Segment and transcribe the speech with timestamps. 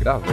[0.00, 0.32] Gravando.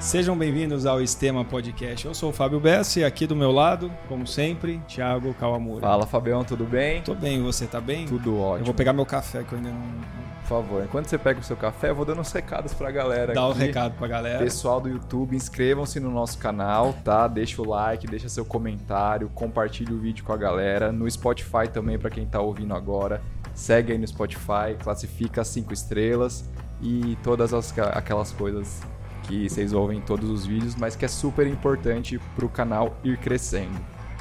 [0.00, 2.04] Sejam bem-vindos ao Estema Podcast.
[2.04, 5.82] Eu sou o Fábio Bessa e aqui do meu lado, como sempre, Thiago Kawamura.
[5.82, 7.00] Fala, Fabião, tudo bem?
[7.02, 8.06] Tô bem, você tá bem?
[8.06, 8.62] Tudo ótimo.
[8.62, 10.18] Eu vou pegar meu café que eu ainda não.
[10.40, 13.34] Por favor, enquanto você pega o seu café, eu vou dando uns recados pra galera.
[13.34, 13.60] Dá o aqui.
[13.60, 14.40] recado pra galera.
[14.40, 17.28] Pessoal do YouTube, inscrevam-se no nosso canal, tá?
[17.28, 20.90] Deixa o like, deixa seu comentário, compartilhe o vídeo com a galera.
[20.90, 23.22] No Spotify também, pra quem tá ouvindo agora.
[23.54, 26.44] Segue aí no Spotify, classifica as 5 estrelas
[26.82, 28.80] e todas as, aquelas coisas
[29.24, 33.18] que vocês ouvem em todos os vídeos, mas que é super importante pro canal ir
[33.18, 33.78] crescendo.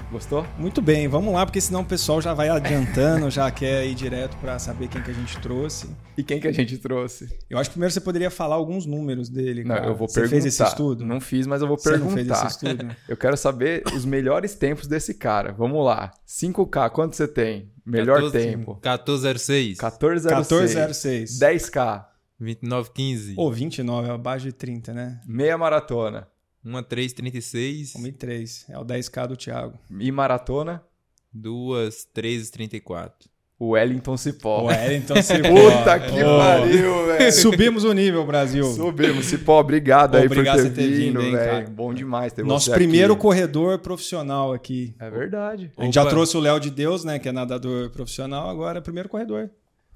[0.09, 0.45] Gostou?
[0.57, 4.37] Muito bem, vamos lá, porque senão o pessoal já vai adiantando, já quer ir direto
[4.37, 5.89] pra saber quem que a gente trouxe.
[6.17, 7.27] E quem que a gente trouxe?
[7.49, 9.65] Eu acho que primeiro você poderia falar alguns números dele.
[9.65, 9.87] Não, cara.
[9.87, 10.41] eu vou você perguntar.
[10.41, 11.05] fez esse estudo?
[11.05, 12.09] Não fiz, mas eu vou Você perguntar.
[12.09, 12.95] não fez esse estudo?
[13.07, 15.51] Eu quero saber os melhores tempos desse cara.
[15.51, 16.11] Vamos lá.
[16.25, 17.69] 5K, quanto você tem?
[17.85, 18.71] Melhor 14, tempo.
[18.81, 19.77] 1406.
[19.77, 19.77] 1406.
[20.27, 21.39] 1406.
[21.39, 22.05] 10K.
[22.39, 23.33] 2915.
[23.37, 25.21] Ou 29, é abaixo de 30, né?
[25.25, 26.27] Meia maratona.
[26.63, 27.93] 1336.
[27.93, 28.65] 1.003.
[28.69, 29.79] É o 10K do Thiago.
[29.99, 30.83] E maratona.
[31.33, 33.29] 2334.
[33.59, 34.61] O Wellington Cipó.
[34.61, 35.47] O Wellington Cipó.
[35.49, 36.37] Puta que Ô.
[36.37, 37.31] pariu, velho.
[37.33, 38.63] Subimos o nível, Brasil.
[38.65, 39.25] Subimos.
[39.25, 41.51] Cipó, obrigado aí Obrigado por ter você ter vindo, vindo, velho.
[41.63, 41.69] cara.
[41.71, 43.21] Bom demais ter Nosso você primeiro aqui.
[43.23, 44.93] corredor profissional aqui.
[44.99, 45.71] É verdade.
[45.75, 46.11] A gente já Opa.
[46.11, 47.17] trouxe o Léo de Deus, né?
[47.17, 49.49] Que é nadador profissional, agora é primeiro corredor.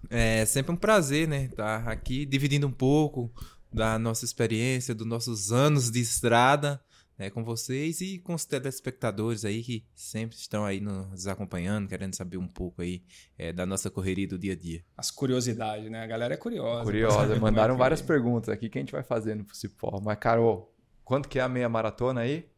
[0.10, 1.46] É sempre um prazer, né?
[1.46, 3.32] Estar aqui dividindo um pouco
[3.72, 6.82] da nossa experiência, dos nossos anos de estrada
[7.18, 12.16] né, com vocês e com os telespectadores aí que sempre estão aí nos acompanhando, querendo
[12.16, 13.04] saber um pouco aí
[13.38, 14.84] é, da nossa correria do dia a dia.
[14.98, 16.02] As curiosidades, né?
[16.04, 16.84] A galera é curiosa.
[16.84, 17.28] Curiosa.
[17.36, 20.02] como Mandaram é que- várias perguntas aqui que a gente vai fazendo pro Cipó.
[20.04, 22.50] Mas, Carol, quanto que é a meia maratona aí?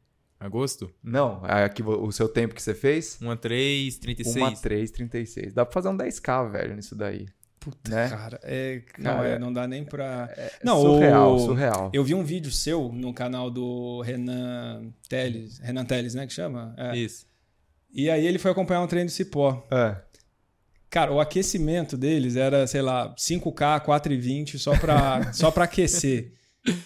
[0.44, 0.92] Agosto?
[1.04, 3.18] Não, é aqui o seu tempo que você fez?
[3.22, 4.36] 1336.
[4.36, 5.54] Uma 3,36.
[5.54, 7.26] Dá pra fazer um 10k, velho, nisso daí.
[7.60, 8.10] Puta, né?
[8.10, 10.30] cara, é, Não, não, é, é- não dá nem pra.
[10.36, 11.90] É Não, surreal, o- surreal.
[11.94, 16.28] Eu vi um vídeo seu no canal do Renan Teles, Renan Teles, né?
[16.28, 16.74] Que chama?
[16.78, 16.98] É.
[16.98, 17.26] Isso.
[17.94, 19.66] E aí ele foi acompanhar um treino de cipó.
[19.72, 19.96] É.
[20.90, 26.34] Cara, o aquecimento deles era, sei lá, 5K, 4,20 só pra, só pra aquecer.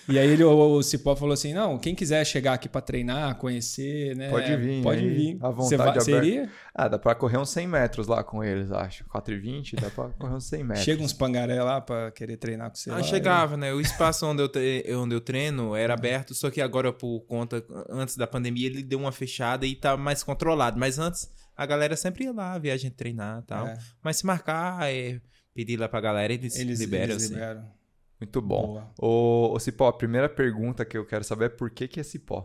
[0.09, 3.35] E aí ele, o, o Cipó falou assim: não, quem quiser chegar aqui pra treinar,
[3.37, 4.29] conhecer, né?
[4.29, 5.37] Pode vir Pode aí, vir.
[5.39, 6.49] à Você vontade, vai- iria?
[6.73, 9.05] Ah, dá pra correr uns 100 metros lá com eles, acho.
[9.05, 10.83] 4,20, dá pra correr uns 100 metros.
[10.83, 12.89] Chega uns pangaré lá pra querer treinar com você.
[12.89, 13.71] Ah, lá, chegava, né?
[13.73, 17.63] O espaço onde eu, tre- onde eu treino era aberto, só que agora, por conta,
[17.89, 20.79] antes da pandemia, ele deu uma fechada e tá mais controlado.
[20.79, 23.67] Mas antes, a galera sempre ia lá, ver a gente treinar e tal.
[23.67, 25.21] É, Mas se marcar, é,
[25.53, 27.33] pedir lá pra galera, eles, eles liberam, eles assim.
[27.35, 27.76] liberam.
[28.19, 28.83] Muito bom.
[28.97, 29.53] Boa.
[29.53, 32.43] Ô, Cipó, a primeira pergunta que eu quero saber é por que que é Cipó?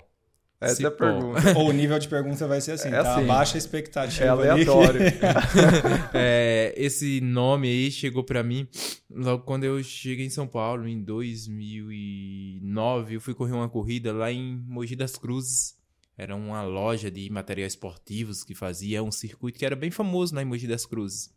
[0.60, 0.96] Essa é a Cipó.
[0.96, 1.40] pergunta.
[1.58, 3.14] Ou o nível de pergunta vai ser assim, É tá?
[3.16, 3.24] assim.
[3.24, 4.24] Abaixa a expectativa.
[4.24, 5.00] É aleatório.
[6.14, 8.68] É, esse nome aí chegou pra mim
[9.10, 13.16] logo quando eu cheguei em São Paulo, em 2009.
[13.16, 15.76] Eu fui correr uma corrida lá em Mogi das Cruzes.
[16.16, 20.42] Era uma loja de materiais esportivos que fazia um circuito que era bem famoso lá
[20.42, 21.30] em Mogi das Cruzes.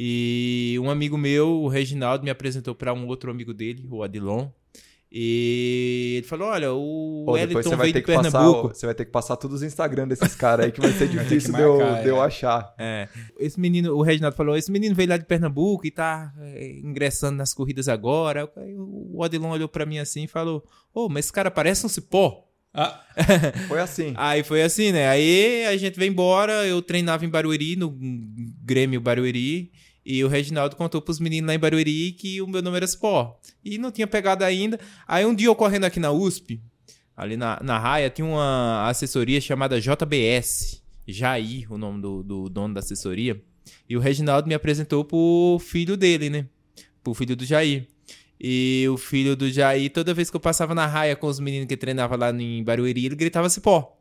[0.00, 4.48] E um amigo meu, o Reginaldo, me apresentou para um outro amigo dele, o Adilon.
[5.10, 8.66] E ele falou: Olha, o Pô, Wellington você vai veio ter de que passar, Pernambuco.
[8.68, 11.08] o- você vai ter que passar todos os Instagram desses caras aí que vai ser
[11.08, 12.26] Vai que difícil de, eu, marcar, de eu é.
[12.26, 12.74] achar.
[12.78, 13.08] É,
[13.40, 17.36] esse menino, o Reginaldo falou, esse menino veio lá de Pernambuco e tá é, ingressando
[17.38, 18.48] nas corridas agora.
[18.56, 20.62] Aí o Odilon olhou pra mim assim e falou,
[20.94, 22.44] ô, mas esse cara parece um cipó.
[22.72, 23.00] Ah,
[23.66, 24.12] Foi assim.
[24.14, 25.08] Aí foi assim, né?
[25.08, 27.96] Aí a gente veio embora, eu treinava em Barueri, no
[28.62, 29.72] Grêmio Barueri,
[30.10, 33.38] e o Reginaldo contou pros meninos lá em Barueri que o meu nome era Cipó.
[33.62, 34.80] E não tinha pegado ainda.
[35.06, 36.62] Aí um dia eu correndo aqui na USP,
[37.14, 40.82] ali na, na raia, tinha uma assessoria chamada JBS.
[41.06, 43.38] Jair, o nome do, do dono da assessoria.
[43.86, 46.46] E o Reginaldo me apresentou pro filho dele, né?
[47.04, 47.86] Pro filho do Jair.
[48.40, 51.68] E o filho do Jair, toda vez que eu passava na raia com os meninos
[51.68, 53.94] que treinavam lá em Barueri, ele gritava cipó.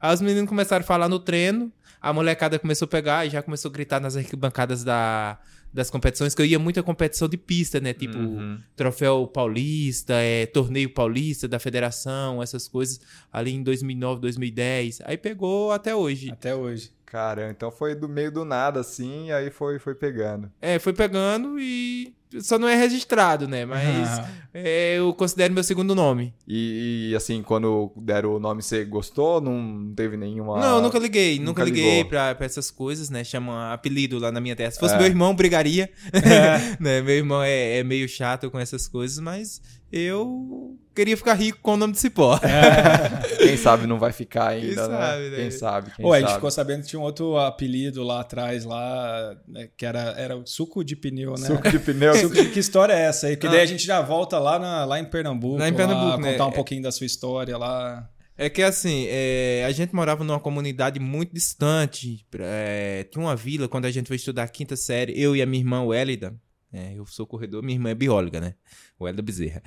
[0.00, 3.42] Aí os meninos começaram a falar no treino, a molecada começou a pegar e já
[3.42, 5.38] começou a gritar nas arquibancadas da,
[5.72, 7.94] das competições, que eu ia muito a competição de pista, né?
[7.94, 8.60] Tipo, Uhum.
[8.74, 13.00] Troféu Paulista, é, Torneio Paulista da Federação, essas coisas,
[13.32, 15.00] ali em 2009, 2010.
[15.04, 16.30] Aí pegou até hoje.
[16.30, 16.90] até hoje.
[17.06, 20.50] Cara, então foi do meio do nada, assim, e aí foi, foi pegando.
[20.60, 23.64] É, foi pegando e só não é registrado, né?
[23.64, 24.20] Mas
[24.54, 26.34] é, eu considero meu segundo nome.
[26.46, 29.40] E, e, assim, quando deram o nome, você gostou?
[29.40, 30.58] Não teve nenhuma.
[30.60, 33.24] Não, eu nunca liguei, nunca, nunca liguei pra, pra essas coisas, né?
[33.24, 34.70] Chama apelido lá na minha terra.
[34.70, 34.98] Se fosse É.
[34.98, 35.90] meu irmão, brigaria.
[36.80, 37.00] né?
[37.02, 39.60] Meu irmão é, é meio chato com essas coisas, mas
[39.92, 42.38] eu queria ficar rico com o nome de Cipó.
[43.38, 44.98] Quem sabe não vai ficar ainda, Quem né?
[44.98, 45.36] sabe, né?
[45.36, 46.34] Quem sabe, quem Pô, a gente sabe.
[46.36, 50.46] ficou sabendo que tinha um outro apelido lá atrás, lá, né, que era, era o
[50.46, 51.46] suco de pneu, né?
[51.46, 52.14] Suco de pneu.
[52.14, 53.36] Suco de- que história é essa aí?
[53.36, 53.50] Porque Ah.
[53.50, 55.58] daí a gente já volta lá, na- lá em Pernambuco.
[55.58, 56.32] Lá em Pernambuco, né?
[56.32, 58.08] Contar um pouquinho da sua história lá.
[58.36, 62.24] É que assim, é, a gente morava numa comunidade muito distante.
[62.38, 65.46] é, tinha uma vila, quando a gente foi estudar a quinta série, eu e a
[65.46, 66.34] minha irmã Wélida.
[66.72, 68.54] É, eu sou corredor, minha irmã é bióloga, né?
[68.98, 69.62] Wélida Bezerra.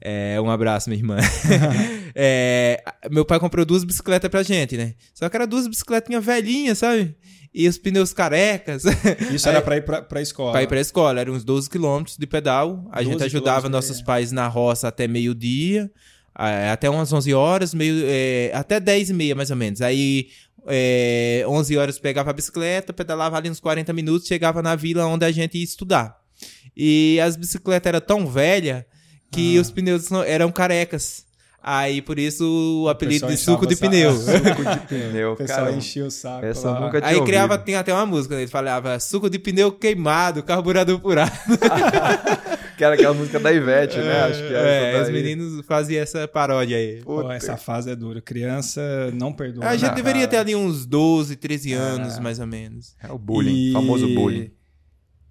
[0.00, 1.16] É, um abraço, minha irmã.
[2.18, 4.94] É, meu pai comprou duas bicicletas pra gente, né?
[5.12, 7.14] Só que eram duas bicicletinhas velhinhas, sabe?
[7.52, 8.84] E os pneus carecas.
[9.30, 10.52] Isso era pra ir pra, pra escola.
[10.52, 12.88] Pra ir pra escola, eram uns 12 quilômetros de pedal.
[12.90, 14.02] A 12 gente ajudava nossos é.
[14.02, 15.90] pais na roça até meio-dia,
[16.34, 19.82] até umas 11 horas, meio, eh, até 10 e meia mais ou menos.
[19.82, 20.28] Aí,
[20.66, 25.26] eh, 11 horas pegava a bicicleta, pedalava ali uns 40 minutos, chegava na vila onde
[25.26, 26.25] a gente ia estudar.
[26.76, 28.84] E as bicicletas eram tão velhas
[29.30, 29.60] que Ah.
[29.60, 31.24] os pneus eram carecas.
[31.68, 34.16] Aí, por isso, o apelido pessoal de suco de o pneu.
[34.16, 35.72] Suco de pneu, O pessoal cara.
[35.76, 36.46] enchia o saco.
[36.46, 36.78] essa lá.
[36.80, 38.42] nunca tinha Aí criava, tem até uma música, né?
[38.42, 41.32] ele falava suco de pneu queimado, carburador furado.
[42.76, 44.24] Que era aquela música da Ivete, né?
[44.24, 47.00] Acho que era É, os meninos faziam essa paródia aí.
[47.02, 48.20] Pô, essa fase é dura.
[48.20, 49.64] Criança não perdoa.
[49.66, 49.94] A gente né?
[49.94, 52.20] deveria ter ali uns 12, 13 anos, É.
[52.20, 52.94] mais ou menos.
[53.02, 54.50] É o bullying, E- famoso bullying.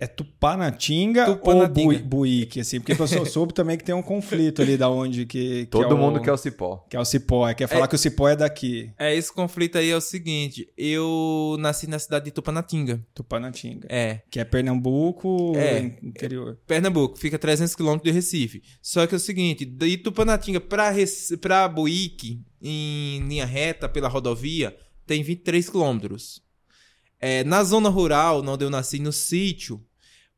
[0.06, 1.80] É Tupanatinga, Tupanatinga.
[1.80, 2.80] ou Bui- Buíque, assim?
[2.80, 5.66] Porque eu sou- soube também que tem um conflito ali da onde que...
[5.66, 6.86] que Todo é o- mundo quer o cipó.
[6.90, 7.52] Que é o Cipó.
[7.54, 8.92] Quer falar que o Cipó é daqui.
[8.98, 13.06] É, esse conflito aí é o seguinte, eu nasci na cidade de Tupanatinga.
[13.13, 13.88] Tupanatinga.
[13.90, 15.80] É, Que é Pernambuco, É.
[15.80, 16.58] in- interior.
[16.68, 18.62] Pernambuco, fica 300 quilômetros de Recife.
[18.81, 21.10] Só que é o seguinte, de Tupanatinga pra, Rec...
[21.42, 24.75] pra Buíque, em linha reta pela rodovia,
[25.06, 26.44] tem 23 quilômetros.
[27.19, 29.81] É, na zona rural, onde eu nasci, no sítio,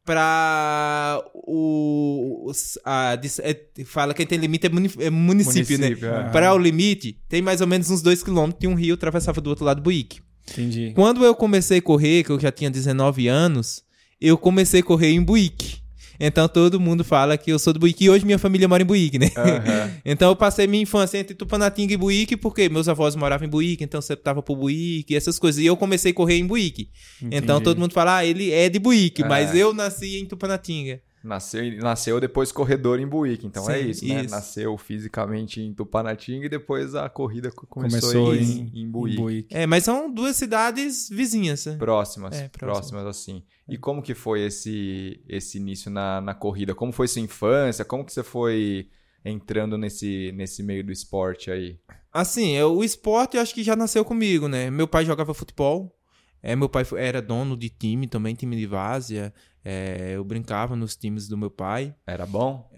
[0.07, 2.49] pra o...
[2.83, 5.87] a, é, fala que tem limite é, muni- é município, né?
[5.89, 6.29] Município, é.
[6.29, 9.49] Para o limite, tem mais ou menos uns 2 quilômetros e um rio atravessava do
[9.49, 10.21] outro lado do Buíque.
[10.49, 10.93] Entendi.
[10.95, 13.83] Quando eu comecei a correr, que eu já tinha 19 anos,
[14.19, 15.81] eu comecei a correr em Buíque.
[16.19, 18.05] Então todo mundo fala que eu sou do Buíque.
[18.05, 19.29] E hoje minha família mora em Buíque, né?
[19.35, 19.91] Aham.
[20.05, 23.83] Então eu passei minha infância entre Tupanatinga e Buíque, porque meus avós moravam em Buíque,
[23.83, 25.61] então sempre tava pro Buíque, essas coisas.
[25.61, 26.89] E eu comecei a correr em Buíque.
[27.21, 27.63] Então Entendi.
[27.63, 29.27] todo mundo fala, ah, ele é de Buíque, É.
[29.27, 31.01] mas eu nasci em Tupanatinga.
[31.27, 34.21] Nasceu, nasceu depois corredor em Buíque, então é Sim, isso, né?
[34.21, 34.31] isso.
[34.31, 39.47] Nasceu fisicamente em Tupanatinga e depois a corrida co- começou, Começou em, em, em Buíque.
[39.55, 41.65] É, mas são duas cidades vizinhas.
[41.65, 41.75] né?
[41.77, 43.43] Próximas, É, próximas assim.
[43.67, 46.73] E como que foi esse, esse início na, na corrida?
[46.73, 47.83] Como foi sua infância?
[47.83, 48.87] Como que você foi
[49.25, 51.77] entrando nesse, nesse meio do esporte aí?
[52.13, 54.71] Assim, eu- o esporte eu acho que já nasceu comigo, né?
[54.71, 55.93] Meu pai jogava futebol.
[56.41, 59.33] É, meu pai era dono de time também, time de várzea.
[59.69, 61.93] É, eu brincava nos times do meu pai.
[62.07, 62.71] Era bom?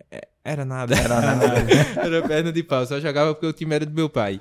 [0.43, 0.95] Era nada.
[0.97, 1.45] Era nada.
[1.95, 2.83] era perna de pau.
[2.83, 4.39] Só jogava porque o time era do meu pai.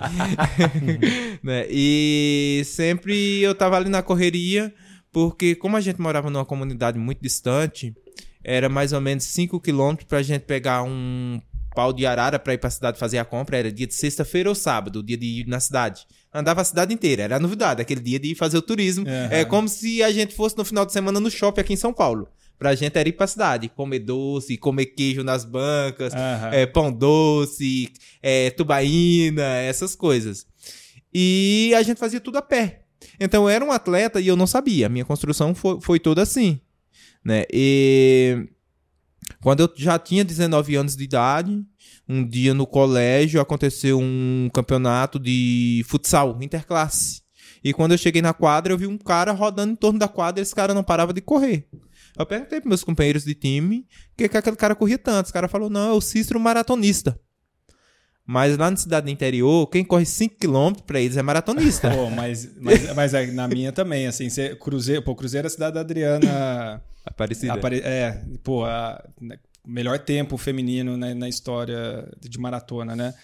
[1.45, 1.67] né?
[1.69, 4.75] E sempre eu tava ali na correria,
[5.13, 7.95] porque como a gente morava numa comunidade muito distante,
[8.43, 11.39] era mais ou menos 5 quilômetros pra gente pegar um
[11.75, 13.59] pau de arara pra ir pra cidade fazer a compra.
[13.59, 16.07] Era dia de sexta-feira ou sábado, o dia de ir na cidade.
[16.33, 19.07] Andava a cidade inteira, era novidade, aquele dia de ir fazer o turismo.
[19.07, 19.29] Aham.
[19.31, 21.93] É como se a gente fosse no final de semana no shopping aqui em São
[21.93, 22.29] Paulo.
[22.59, 26.51] Pra gente era ir pra cidade, comer doce, comer queijo nas bancas, Aham.
[26.53, 27.91] é, pão doce,
[28.21, 30.45] é, tubaína, essas coisas.
[31.15, 32.83] E a gente fazia tudo a pé.
[33.19, 34.87] Então eu era um atleta e eu não sabia.
[34.87, 36.61] A minha construção foi, foi toda assim.
[37.25, 37.45] Né?
[37.53, 38.49] E
[39.41, 41.65] quando eu já tinha 19 anos de idade,
[42.09, 47.23] um dia no colégio aconteceu um campeonato de futsal interclasse.
[47.63, 50.41] E quando eu cheguei na quadra, eu vi um cara rodando em torno da quadra
[50.41, 51.67] e esse cara não parava de correr.
[52.19, 53.87] Eu perguntei para meus companheiros de time
[54.17, 55.27] que, que aquele cara corria tanto.
[55.27, 57.19] Esse cara falou: não, é o Cícero maratonista.
[58.27, 61.91] Mas lá na cidade do interior, quem corre 5km para eles é maratonista.
[61.91, 65.51] Pô, mas, mas, mas é na minha também, assim, você, Cruzeiro, pô, Cruzeiro é a
[65.51, 66.83] cidade da Adriana.
[67.07, 67.55] Aparecida.
[67.55, 69.03] apare- é, pô, a,
[69.69, 73.15] melhor tempo feminino né, na história de maratona, né?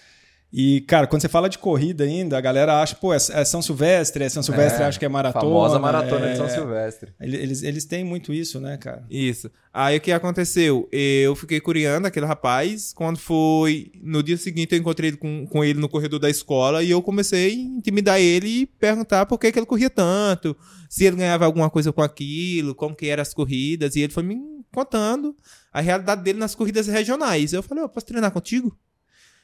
[0.57, 3.61] E, cara, quando você fala de corrida ainda, a galera acha, pô, é, é São
[3.61, 5.43] Silvestre, é São Silvestre, É, acha que é maratona.
[5.43, 7.11] Famosa maratona é, de São Silvestre.
[7.19, 9.03] Eles, eles têm muito isso, né, cara?
[9.09, 9.51] Isso.
[9.73, 10.87] Aí o que aconteceu?
[10.93, 12.93] Eu fiquei curiando aquele rapaz.
[12.93, 16.81] Quando foi no dia seguinte, eu encontrei ele com, com ele no corredor da escola
[16.81, 20.55] e eu comecei a intimidar ele e perguntar por que, que ele corria tanto,
[20.89, 23.97] se ele ganhava alguma coisa com aquilo, como que eram as corridas.
[23.97, 24.37] E ele foi me
[24.73, 25.35] contando
[25.75, 27.51] a realidade dele nas corridas regionais.
[27.51, 28.73] Eu falei, eu posso treinar contigo?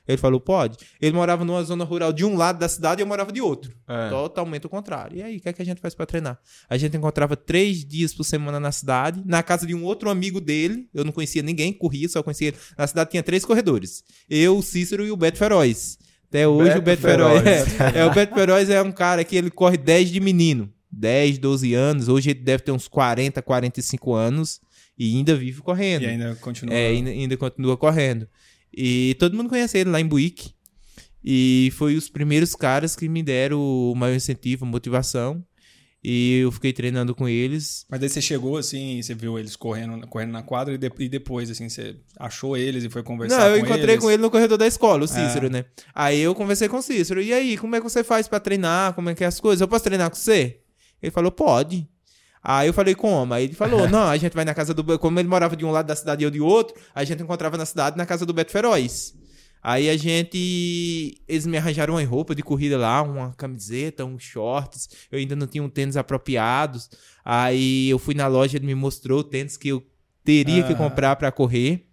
[0.07, 0.77] Ele falou, pode.
[1.01, 3.75] Ele morava numa zona rural de um lado da cidade e eu morava de outro.
[3.85, 4.07] É.
[4.07, 5.17] Totalmente o contrário.
[5.17, 6.39] E aí, o que, é que a gente faz pra treinar?
[6.69, 10.39] A gente encontrava três dias por semana na cidade, na casa de um outro amigo
[10.39, 10.87] dele.
[10.93, 12.57] Eu não conhecia ninguém, corria, só conhecia ele.
[12.77, 14.01] Na cidade tinha três corredores.
[14.29, 15.97] Eu, o Cícero e o Beto Feroz.
[16.29, 17.41] Até hoje o Beto Beto Feroz.
[17.43, 17.93] Feroz.
[17.93, 20.71] É, é, o Beto Feroz é um cara que ele corre 10 de menino.
[20.89, 22.07] 10, 12 anos.
[22.07, 24.61] Hoje ele deve ter uns 40, 45 anos.
[25.03, 26.03] E ainda vive correndo.
[26.03, 26.75] E ainda continua.
[26.75, 28.27] É, ainda, ainda continua correndo.
[28.71, 30.53] E todo mundo conhece ele lá em Buíque.
[31.23, 35.43] E foi os primeiros caras que me deram o maior incentivo, motivação.
[36.03, 37.85] E eu fiquei treinando com eles.
[37.89, 41.07] Mas daí você chegou assim, você viu eles correndo, correndo na quadra e, de- e
[41.07, 44.03] depois, assim, você achou eles e foi conversar Não, eu com encontrei eles?
[44.03, 45.65] com ele no corredor da escola, o Cícero, né?
[45.93, 47.21] Aí eu conversei com o Cícero.
[47.21, 48.93] E aí, como é que você faz pra treinar?
[48.93, 49.61] Como é que é as coisas?
[49.61, 50.59] Eu posso treinar com você?
[51.03, 51.87] Ele falou, pode.
[52.43, 53.33] Aí eu falei, como?
[53.33, 54.99] Aí ele falou, não, a gente vai na casa do...
[54.99, 57.57] Como ele morava de um lado da cidade e eu de outro, a gente encontrava
[57.57, 59.13] na cidade, na casa do Beto Feroz.
[59.63, 61.21] Aí a gente...
[61.27, 64.89] Eles me arranjaram uma roupa de corrida lá, uma camiseta, uns shorts.
[65.11, 66.89] Eu ainda não tinha um tênis apropriados.
[67.23, 69.83] Aí eu fui na loja, ele me mostrou o tênis que eu
[70.23, 71.90] teria que comprar pra correr.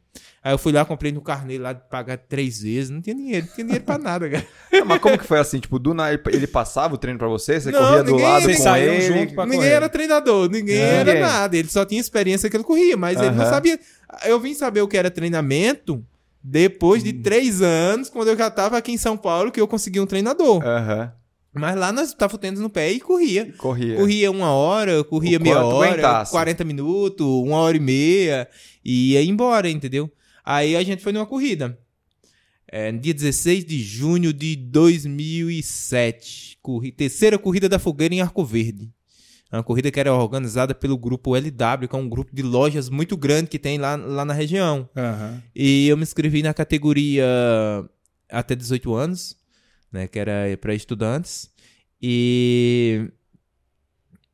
[0.48, 2.88] Aí eu fui lá, comprei no carnê lá de pagar três vezes.
[2.88, 4.46] Não tinha dinheiro, não tinha dinheiro pra nada, cara.
[4.80, 5.58] Ah, Mas como que foi assim?
[5.58, 7.60] Tipo, do nada ele passava o treino pra você?
[7.60, 9.00] Você Não, corria do ninguém- lado Vocês com ele?
[9.02, 9.70] junto pra- ninguém correr.
[9.72, 10.84] era treinador, ninguém Não.
[10.84, 11.28] era Ninguém.
[11.28, 11.56] nada.
[11.56, 13.78] Ele só tinha experiência que ele corria, mas ele não sabia.
[14.24, 16.02] Eu vim saber o que era treinamento
[16.42, 17.06] depois Hum.
[17.06, 20.06] de três anos, quando eu já tava aqui em São Paulo, que eu consegui um
[20.06, 20.64] treinador.
[20.64, 21.12] Aham.
[21.52, 23.52] Mas lá nós tava o tênis no pé e corria.
[23.58, 23.96] Corria.
[23.96, 26.30] Corria uma hora, corria O meia hora, aguentasse.
[26.30, 28.46] 40 minutos, uma hora e meia,
[28.84, 30.10] e ia embora, entendeu?
[30.50, 31.78] Aí a gente foi numa corrida.
[32.66, 36.56] É, dia 16 de junho de 2007.
[36.62, 38.90] Corri, terceira corrida da fogueira em Arco Verde.
[39.52, 42.88] É uma corrida que era organizada pelo grupo LW, que é um grupo de lojas
[42.88, 44.88] muito grande que tem lá, lá na região.
[44.96, 45.42] Aham.
[45.54, 47.26] E eu me inscrevi na categoria
[48.30, 49.36] até 18 anos,
[49.92, 51.50] né, que era para estudantes.
[52.00, 53.10] E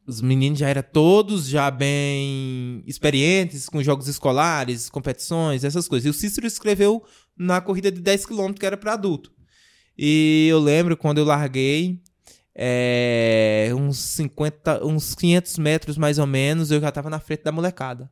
[0.06, 6.06] os meninos já eram todos já bem experientes com jogos escolares, competições, essas coisas.
[6.06, 7.02] E o Cícero escreveu
[7.37, 9.32] na corrida de 10 km que era para adulto.
[9.96, 12.02] E eu lembro quando eu larguei,
[12.54, 17.52] é, uns 50, uns 500 metros mais ou menos, eu já tava na frente da
[17.52, 18.11] molecada.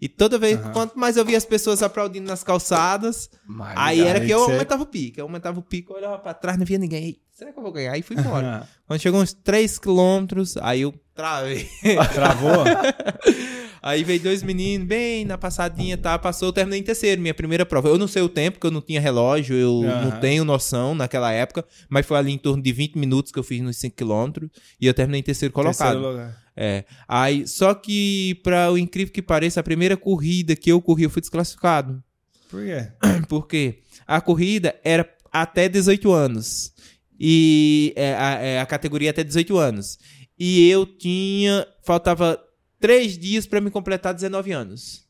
[0.00, 0.72] E toda vez, Aham.
[0.72, 4.82] quanto mais eu via as pessoas aplaudindo nas calçadas, Mas, aí era que eu aumentava
[4.82, 5.18] o pico.
[5.20, 7.04] Eu aumentava o pico, eu olhava pra trás, não via ninguém.
[7.04, 7.92] Ei, será que eu vou ganhar?
[7.92, 8.46] Aí fui embora.
[8.46, 8.66] Aham.
[8.86, 11.68] Quando chegou uns 3 quilômetros, aí eu travei.
[12.12, 12.64] Travou?
[13.86, 16.18] Aí veio dois meninos, bem na passadinha, tá?
[16.18, 17.90] Passou, eu terminei em terceiro, minha primeira prova.
[17.90, 20.04] Eu não sei o tempo, porque eu não tinha relógio, eu Aham.
[20.04, 23.42] não tenho noção naquela época, mas foi ali em torno de 20 minutos que eu
[23.42, 24.48] fiz nos 5 quilômetros
[24.80, 25.90] e eu terminei em terceiro colocado.
[25.92, 26.42] Terceiro lugar.
[26.56, 26.84] É.
[27.06, 31.10] Aí, só que, para o incrível que pareça, a primeira corrida que eu corri, eu
[31.10, 32.02] fui desclassificado.
[32.48, 32.88] Por quê?
[33.28, 36.72] Porque a corrida era até 18 anos.
[37.20, 39.98] E é, a, é, a categoria até 18 anos.
[40.38, 41.66] E eu tinha.
[41.82, 42.40] Faltava
[42.84, 45.04] três dias pra me completar 19 anos.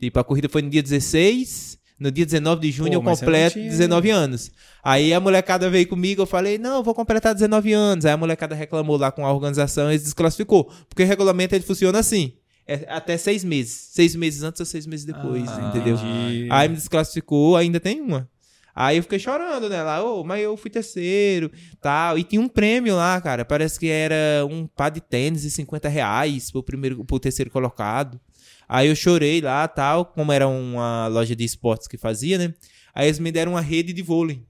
[0.00, 1.78] Tipo, a corrida foi no dia 16.
[1.96, 4.50] No dia 19 de junho Pô, eu completo tinha- 19 anos.
[4.82, 8.04] Aí a molecada veio comigo, eu falei, não, eu vou completar 19 anos.
[8.04, 10.64] Aí a molecada reclamou lá com a organização e desclassificou.
[10.88, 12.32] Porque o regulamento ele funciona assim.
[12.66, 13.90] É até seis meses.
[13.92, 15.94] Seis meses antes ou seis meses depois, Ah, entendeu?
[15.96, 16.48] entendi.
[16.50, 18.28] Aí me desclassificou, ainda tem uma.
[18.74, 19.82] Aí eu fiquei chorando, né?
[19.82, 21.50] Lá, ô, mas eu fui terceiro,
[21.80, 22.18] tal.
[22.18, 23.44] E tinha um prêmio lá, cara.
[23.44, 28.20] Parece que era um par de tênis de 50 reais pro, primeiro, pro terceiro colocado.
[28.68, 30.06] Aí eu chorei lá, tal.
[30.06, 32.52] Como era uma loja de esportes que fazia, né?
[32.94, 34.42] Aí eles me deram uma rede de vôlei.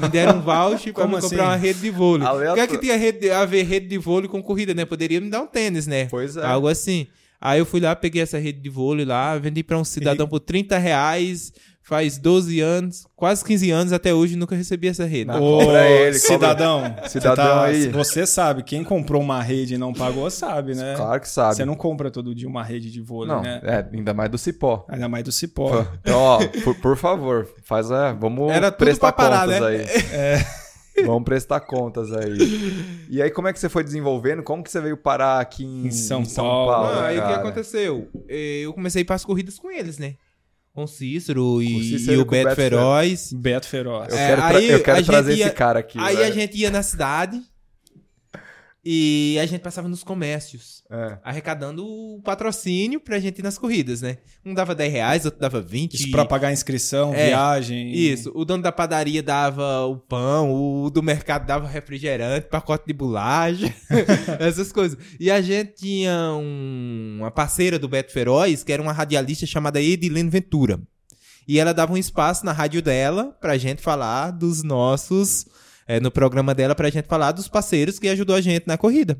[0.00, 1.36] Me deram um voucher pra me comprar assim?
[1.36, 2.26] uma rede de vôlei.
[2.26, 4.86] O que é que tinha rede de- a ver rede de vôlei com corrida, né?
[4.86, 6.06] Poderia me dar um tênis, né?
[6.06, 6.44] Pois é.
[6.46, 7.06] Algo assim.
[7.40, 10.40] Aí eu fui lá, peguei essa rede de vôlei lá, vendi pra um cidadão por
[10.40, 11.52] 30 reais,
[11.88, 15.30] faz 12 anos, quase 15 anos, até hoje nunca recebi essa rede.
[15.30, 16.34] Ô, Cobra ele, cobra.
[16.34, 17.88] cidadão, Cidadão você tá- aí.
[17.88, 20.94] Você sabe, quem comprou uma rede e não pagou, sabe, né?
[20.96, 21.56] Claro que sabe.
[21.56, 23.60] Você não compra todo dia uma rede de vôlei, Não, né?
[23.64, 24.84] é, ainda mais do cipó.
[24.88, 25.86] Ainda mais do cipó.
[26.02, 28.12] Então, ó, por, por favor, faz a.
[28.12, 29.66] Vamos Era prestar parar, contas né?
[29.66, 30.44] aí.
[31.06, 33.06] Vamos prestar contas aí.
[33.08, 34.42] E aí, como é que você foi desenvolvendo?
[34.42, 36.72] Como que você veio parar aqui em, Em São Paulo?
[36.72, 38.08] Ah, aí o que aconteceu?
[38.28, 40.14] Eh, Eu comecei para as corridas com eles, né?
[40.78, 43.32] Com o Cícero e, Com o Cícero e o Beto Beto Feroz.
[43.32, 44.12] Beto Feroz.
[44.12, 45.98] Eu É, quero, tra- aí eu quero a trazer ia- esse cara aqui.
[45.98, 46.34] Aí a velho.
[46.34, 47.40] gente ia na cidade
[48.90, 50.82] e a gente passava nos comércios.
[50.90, 51.18] É.
[51.22, 54.16] Arrecadando o patrocínio pra gente ir nas corridas, né?
[54.42, 55.92] Um dava 10 reais, outro dava 20.
[55.92, 57.92] Isso pra pagar inscrição, É, viagem.
[57.92, 62.94] Isso, o dono da padaria dava o pão, o do mercado dava refrigerante, pacote de
[62.94, 63.74] bolacha,
[64.40, 64.96] essas coisas.
[65.20, 69.82] E a gente tinha um- uma parceira do Beto Feroz, que era uma radialista chamada
[69.82, 70.80] Edilene Ventura.
[71.46, 75.46] E ela dava um espaço na rádio dela pra gente falar dos nossos.
[75.88, 79.18] É, no programa dela pra gente falar dos parceiros que ajudou a gente na corrida.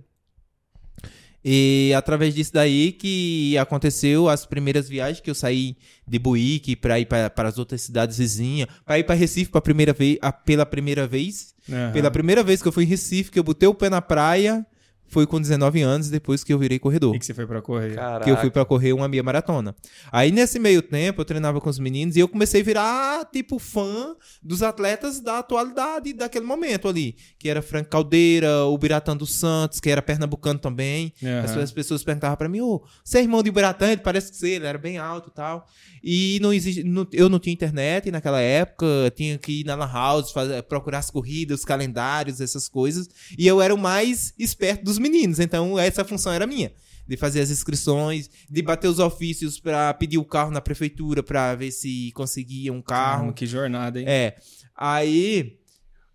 [1.44, 6.98] E através disso daí que aconteceu as primeiras viagens que eu saí de Buíque para
[6.98, 10.66] ir para as outras cidades vizinhas, para ir para Recife pra primeira vez, a- pela
[10.66, 11.54] primeira vez.
[11.70, 11.92] Aham.
[11.92, 14.66] Pela primeira vez que eu fui em Recife, que eu botei o pé na praia,
[15.08, 17.14] foi com 19 anos, depois que eu virei corredor.
[17.14, 17.94] E que você foi pra correr.
[17.94, 18.24] Caraca.
[18.24, 19.74] Que eu fui pra correr uma meia maratona.
[20.12, 23.58] Aí nesse meio tempo eu treinava com os meninos e eu comecei a virar tipo
[23.58, 29.34] fã dos atletas da atualidade daquele momento ali, que era Frank Caldeira, o Biratã dos
[29.34, 31.12] Santos, que era pernambucano também.
[31.22, 31.40] Aham.
[31.44, 33.88] As, as pessoas perguntavam pra mim, ô, você é irmão de Biratã?
[33.90, 35.66] Ele parece que você, ele era bem alto e tal.
[36.02, 38.86] E não existe, não- eu não tinha internet naquela época,
[39.16, 43.08] tinha que ir na Lan House, fazer, procurar as corridas, os calendários, essas coisas.
[43.36, 46.72] E eu era o mais esperto dos meninos, então essa função era minha.
[47.06, 51.54] De fazer as inscrições, de bater os ofícios pra pedir o carro na prefeitura pra
[51.54, 53.18] ver se conseguia um carro.
[53.18, 54.04] Caramba, que jornada, hein?
[54.06, 54.36] É.
[54.76, 55.58] Aí,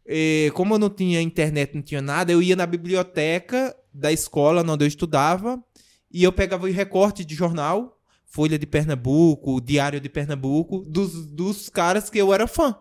[0.05, 4.63] eh, como eu não tinha internet, não tinha nada, eu ia na biblioteca da escola
[4.69, 5.61] onde eu estudava
[6.11, 11.69] e eu pegava o recorte de jornal, Folha de Pernambuco, Diário de Pernambuco, dos, dos
[11.69, 12.77] caras que eu era fã.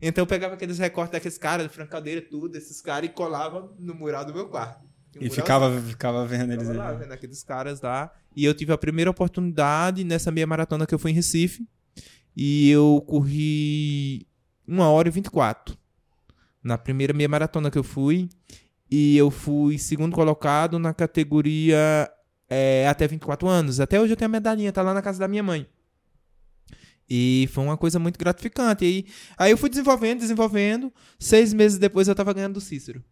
[0.00, 3.74] Então eu pegava aqueles recortes daqueles caras, do Franco Caldeira, tudo, esses caras, e colava
[3.78, 4.85] no mural do meu quarto.
[5.16, 8.12] Tinha um E ficava, ficava vendo eles lá, vendo aqueles caras lá.
[8.34, 11.66] E eu tive a primeira oportunidade nessa meia maratona que eu fui em Recife.
[12.36, 14.26] E eu corri
[14.68, 15.76] 1 hora e 24.
[16.62, 18.28] Na primeira meia maratona que eu fui.
[18.90, 22.10] E eu fui segundo colocado na categoria
[22.48, 23.80] é, até 24 anos.
[23.80, 25.66] Até hoje eu tenho a medalhinha, tá lá na casa da minha mãe.
[27.08, 28.84] E foi uma coisa muito gratificante.
[28.84, 29.06] E
[29.38, 30.92] aí eu fui desenvolvendo, desenvolvendo.
[31.18, 33.02] Seis meses depois eu tava ganhando do Cícero.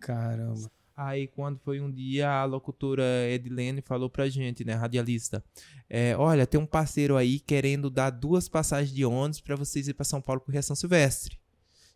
[0.00, 0.70] Caramba.
[1.02, 5.42] Aí, quando foi um dia, a locutora Edilene falou pra gente, né, radialista,
[5.88, 9.94] é, olha, tem um parceiro aí querendo dar duas passagens de ônibus pra vocês ir
[9.94, 11.38] pra São Paulo correr a São Silvestre.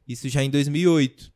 [0.08, 1.30] Isso já em 2008.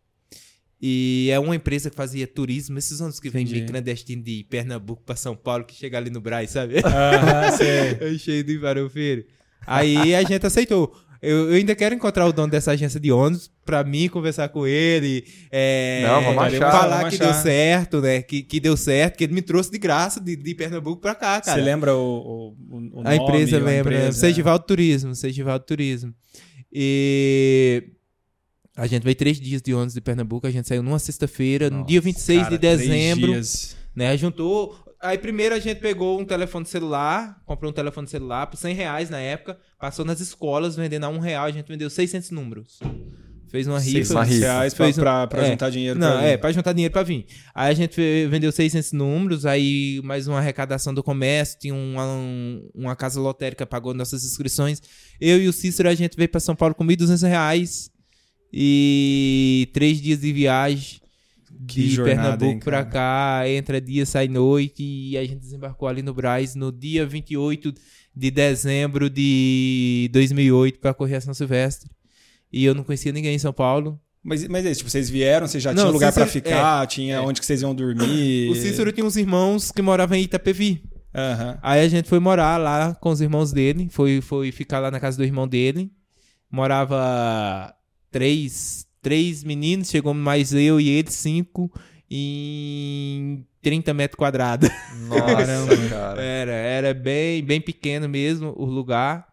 [0.81, 3.61] E é uma empresa que fazia turismo, esses ônibus que vêm Entendi.
[3.61, 6.79] meio clandestino de Pernambuco pra São Paulo, que chega ali no Braz, sabe?
[6.79, 7.99] Aham, sei.
[8.01, 9.27] Eu cheio de farofeiro.
[9.67, 10.97] Aí a gente aceitou.
[11.21, 14.67] Eu, eu ainda quero encontrar o dono dessa agência de ônibus pra mim conversar com
[14.67, 15.25] ele.
[15.51, 17.33] é, Não, vamos achar, Falar vamos que achar.
[17.33, 18.23] deu certo, né?
[18.23, 21.41] Que, que deu certo, que ele me trouxe de graça de, de Pernambuco pra cá,
[21.41, 21.59] cara.
[21.61, 24.01] Você lembra o, o, o A empresa nome, a lembra, né?
[24.03, 24.19] empresa?
[24.21, 26.15] Segival Turismo, Segival Turismo.
[26.73, 27.83] E
[28.77, 31.85] a gente veio três dias de ônibus de Pernambuco, a gente saiu numa sexta-feira, no
[31.85, 33.76] dia 26 cara, de três dezembro, dias.
[33.95, 34.17] né?
[34.17, 34.76] Juntou.
[35.00, 39.08] Aí primeiro a gente pegou um telefone celular, comprou um telefone celular por 100 reais
[39.11, 42.80] na época, passou nas escolas vendendo a um real, a gente vendeu 600 números.
[43.50, 43.93] Fez uma rifa.
[43.93, 44.41] 600 uma rifa.
[44.45, 45.50] reais pra, Fez um- pra, pra é.
[45.52, 46.41] juntar dinheiro Não, pra é, vir.
[46.41, 47.25] pra juntar dinheiro pra vir.
[47.54, 52.69] Aí a gente vendeu 600 números, aí mais uma arrecadação do comércio, tinha uma, um-
[52.75, 54.82] uma casa lotérica pagou nossas inscrições.
[55.21, 57.91] Eu e o Cícero, a gente veio pra São Paulo com 1.200 reais
[58.52, 61.00] e três dias de viagem
[61.58, 66.14] de jornada, Pernambuco pra cá, entra dia, sai noite, e a gente desembarcou ali no
[66.14, 67.73] Braz no dia 28
[68.14, 71.90] de dezembro de 2008 pra correr a São Silvestre.
[72.52, 74.00] E eu não conhecia ninguém em São Paulo.
[74.23, 76.86] Mas, mas é isso, tipo, vocês vieram, vocês já Não, tinham lugar pra Cícero- ficar,
[76.86, 77.21] tinha é.
[77.21, 78.50] onde que vocês iam dormir.
[78.50, 80.82] O Cícero tinha uns irmãos que moravam em Itapevi.
[81.14, 81.58] Aham.
[81.62, 84.99] Aí a gente foi morar lá com os irmãos dele, foi, foi ficar lá na
[85.00, 85.90] casa do irmão dele.
[86.50, 87.75] Morava
[88.10, 91.73] três, três meninos, chegou mais eu e ele, cinco,
[92.11, 94.69] em 30 metros quadrados.
[95.08, 96.23] Nossa, cara.
[96.23, 99.28] Era, era bem, bem pequeno mesmo o lugar.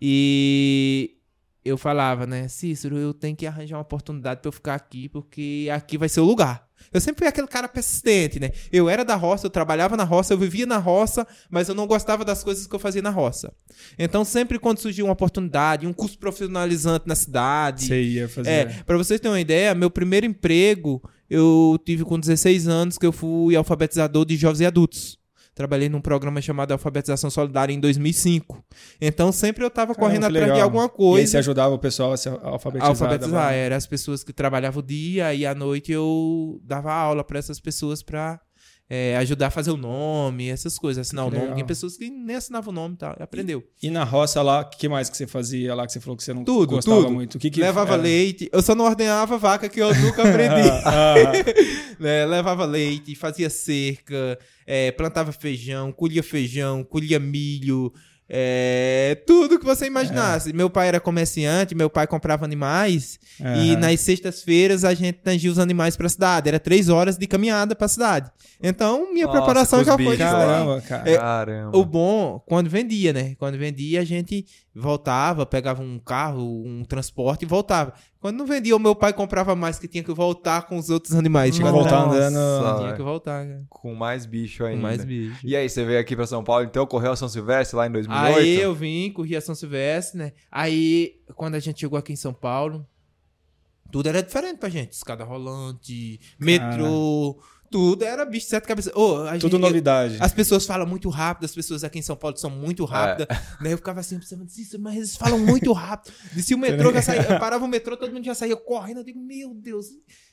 [0.00, 1.16] E
[1.64, 5.68] eu falava, né, Cícero, eu tenho que arranjar uma oportunidade pra eu ficar aqui, porque
[5.72, 6.65] aqui vai ser o lugar.
[6.92, 8.50] Eu sempre fui aquele cara persistente, né?
[8.72, 11.86] Eu era da roça, eu trabalhava na roça, eu vivia na roça, mas eu não
[11.86, 13.52] gostava das coisas que eu fazia na roça.
[13.98, 18.50] Então, sempre quando surgia uma oportunidade, um curso profissionalizante na cidade, Você ia fazer.
[18.50, 23.04] é, pra vocês terem uma ideia, meu primeiro emprego eu tive com 16 anos, que
[23.06, 25.18] eu fui alfabetizador de jovens e adultos.
[25.56, 28.62] Trabalhei num programa chamado Alfabetização Solidária em 2005.
[29.00, 31.26] Então sempre eu tava Caramba, correndo atrás de alguma E aí coisa.
[31.30, 32.88] você ajudava o pessoal a se alfabetizar.
[32.90, 37.24] alfabetizar, dava- eram as pessoas que trabalhavam o dia e à noite eu dava aula
[37.24, 38.38] pra essas pessoas pra
[38.88, 41.42] é, ajudar a fazer o nome, essas coisas, assinar Que o nome.
[41.42, 41.56] legal.
[41.56, 43.64] Tem pessoas que nem assinavam o nome e tal, aprendeu.
[43.82, 46.22] E na roça lá, o que mais que você fazia lá que você falou que
[46.22, 47.12] você não Tudo, gostava tudo.
[47.12, 47.34] muito?
[47.34, 48.02] O que que Levava era?
[48.02, 50.68] leite, eu só não ordenhava vaca que eu nunca aprendi.
[50.84, 51.14] Ah,
[51.98, 52.24] né?
[52.26, 57.92] Levava leite, fazia cerca, é, plantava feijão, colhia feijão, colhia milho,
[58.28, 60.52] é, tudo que você imaginasse.
[60.52, 65.50] Meu pai era comerciante, meu pai comprava animais ah, e nas sextas-feiras a gente tangia
[65.50, 66.48] os animais pra cidade.
[66.48, 68.30] Era três horas de caminhada pra cidade.
[68.60, 70.46] Então minha Nossa, preparação já foi disso aí.
[70.46, 71.10] Caramba, cara.
[71.10, 71.78] É, Caramba.
[71.78, 73.34] O bom, quando vendia, né?
[73.38, 74.44] Quando vendia, a gente
[74.78, 77.94] voltava, pegava um carro, um transporte e voltava.
[78.20, 81.14] Quando não vendia, o meu pai comprava mais, que tinha que voltar com os outros
[81.14, 81.54] animais.
[81.54, 82.78] Tinha que voltar andando.
[82.80, 83.64] Tinha que voltar, cara.
[83.70, 84.82] Com mais bicho Com ainda.
[84.82, 85.46] mais bicho.
[85.46, 87.92] E aí, você veio aqui pra São Paulo, então correu a São Silvestre lá em
[87.92, 88.36] 2008?
[88.38, 90.32] Aí eu vim, corri a São Silvestre, né?
[90.50, 92.86] Aí, quando a gente chegou aqui em São Paulo,
[93.90, 94.92] tudo era diferente pra gente.
[94.92, 97.38] Escada rolante, metrô,
[97.70, 98.92] tudo era bicho de sete cabeças.
[98.92, 100.16] A Tudo gente- novidade.
[100.20, 103.26] As pessoas falam muito rápido, as pessoas aqui em São Paulo são muito rápidas.
[103.60, 103.72] Né?
[103.72, 106.12] Eu ficava assim, pensando, "Isso, mas eles falam muito rápido.
[106.36, 108.98] E se o metrô já saía, eu parava o metrô, todo mundo já saía correndo.
[108.98, 109.86] Eu digo, meu Deus.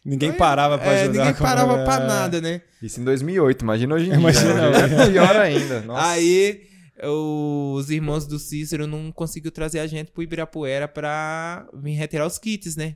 [0.05, 2.07] Ninguém parava pra É, ninguém como- parava pra é.
[2.07, 2.61] nada, né?
[2.81, 4.69] Isso em 2008, imagina hoje em Imagina dia.
[4.69, 4.95] hoje.
[4.95, 5.81] É pior ainda.
[5.81, 6.07] Nossa.
[6.09, 6.61] Aí
[7.05, 12.37] os irmãos do Cícero não conseguiu trazer a gente pro Ibirapuera pra vir retirar os
[12.37, 12.95] kits, né?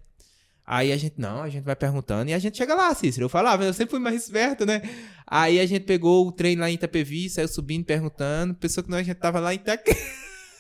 [0.70, 3.24] Aí a gente, não, a gente vai perguntando e a gente chega lá, Cícero.
[3.26, 4.82] Eu falava, eu sempre fui mais esperto, né?
[5.26, 8.54] Aí a gente pegou o trem lá em Itapevi, saiu subindo, perguntando.
[8.54, 9.98] Pensou que nós a gente tava lá em Itaquera.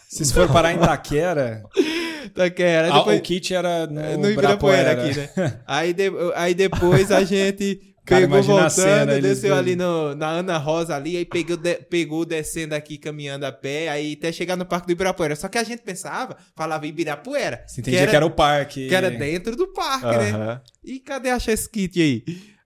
[0.09, 1.61] Se você for parar em Itaquera,
[2.25, 2.87] Itaquera.
[2.93, 5.23] ah, Depois, o kit era no, no Ibirapuera Ibirapuera.
[5.25, 5.59] aqui, né?
[5.67, 9.75] Aí, de- aí depois a gente Cara, pegou imagina a voltando, cena, eles desceu ali
[9.75, 14.13] no, na Ana Rosa ali, aí pegou, de- pegou descendo aqui, caminhando a pé, aí
[14.17, 15.35] até chegar no Parque do Ibirapuera.
[15.35, 18.87] Só que a gente pensava, falava Ibirapuera, Você entendia que era, o parque.
[18.87, 20.61] que era dentro do parque, né?
[20.83, 22.23] E cadê achar esse kit aí?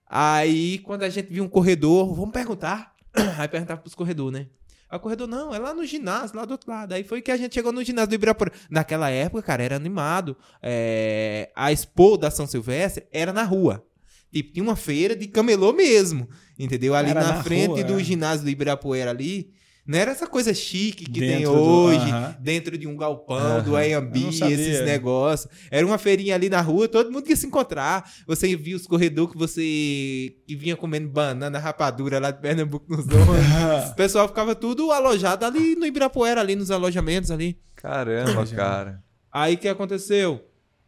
[0.08, 2.92] Aí, quando a gente viu um corredor, vamos perguntar.
[3.38, 4.46] Aí perguntava pros corredores, né?
[4.90, 6.92] Aí o corredor, não, é lá no ginásio, lá do outro lado.
[6.92, 8.52] Aí foi que a gente chegou no ginásio do Ibirapuera.
[8.70, 10.36] Naquela época, cara, era animado.
[10.62, 13.82] É, A Expo da São Silvestre era na rua.
[14.32, 16.28] Tipo, tinha uma feira de camelô mesmo.
[16.58, 16.94] Entendeu?
[16.94, 18.04] Ali na, na frente rua, do é.
[18.04, 19.50] ginásio do Ibirapuera ali.
[19.84, 22.36] Não era essa coisa chique que tem Dentro do- hoje, aham.
[22.40, 23.62] dentro de um galpão, Aham.
[23.64, 25.52] do Airbnb, esses negócios.
[25.72, 28.08] Era uma feirinha ali na rua, todo mundo ia se encontrar.
[28.28, 33.06] Você via os corredores que você que vinha comendo banana, rapadura lá de Pernambuco nos
[33.12, 33.90] ônibus.
[33.90, 37.58] o pessoal ficava tudo alojado ali no Ibirapuera, ali nos alojamentos ali.
[37.74, 39.02] Caramba, cara.
[39.32, 40.44] Aí o que aconteceu?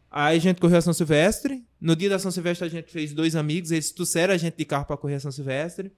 [0.09, 1.65] Aí a gente correu a São Silvestre.
[1.85, 4.65] No dia da São Silvestre a gente fez dois amigos, eles trouxeram a gente de
[4.65, 5.91] carro pra correr a São Silvestre.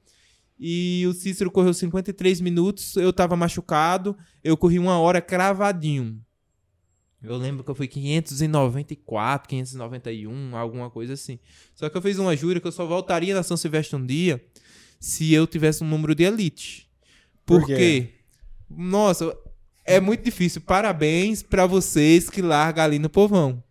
[0.59, 6.21] E o Cícero correu 53 minutos, eu tava machucado, eu corri uma hora cravadinho.
[7.23, 11.39] Eu lembro que eu fui 594, 591, alguma coisa assim.
[11.73, 14.43] Só que eu fiz uma jura que eu só voltaria na São Silvestre um dia
[14.99, 16.89] se eu tivesse um número de elite.
[17.45, 18.09] Por Por quê?
[18.69, 19.33] Nossa,
[19.85, 20.59] é muito difícil.
[20.59, 23.63] Parabéns pra vocês que largam ali no povão.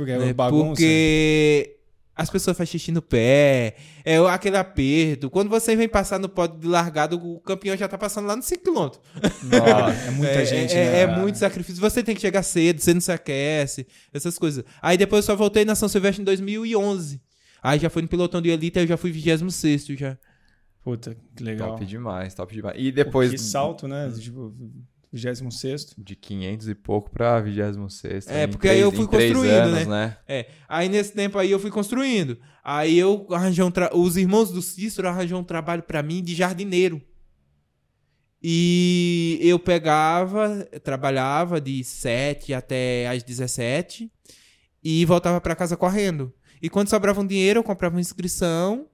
[0.00, 0.32] Porque é né?
[0.32, 0.68] bagunça.
[0.70, 1.76] Porque
[2.16, 5.28] as pessoas fazem xixi no pé, é aquele aperto.
[5.28, 8.46] Quando você vem passar no pódio de largado, o campeão já tá passando lá nos
[8.46, 8.72] 5km.
[8.72, 10.06] Nossa.
[10.06, 11.00] É muita é, gente, é, né?
[11.00, 11.80] é muito sacrifício.
[11.80, 14.64] Você tem que chegar cedo, você não se aquece, essas coisas.
[14.80, 17.20] Aí depois eu só voltei na São Silvestre em 2011.
[17.62, 20.16] Aí já fui no pelotão de elite, aí eu já fui 26 já.
[20.82, 21.72] Puta, que legal.
[21.72, 22.76] Top demais, top demais.
[22.78, 24.10] E Pô, depois Que salto, né?
[24.18, 24.54] Tipo,
[25.12, 29.86] 26 de 500 e pouco pra 26 É, porque aí três- eu fui construindo, anos,
[29.88, 30.16] né?
[30.28, 30.46] É.
[30.68, 32.38] Aí nesse tempo aí eu fui construindo.
[32.62, 33.90] Aí eu arranjei um tra...
[33.96, 37.02] Os irmãos do Cícero arranjou um trabalho pra mim de jardineiro.
[38.42, 44.10] E eu pegava, trabalhava de 7 até às 17
[44.82, 46.32] e voltava pra casa correndo.
[46.62, 48.86] E quando sobrava um dinheiro, eu comprava uma inscrição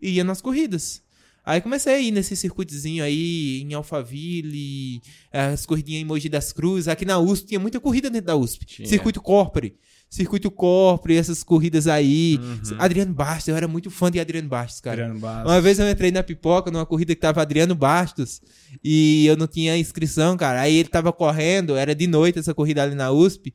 [0.00, 1.02] e ia nas corridas.
[1.44, 6.88] Aí comecei a ir nesse circuitozinho aí, em Alphaville, as corridinhas em Mogi das Cruzes.
[6.88, 8.64] Aqui na USP tinha muita corrida dentro da USP.
[8.64, 8.88] Tinha.
[8.88, 9.76] Circuito Corpore.
[10.08, 12.38] Circuito Corpore, essas corridas aí.
[12.40, 12.76] Uhum.
[12.78, 15.02] Adriano Bastos, eu era muito fã de Adriano Bastos, cara.
[15.02, 15.50] Adriano Bastos.
[15.50, 18.40] Uma vez eu entrei na pipoca numa corrida que tava Adriano Bastos
[18.82, 20.60] e eu não tinha inscrição, cara.
[20.62, 23.52] Aí ele tava correndo, era de noite essa corrida ali na USP.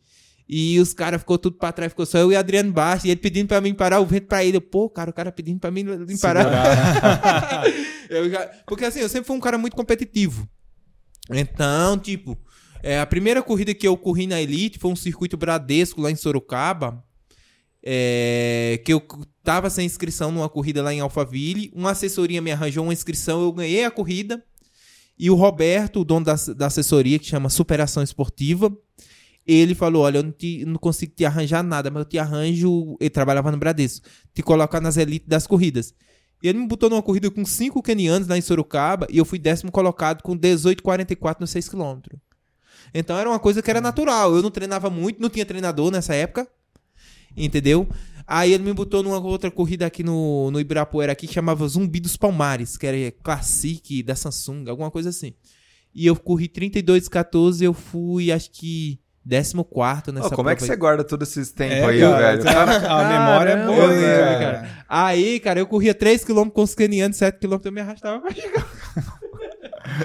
[0.52, 3.06] E os caras ficou tudo pra trás, ficou só eu e Adriano Bastos.
[3.06, 4.58] E ele pedindo pra mim parar o vento pra ele.
[4.58, 5.86] Eu, Pô, cara, o cara pedindo pra mim
[6.20, 6.44] parar.
[8.32, 10.50] Já- porque assim, eu sempre fui um cara muito competitivo.
[11.32, 12.36] Então, tipo,
[12.82, 16.16] é, a primeira corrida que eu corri na Elite foi um circuito Bradesco lá em
[16.16, 17.04] Sorocaba.
[17.86, 19.06] é, que eu
[19.44, 21.72] tava sem inscrição numa corrida lá em Alphaville.
[21.76, 24.44] Uma assessoria me arranjou uma inscrição, eu ganhei a corrida.
[25.18, 28.76] E o Roberto, o dono da, da assessoria, que chama Superação Esportiva,
[29.46, 32.96] ele falou: Olha, eu não, te- não consigo te arranjar nada, mas eu te arranjo.
[33.00, 35.94] Ele trabalhava no Bradesco, te colocar nas elites das corridas.
[36.42, 39.38] E ele me botou numa corrida com cinco kenianos lá em Sorocaba e eu fui
[39.38, 42.18] décimo colocado com 18,44 no 6km.
[42.94, 44.36] Então era uma coisa que era natural.
[44.36, 46.48] Eu não treinava muito, não tinha treinador nessa época.
[47.36, 47.88] Entendeu?
[48.26, 52.00] Aí ele me botou numa outra corrida aqui no, no Ibirapuera aqui que chamava Zumbi
[52.00, 55.34] dos Palmares, que era Classic da Samsung, alguma coisa assim.
[55.94, 60.76] E eu corri 32,14 eu fui, acho que 14 nessa Ô, como é que você
[60.76, 62.38] guarda todos esses tempos É, aí, cara,
[62.78, 62.90] velho?
[62.92, 64.40] a memória é boa, hein, velho.
[64.40, 64.70] cara.
[64.88, 68.68] Aí, cara, eu corria 3km com os canianos, 7km eu me arrastava pra chegar.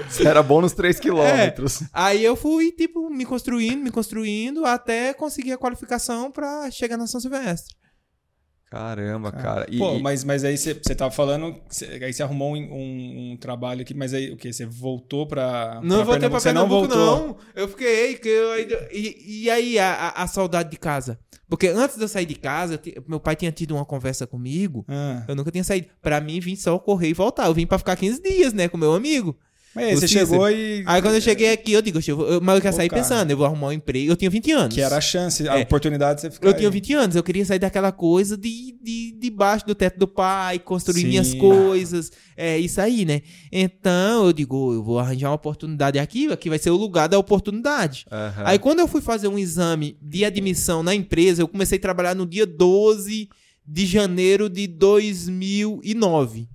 [0.09, 1.83] Você era bom nos 3 quilômetros.
[1.93, 7.07] Aí eu fui, tipo, me construindo, me construindo, até conseguir a qualificação pra chegar na
[7.07, 7.75] São Silvestre.
[8.75, 9.65] Caramba, cara.
[9.69, 13.31] E, Pô, mas, mas aí você, você tava falando, você- aí você arrumou um, um-
[13.31, 14.51] um trabalho aqui, mas aí o que?
[14.51, 15.79] Você voltou pra.
[15.81, 17.27] Não pra voltei pra Você não Pernambuco, voltou.
[17.27, 17.37] não.
[17.55, 18.15] Eu fiquei.
[18.17, 18.59] Que eu
[18.91, 21.17] e, e aí, a, a- saudade de casa?
[21.47, 24.83] Porque antes de eu sair de casa, eu meu pai tinha tido uma conversa comigo.
[24.87, 25.23] Ah.
[25.27, 25.87] Eu nunca tinha saído.
[26.01, 27.45] Pra mim, vim só correr e voltar.
[27.45, 29.37] Eu vim pra ficar 15 dias, né, com meu amigo.
[29.75, 30.83] Mas você chegou e.
[30.85, 33.01] Aí quando eu cheguei aqui, eu digo, eu, eu- mas eu sair cara.
[33.01, 34.11] pensando, eu vou arrumar um emprego.
[34.11, 34.73] Eu tinha 20 anos.
[34.73, 35.63] Que era a chance, a É.
[35.63, 36.47] oportunidade de você ficar.
[36.47, 36.73] Eu tinha aí.
[36.73, 41.01] 20 anos, eu queria sair daquela coisa de, de, debaixo do teto do pai, construir
[41.01, 41.07] Sim.
[41.07, 43.21] minhas coisas, é isso aí, né?
[43.51, 47.19] Então eu digo, eu vou arranjar uma oportunidade aqui, aqui vai ser o lugar da
[47.19, 48.05] oportunidade.
[48.11, 48.43] Aham.
[48.45, 52.15] Aí quando eu fui fazer um exame de admissão na empresa, eu comecei a trabalhar
[52.15, 53.27] no dia 12
[53.67, 56.47] de janeiro de 2009.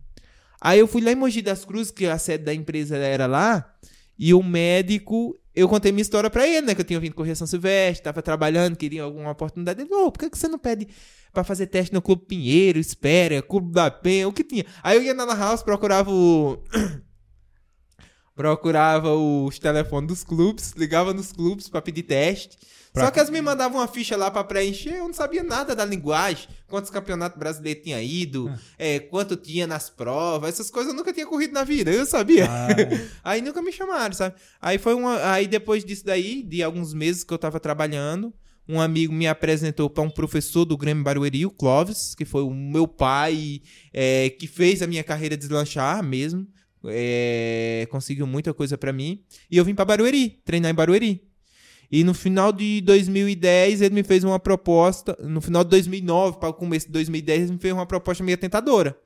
[0.61, 3.73] Aí eu fui lá em Mogi das Cruzes, que a sede da empresa era lá,
[4.19, 6.75] e o médico, eu contei minha história pra ele, né?
[6.75, 9.81] Que eu tinha vindo correr São Silvestre, tava trabalhando, queria alguma oportunidade.
[9.81, 10.89] Ele, ô, por que, você não pede
[11.33, 14.67] pra fazer teste no Clube Pinheiro, Espera, Clube da Penha, o que tinha?
[14.83, 16.63] Aí eu ia na House, procurava o...
[18.37, 22.59] procurava os telefones dos clubes, ligava nos clubes pra pedir teste.
[22.93, 25.77] Pra- Só que eles me mandavam uma ficha lá pra preencher, eu não sabia nada
[25.77, 30.97] da linguagem, quantos campeonatos brasileiros tinha ido, é, quanto tinha nas provas, essas coisas eu
[30.97, 32.47] nunca tinha corrido na vida, eu sabia.
[32.51, 32.67] Ah,
[33.23, 34.35] Aí nunca me chamaram, sabe?
[34.61, 35.33] Aí foi uma.
[35.33, 38.35] Aí depois disso daí, de alguns meses que eu tava trabalhando,
[38.69, 42.51] um amigo me apresentou para um professor do Grêmio Barueri, o Clóvis, que foi o
[42.51, 46.45] meu pai, é, que fez a minha carreira deslanchar mesmo.
[46.85, 49.23] é, conseguiu muita coisa pra mim.
[49.51, 51.23] E eu vim pra Barueri, treinar em Barueri.
[51.91, 55.17] E no final de 2010, ele me fez uma proposta.
[55.21, 58.39] No final de 2009, para o começo de 2010, ele me fez uma proposta meio
[58.39, 58.97] tentadora.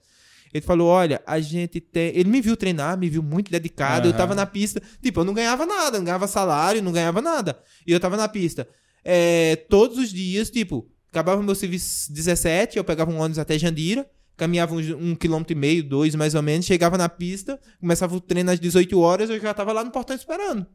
[0.53, 2.13] Ele falou: Olha, a gente tem.
[2.15, 4.07] Ele me viu treinar, me viu muito dedicado.
[4.07, 4.19] Eu Aham.
[4.19, 4.83] tava na pista.
[5.03, 7.59] Tipo, eu não ganhava nada, não ganhava salário, não ganhava nada.
[7.87, 8.69] E eu tava na pista.
[9.03, 14.09] É, todos os dias, tipo, acabava meu serviço 17, eu pegava um ônibus até Jandira,
[14.37, 18.21] caminhava um, um quilômetro e meio, dois mais ou menos, chegava na pista, começava o
[18.21, 20.67] treino às 18 horas, eu já tava lá no portão esperando.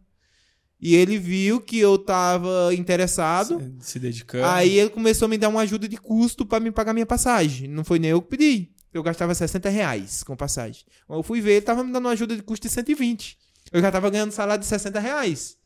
[0.82, 3.76] E ele viu que eu tava interessado.
[3.82, 4.46] se dedicando.
[4.46, 7.68] Aí ele começou a me dar uma ajuda de custo pra me pagar minha passagem.
[7.68, 8.70] Não foi nem eu que pedi.
[8.94, 10.84] Eu gastava 60 reais com passagem.
[11.08, 13.38] Eu fui ver, ele tava me dando uma ajuda de custo de 120.
[13.72, 15.58] Eu já tava ganhando salário de 60 reais.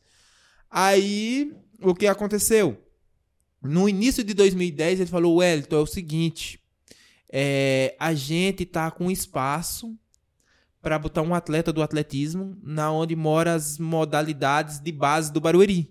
[0.70, 2.76] Aí, o que aconteceu?
[3.62, 6.60] No início de 2010, ele falou, Wellington, é o seguinte,
[7.32, 9.96] é, a gente tá com espaço
[10.84, 15.90] para botar um atleta do atletismo na onde mora as modalidades de base do Barueri.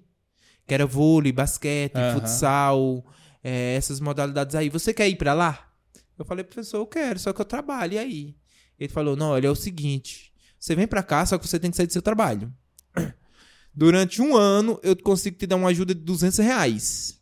[0.68, 2.20] Que era vôlei, basquete, Aham.
[2.20, 3.06] futsal,
[3.44, 4.70] é, essas modalidades aí.
[4.70, 5.68] Você quer ir para lá?
[6.18, 8.36] Eu falei, professor, eu quero, só que eu trabalho, e aí?
[8.80, 11.72] Ele falou, não, olha, é o seguinte, você vem para cá, só que você tem
[11.72, 12.54] que sair do seu trabalho.
[13.74, 17.20] Durante um ano, eu consigo te dar uma ajuda de 200 reais.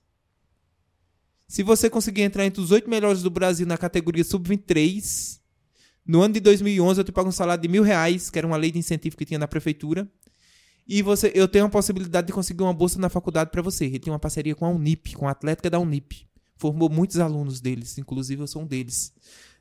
[1.48, 5.41] Se você conseguir entrar entre os oito melhores do Brasil na categoria sub-23,
[6.12, 8.58] no ano de 2011 eu te pago um salário de mil reais, que era uma
[8.58, 10.06] lei de incentivo que tinha na prefeitura.
[10.86, 13.86] E você, eu tenho a possibilidade de conseguir uma bolsa na faculdade para você.
[13.86, 16.28] Ele tem uma parceria com a Unip, com a Atlética da Unip.
[16.58, 19.14] Formou muitos alunos deles, inclusive eu sou um deles,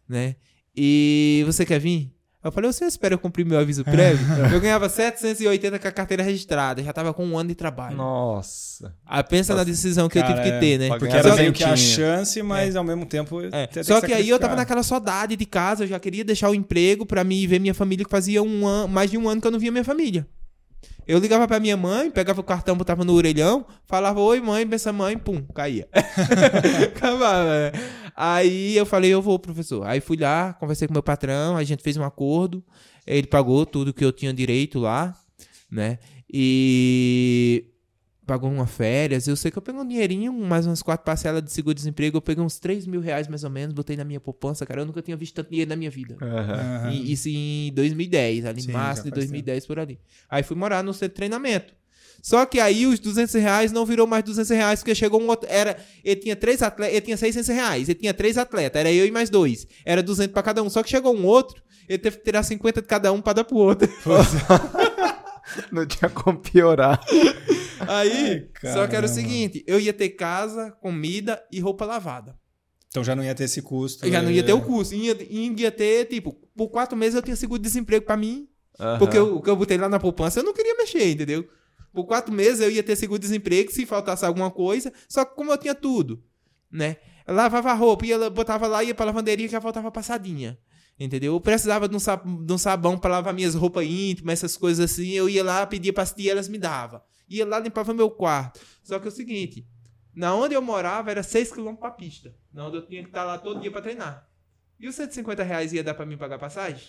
[0.09, 0.35] né?
[0.77, 2.13] E você quer vir?
[2.43, 4.27] Eu falei, você espera eu cumprir meu aviso prévio?
[4.51, 7.97] eu ganhava 780 com a carteira registrada, já tava com um ano de trabalho.
[7.97, 8.95] Nossa.
[9.05, 10.99] Ah, pensa na decisão que eu Cara, tive que é, ter, né?
[10.99, 13.41] Porque era meio que a chance, mas ao mesmo tempo.
[13.53, 16.49] É, Só que que aí eu tava naquela saudade de casa, eu já queria deixar
[16.49, 19.41] o emprego pra mim ver minha família, que fazia um ano, mais de um ano
[19.41, 20.27] que eu não via minha família.
[21.07, 24.93] Eu ligava pra minha mãe, pegava o cartão, botava no orelhão, falava, oi mãe, benção
[24.93, 25.89] mãe, pum, caía.
[26.95, 27.73] Acabava, né?
[28.15, 29.87] Aí eu falei, eu vou, professor.
[29.87, 32.63] Aí fui lá, conversei com meu patrão, a gente fez um acordo,
[33.07, 35.17] ele pagou tudo que eu tinha direito lá,
[35.71, 35.99] né?
[36.33, 37.65] E
[38.31, 39.27] pagou uma férias.
[39.27, 42.19] Eu sei que eu peguei um dinheirinho, mais umas quatro parcelas de seguro-desemprego.
[42.19, 44.83] Eu peguei uns 3 mil reais mais ou menos, botei na minha poupança, cara.
[44.83, 46.17] Eu nunca tinha visto tanto dinheiro na minha vida.
[46.23, 46.93] Aham.
[46.93, 49.99] E isso em 2010, ali Sim, março de faz 2010 por ali.
[50.29, 51.75] Aí fui morar no centro de treinamento.
[52.23, 55.49] Só que aí os 200 reais não virou mais 200 reais, porque chegou um outro.
[55.51, 59.07] Era, ele tinha três atletas, ele tinha 600 reais, ele tinha três atletas, era eu
[59.07, 59.67] e mais dois.
[59.85, 60.71] Era 200 pra cada um.
[60.71, 63.43] Só que chegou um outro, ele teve que tirar 50 de cada um pra dar
[63.43, 63.89] pro outro.
[65.73, 67.01] Não tinha como piorar.
[67.89, 72.39] Aí, Ai, só que era o seguinte: eu ia ter casa, comida e roupa lavada.
[72.89, 74.05] Então já não ia ter esse custo.
[74.05, 74.47] Eu já não ia né?
[74.47, 74.95] ter o custo.
[74.95, 78.49] Ia, ia ter, tipo, por quatro meses eu tinha seguro-desemprego pra mim.
[78.79, 78.99] Aham.
[78.99, 81.49] Porque eu- o que eu botei lá na poupança eu não queria mexer, entendeu?
[81.93, 84.93] Por quatro meses eu ia ter seguro-desemprego se faltasse alguma coisa.
[85.09, 86.23] Só que como eu tinha tudo,
[86.71, 86.97] né?
[87.27, 90.59] Eu lavava a roupa, ia, botava lá, ia pra lavanderia e já voltava passadinha.
[91.01, 91.33] Entendeu?
[91.33, 95.09] Eu precisava de um, sabão para lavar minhas roupas íntimas, essas coisas assim.
[95.13, 97.01] Eu ia lá, pedia pra tia, elas me davam.
[97.27, 98.61] Ia lá, limpava meu quarto.
[98.85, 99.67] Só que é o seguinte,
[100.15, 102.35] na onde eu morava era 6 km pra pista.
[102.53, 104.29] Na onde eu tinha que estar lá todo dia pra treinar.
[104.79, 106.89] E os 150 reais ia dar pra mim pagar passagem?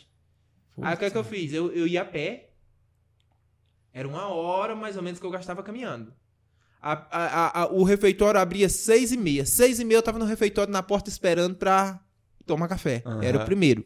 [0.82, 1.54] Aí o que, é que eu fiz?
[1.54, 2.50] Eu, eu ia a pé.
[3.94, 6.14] Era uma hora mais ou menos que eu gastava caminhando.
[6.82, 9.46] A- a- a- o refeitório abria seis e meia.
[9.46, 12.00] Seis e meia eu tava no refeitório na porta esperando pra
[12.46, 13.04] tomar café.
[13.06, 13.24] Aham.
[13.24, 13.86] Era o primeiro.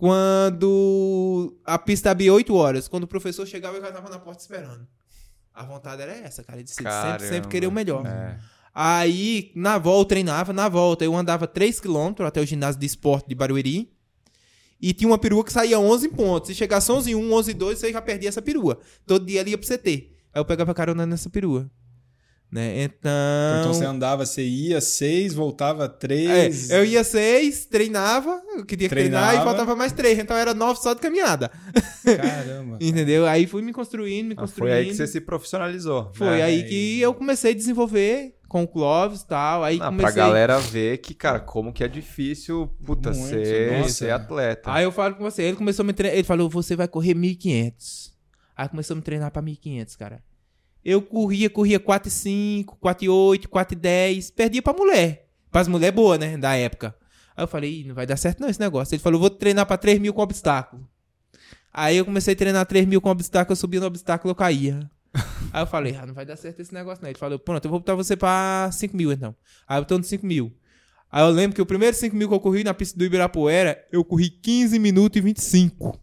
[0.00, 4.40] Quando a pista abria 8 horas, quando o professor chegava, eu já tava na porta
[4.40, 4.88] esperando.
[5.52, 8.06] A vontade era essa, cara, de sempre, sempre, querer o melhor.
[8.06, 8.38] É.
[8.74, 13.28] Aí, na volta, eu treinava, na volta, eu andava 3km até o ginásio de esporte
[13.28, 13.92] de Barueri.
[14.80, 16.48] E tinha uma perua que saía 11 pontos.
[16.48, 18.80] Se chegasse 11 em 1, 11 em 2, você já perdia essa perua.
[19.06, 20.12] Todo dia ali ia pro CT.
[20.32, 21.70] Aí eu pegava carona nessa perua.
[22.52, 22.82] Né?
[22.82, 23.10] Então.
[23.60, 26.68] Então você andava, você ia seis, voltava É, três.
[26.68, 29.42] eu ia seis, treinava, eu queria treinar Treinava.
[29.42, 30.18] e faltava mais três.
[30.18, 31.48] Então era nove só de caminhada.
[32.04, 32.76] Caramba.
[32.82, 33.24] Entendeu?
[33.26, 34.70] Aí fui me construindo, me Ah, construindo.
[34.72, 36.10] Foi aí que você se profissionalizou.
[36.14, 36.42] Foi né?
[36.42, 39.62] aí que eu comecei a desenvolver com o Clóvis e tal.
[39.62, 40.12] Aí Ah, comecei...
[40.12, 43.90] Pra galera ver que, cara, como que é difícil, puta, Muito, ser, nossa.
[43.90, 44.72] ser atleta.
[44.72, 47.14] Aí eu falo com você, ele começou a me treinar, ele falou, você vai correr
[47.14, 48.10] 1.500.
[48.56, 50.20] Aí começou a me treinar pra 1.500, cara.
[50.84, 55.28] Eu corria, corria 4,5, 4,8, 4,10, perdia pra mulher.
[55.50, 56.94] Pras mulher boa, né, da época.
[57.36, 58.94] Aí eu falei, não vai dar certo não esse negócio.
[58.94, 60.86] Ele falou, vou treinar pra 3 mil com obstáculo.
[61.72, 64.90] Aí eu comecei a treinar 3 mil com obstáculo, eu subia no obstáculo, eu caía.
[65.52, 67.10] Aí eu falei, ah, não vai dar certo esse negócio não.
[67.10, 69.34] Ele falou, pronto, eu vou botar você pra 5 mil então.
[69.68, 70.52] Aí eu tô no 5 mil.
[71.12, 73.84] Aí eu lembro que o primeiro 5 mil que eu corri na pista do Ibirapuera,
[73.90, 75.98] eu corri 15 minutos e 25.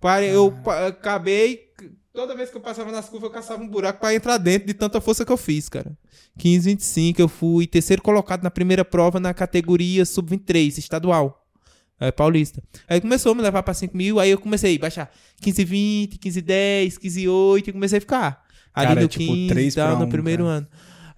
[0.00, 1.70] Pare, eu pa- acabei.
[2.12, 4.74] Toda vez que eu passava nas curvas, eu caçava um buraco pra entrar dentro de
[4.74, 5.96] tanta força que eu fiz, cara.
[6.38, 11.46] 15, 25, eu fui terceiro colocado na primeira prova na categoria sub-23, estadual.
[12.00, 12.62] É, paulista.
[12.88, 16.18] Aí começou a me levar pra 5 mil, aí eu comecei a baixar 15, 20,
[16.18, 18.42] 15, 10, 15, 8 e comecei a ficar.
[18.74, 20.56] Ali Cara, no tipo, 15 três e tal, no um, primeiro cara.
[20.56, 20.68] ano.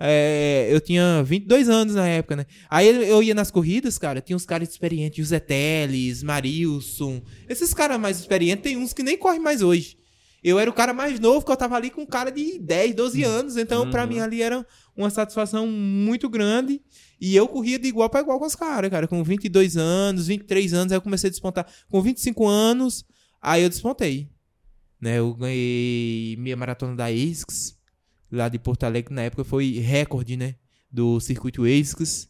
[0.00, 2.46] É, eu tinha 22 anos na época, né?
[2.68, 7.22] Aí eu- eu ia nas corridas, cara, tinha uns caras experientes, José Teles, Marilson.
[7.48, 9.96] Esses caras mais experientes, tem uns que nem correm mais hoje.
[10.42, 12.94] Eu era o cara mais novo, que eu tava ali com um cara de 10,
[12.96, 13.57] 12 anos.
[13.57, 16.81] Então, pra mim, ali era uma satisfação muito grande.
[17.20, 19.07] E eu corria de igual pra igual com os caras, cara.
[19.07, 21.66] Com 22 anos, 23 anos, aí eu comecei a despontar.
[21.88, 23.05] Com 25 anos,
[23.40, 24.28] aí eu despontei.
[25.00, 27.76] Né, eu ganhei minha maratona da ASICS,
[28.31, 30.55] lá de Porto Alegre, na época foi recorde, né?
[30.90, 32.28] Do circuito ASICS.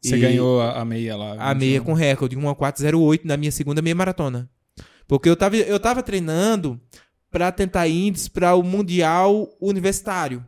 [0.00, 1.36] Você E- ganhou a, a meia lá.
[1.50, 4.50] a meia com recorde, 1.408 na minha segunda meia maratona.
[5.08, 6.80] Porque eu tava, eu tava treinando
[7.34, 10.46] pra tentar índice para o Mundial Universitário.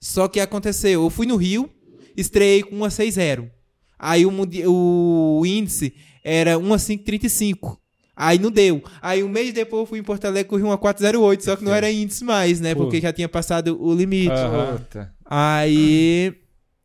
[0.00, 1.68] Só que aconteceu, eu fui no Rio,
[2.16, 3.50] estreiei com 1.60.
[3.98, 4.32] Aí o,
[4.70, 5.92] o índice
[6.24, 7.76] era 1.535.
[8.16, 8.82] Aí não deu.
[9.02, 11.74] Aí um mês depois eu fui em Porto Alegre corri uma 408, só que não
[11.74, 12.74] era índice mais, né?
[12.74, 12.84] Pô.
[12.84, 14.32] Porque já tinha passado o limite.
[14.72, 15.14] Puta.
[15.26, 16.34] Aí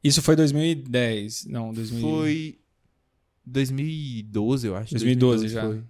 [0.04, 1.46] Isso foi 2010.
[1.46, 2.02] Não, 2000.
[2.02, 2.60] foi
[3.46, 4.92] 2012, eu acho.
[4.92, 5.62] 2012 já.
[5.62, 5.82] foi.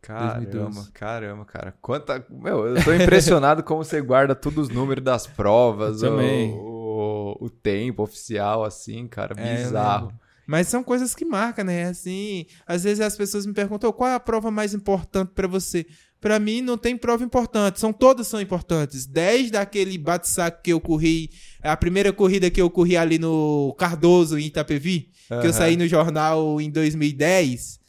[0.00, 0.92] Caramba, 2012.
[0.92, 1.74] caramba, cara.
[1.80, 2.24] Quanta.
[2.30, 6.52] Meu, eu tô impressionado como você guarda todos os números das provas, Eu também.
[6.52, 9.34] O, o, o tempo oficial, assim, cara.
[9.36, 10.12] É, Bizarro.
[10.46, 11.84] Mas são coisas que marcam, né?
[11.84, 15.86] Assim, às vezes as pessoas me perguntam qual é a prova mais importante pra você.
[16.20, 19.06] Pra mim não tem prova importante, são todas são importantes.
[19.06, 21.30] Desde aquele bate-saco que eu corri,
[21.62, 25.10] a primeira corrida que eu corri ali no Cardoso em Itapevi,
[25.40, 27.79] que eu saí no jornal em 2010,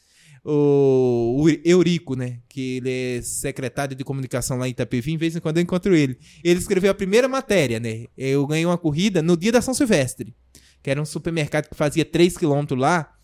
[0.44, 5.36] o, o Eurico, né, que ele é secretário de comunicação lá em Itapevi, em vez
[5.36, 6.18] em quando eu encontro ele.
[6.42, 8.06] Ele escreveu a primeira matéria, né?
[8.16, 10.34] Eu ganhei uma corrida no dia da São Silvestre
[10.82, 13.14] que era um supermercado que fazia 3 km lá.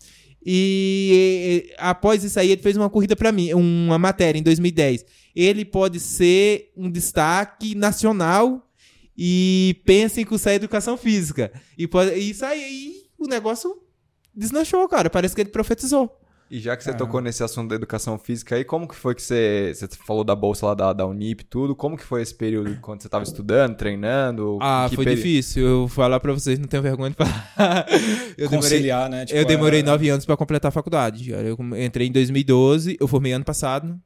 [0.43, 5.05] E eh, após isso aí, ele fez uma corrida pra mim, uma matéria em 2010.
[5.35, 8.65] Ele pode ser um destaque nacional
[9.17, 11.51] e pensem que isso é educação física.
[11.77, 13.77] E pode, isso aí, o negócio
[14.33, 15.09] deslanchou, cara.
[15.09, 16.17] Parece que ele profetizou.
[16.51, 17.05] E já que você Caramba.
[17.05, 19.71] tocou nesse assunto da educação física aí, como que foi que você.
[19.75, 21.75] Você falou da bolsa lá da, da Unip e tudo.
[21.75, 24.57] Como que foi esse período quando você tava estudando, treinando?
[24.59, 25.63] Ah, foi peri- difícil.
[25.67, 27.85] Eu vou falar pra vocês, não tenho vergonha de falar.
[28.35, 29.25] eu demorei, Conciliar, né?
[29.27, 31.29] Tipo, eu demorei é- nove anos pra completar a faculdade.
[31.29, 33.99] Eu entrei em 2012, eu formei ano passado.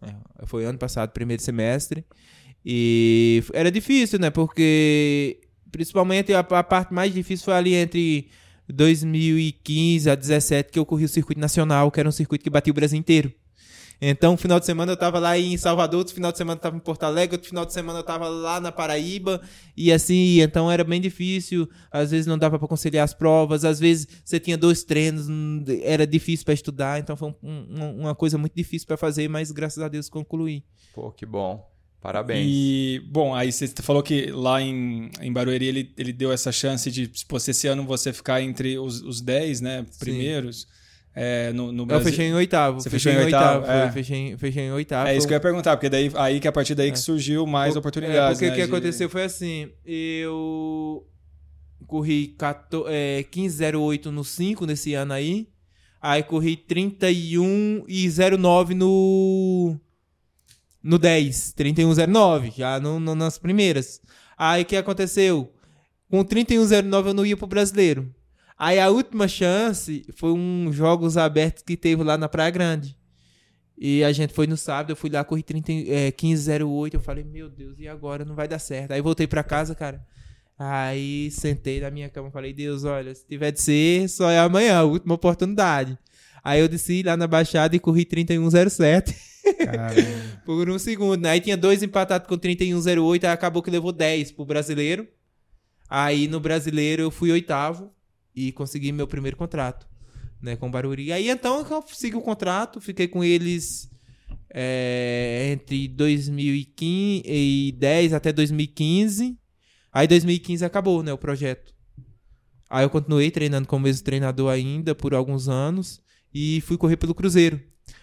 [0.00, 0.14] É,
[0.46, 2.04] foi ano passado, primeiro semestre.
[2.64, 4.30] E era difícil, né?
[4.30, 5.40] Porque
[5.72, 8.28] principalmente a, a parte mais difícil foi ali entre
[8.68, 12.70] 2015 a 17 que eu corri o circuito nacional, que era um circuito que batia
[12.70, 13.32] o Brasil inteiro.
[14.04, 16.76] Então, final de semana eu tava lá em Salvador, outro final de semana eu tava
[16.76, 19.40] em Porto Alegre, outro final de semana eu tava lá na Paraíba.
[19.76, 21.68] E assim, então era bem difícil.
[21.88, 25.28] Às vezes não dava para conciliar as provas, às vezes você tinha dois treinos,
[25.82, 26.98] era difícil para estudar.
[26.98, 30.64] Então foi um, um, uma coisa muito difícil para fazer, mas graças a Deus concluí.
[30.92, 31.71] Pô, que bom.
[32.02, 32.44] Parabéns.
[32.50, 36.90] E, bom, aí você falou que lá em, em Barueri ele, ele deu essa chance
[36.90, 40.66] de, se fosse esse ano, você ficar entre os, os 10 né, primeiros.
[41.14, 42.06] É, no, no Brasil.
[42.06, 42.80] Eu fechei em oitavo.
[42.80, 43.92] Você fechei fechou em oitavo, foi, é.
[43.92, 45.08] fechei, fechei em oitavo.
[45.08, 47.46] É isso que eu ia perguntar, porque daí aí que a partir daí que surgiu
[47.46, 48.38] mais É, oportunidades.
[48.38, 51.06] porque o né, que de- aconteceu foi assim, eu
[51.86, 55.48] corri 14, é, 15,08 no 5 nesse ano aí,
[56.00, 59.78] aí corri 31 e 09 no
[60.82, 64.00] no 10, 31,09, já no, no- nas primeiras.
[64.36, 65.52] Aí o que aconteceu?
[66.10, 68.12] Com 31,09 eu não ia pro brasileiro.
[68.58, 72.96] Aí a última chance foi um Jogos Abertos que teve lá na Praia Grande.
[73.76, 76.94] E a gente foi no sábado, eu fui lá, corri 30, é, 15,08.
[76.94, 78.24] Eu falei, meu Deus, e agora?
[78.24, 78.92] Não vai dar certo.
[78.92, 80.04] Aí voltei pra casa, cara.
[80.58, 84.78] Aí sentei na minha cama falei, Deus, olha, se tiver de ser, só é amanhã,
[84.78, 85.98] a última oportunidade.
[86.44, 89.32] Aí eu desci lá na Baixada e corri 31,07
[89.64, 89.94] Caramba.
[90.44, 91.26] por um segundo.
[91.26, 95.08] Aí tinha dois empatados com 31,08, aí acabou que levou 10 pro brasileiro.
[95.88, 97.90] Aí no brasileiro eu fui oitavo
[98.34, 99.86] e consegui meu primeiro contrato,
[100.40, 101.12] né, com o Barueri.
[101.12, 103.90] Aí então eu segui o contrato, fiquei com eles
[104.48, 109.38] é, entre 2010 até 2015.
[109.92, 111.74] Aí 2015 acabou, né, o projeto.
[112.70, 116.00] Aí eu continuei treinando como mesmo treinador ainda por alguns anos
[116.34, 117.60] e fui correr pelo Cruzeiro.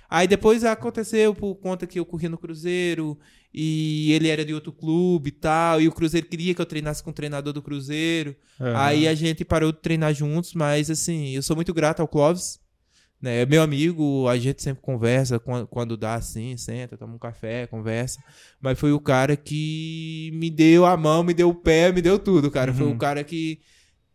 [0.09, 3.17] Aí depois aconteceu por conta que eu corria no Cruzeiro
[3.53, 7.03] e ele era de outro clube e tal, e o Cruzeiro queria que eu treinasse
[7.03, 8.35] com o treinador do Cruzeiro.
[8.75, 12.59] Aí a gente parou de treinar juntos, mas assim, eu sou muito grato ao Clóvis.
[13.21, 13.41] Né?
[13.41, 17.67] É meu amigo, a gente sempre conversa quando, quando dá assim, senta, toma um café,
[17.67, 18.19] conversa.
[18.61, 22.17] Mas foi o cara que me deu a mão, me deu o pé, me deu
[22.17, 22.73] tudo, cara.
[22.73, 22.93] Foi Uhum.
[22.93, 23.59] o cara que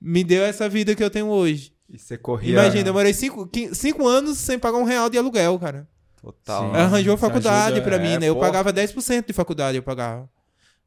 [0.00, 1.73] me deu essa vida que eu tenho hoje.
[1.94, 5.56] E você corria Imagina, eu demorei cinco, cinco anos sem pagar um real de aluguel,
[5.60, 5.86] cara.
[6.20, 6.72] total.
[6.72, 6.76] Sim.
[6.76, 8.28] Arranjou faculdade ajuda, pra é, mim, né?
[8.28, 8.40] Eu pô.
[8.40, 10.28] pagava 10% de faculdade, eu pagava.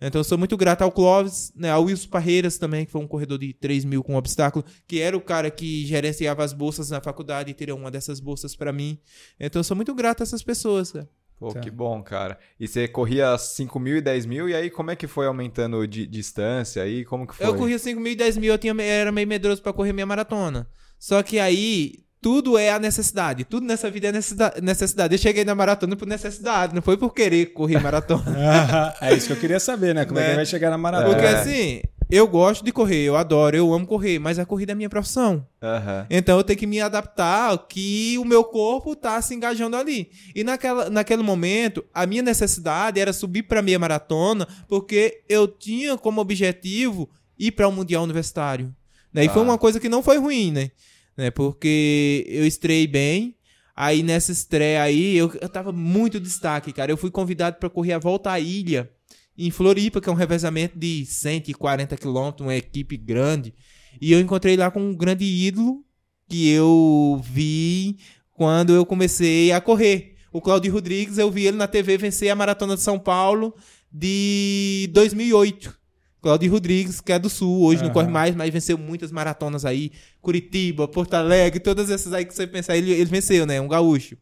[0.02, 1.72] Então eu sou muito grato ao Clóvis, né?
[1.72, 5.16] Ao Wilson Parreiras também, que foi um corredor de 3 mil com obstáculo, que era
[5.16, 9.00] o cara que gerenciava as bolsas na faculdade e tirou uma dessas bolsas pra mim.
[9.40, 11.10] Então eu sou muito grato a essas pessoas, cara.
[11.40, 11.60] Pô, Tá.
[11.60, 12.38] que bom, cara.
[12.60, 15.88] E você corria 5 mil e 10 mil, e aí como é que foi aumentando
[15.88, 17.06] de distância aí?
[17.06, 17.46] Como que foi?
[17.46, 20.06] Eu corria 5 mil e 10 mil, eu tinha, era meio medroso pra correr minha
[20.06, 20.68] maratona.
[20.98, 23.44] Só que aí, tudo é a necessidade.
[23.44, 25.14] Tudo nessa vida é necessida- necessidade.
[25.14, 28.24] Eu cheguei na maratona por necessidade, não foi por querer correr maratona.
[29.00, 30.06] é isso que eu queria saber, né?
[30.06, 30.36] Como é que Né?
[30.38, 31.14] vai chegar na maratona?
[31.14, 31.36] Porque É.
[31.36, 34.90] assim, eu gosto de correr, eu adoro, eu amo correr, mas a corrida é minha
[34.90, 35.46] profissão.
[35.62, 36.06] Aham.
[36.10, 40.10] Então eu tenho que me adaptar ao que o meu corpo tá se engajando ali.
[40.34, 45.98] E naquela, naquele momento, a minha necessidade era subir para meia maratona, porque eu tinha
[45.98, 48.74] como objetivo ir para o Mundial Universitário.
[49.14, 49.26] Né?
[49.26, 49.34] E Tá.
[49.34, 50.72] foi uma coisa que não foi ruim, né?
[51.18, 51.30] né?
[51.32, 53.36] Porque eu estrei bem.
[53.76, 56.92] Aí nessa estreia aí, eu, eu tava muito destaque, cara.
[56.92, 58.90] Eu fui convidado para correr a volta à ilha
[59.38, 63.54] em Floripa, que é um revezamento de 140 quilômetros, uma equipe grande.
[64.02, 65.84] E eu encontrei lá com um grande ídolo
[66.28, 67.98] que eu vi
[68.34, 70.16] quando eu comecei a correr.
[70.32, 73.54] O Claudio Rodrigues, eu vi ele na TV vencer a Maratona de São Paulo
[73.92, 75.76] de 2008.
[76.22, 77.94] Claudio Rodrigues, que é do Sul, hoje não Aham.
[77.94, 79.92] corre mais, mas venceu muitas maratonas aí.
[80.22, 83.62] Curitiba, Porto Alegre, todas essas aí que você pensar, ele, ele venceu, né?
[83.62, 84.18] Um gaúcho.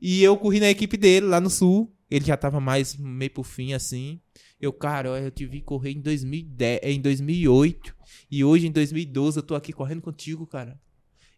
[0.00, 1.92] E eu corri na equipe dele lá no Sul.
[2.10, 4.20] Ele já tava mais meio pro fim, assim.
[4.60, 7.96] Eu, cara, eu te vi correr em 2010, em 2008.
[8.30, 10.78] E hoje, em 2012, eu tô aqui correndo contigo, cara.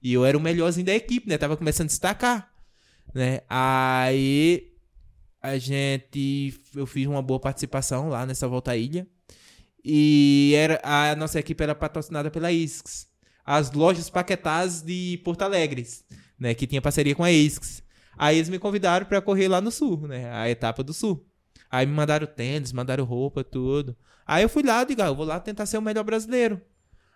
[0.02, 1.36] E eu era o melhorzinho da equipe, né?
[1.36, 2.52] Tava começando a destacar.
[3.14, 3.42] Né?
[3.48, 4.72] Aí
[5.40, 6.54] a gente.
[6.74, 9.06] Eu fiz uma boa participação lá nessa volta à ilha.
[9.84, 13.08] E era, a nossa equipe era patrocinada pela ISCS.
[13.44, 15.86] As lojas Paquetás de Porto Alegre,
[16.38, 16.54] né?
[16.54, 17.82] Que tinha parceria com a ISCS.
[18.22, 20.30] Aí eles me convidaram pra correr lá no sul, né?
[20.32, 21.26] A etapa do sul.
[21.68, 23.96] Aí me mandaram tênis, mandaram roupa, tudo.
[24.24, 26.60] Aí eu fui lá, digo, ah, eu vou lá tentar ser o melhor brasileiro.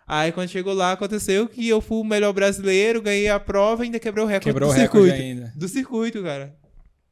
[0.05, 3.85] Aí quando chegou lá, aconteceu que eu fui o melhor brasileiro, ganhei a prova e
[3.85, 5.23] ainda quebrei o recorde Quebrou o do recorde circuito.
[5.29, 5.53] ainda.
[5.55, 6.55] Do circuito, cara.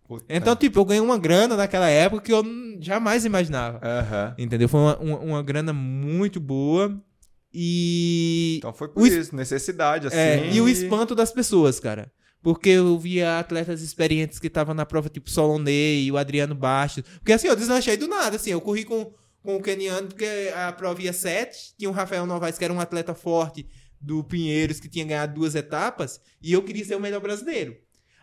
[0.08, 0.26] Puta.
[0.30, 2.44] Então, tipo, eu ganhei uma grana naquela época que eu
[2.82, 3.80] jamais imaginava.
[3.82, 4.36] Aham.
[4.38, 4.68] Entendeu?
[4.68, 7.02] Foi uma, uma, uma grana muito boa.
[7.54, 8.56] E.
[8.58, 10.18] Então foi por O es- isso, necessidade, assim.
[10.18, 12.12] É, e o espanto das pessoas, cara.
[12.46, 17.04] Porque eu via atletas experientes que estavam na prova, tipo Solonei, o Adriano Bastos.
[17.18, 18.52] Porque assim, eu deslanchei do nada, assim.
[18.52, 21.74] Eu corri com, com o Keniano, porque a prova ia sete.
[21.76, 23.68] Tinha o Rafael Novaes, que era um atleta forte
[24.00, 26.22] do Pinheiros, que tinha ganhado duas etapas.
[26.40, 27.76] E eu queria ser o melhor brasileiro.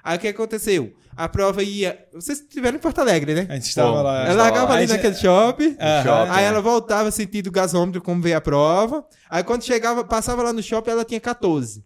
[0.04, 0.94] Aí o que aconteceu?
[1.16, 2.06] A prova ia.
[2.12, 3.46] Vocês estiveram em Porto Alegre, né?
[3.50, 4.24] A gente tava Pô, lá.
[4.24, 5.76] Ela largava ali já- naquele shopping.
[5.80, 6.02] Aham.
[6.04, 6.30] shopping.
[6.30, 6.46] Aí É.
[6.46, 9.04] ela voltava sentido gasômetro como veio a prova.
[9.28, 11.84] Aí quando chegava, passava lá no shopping, ela tinha 14.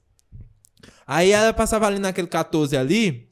[1.06, 3.28] Aí ela passava ali naquele 14 ali.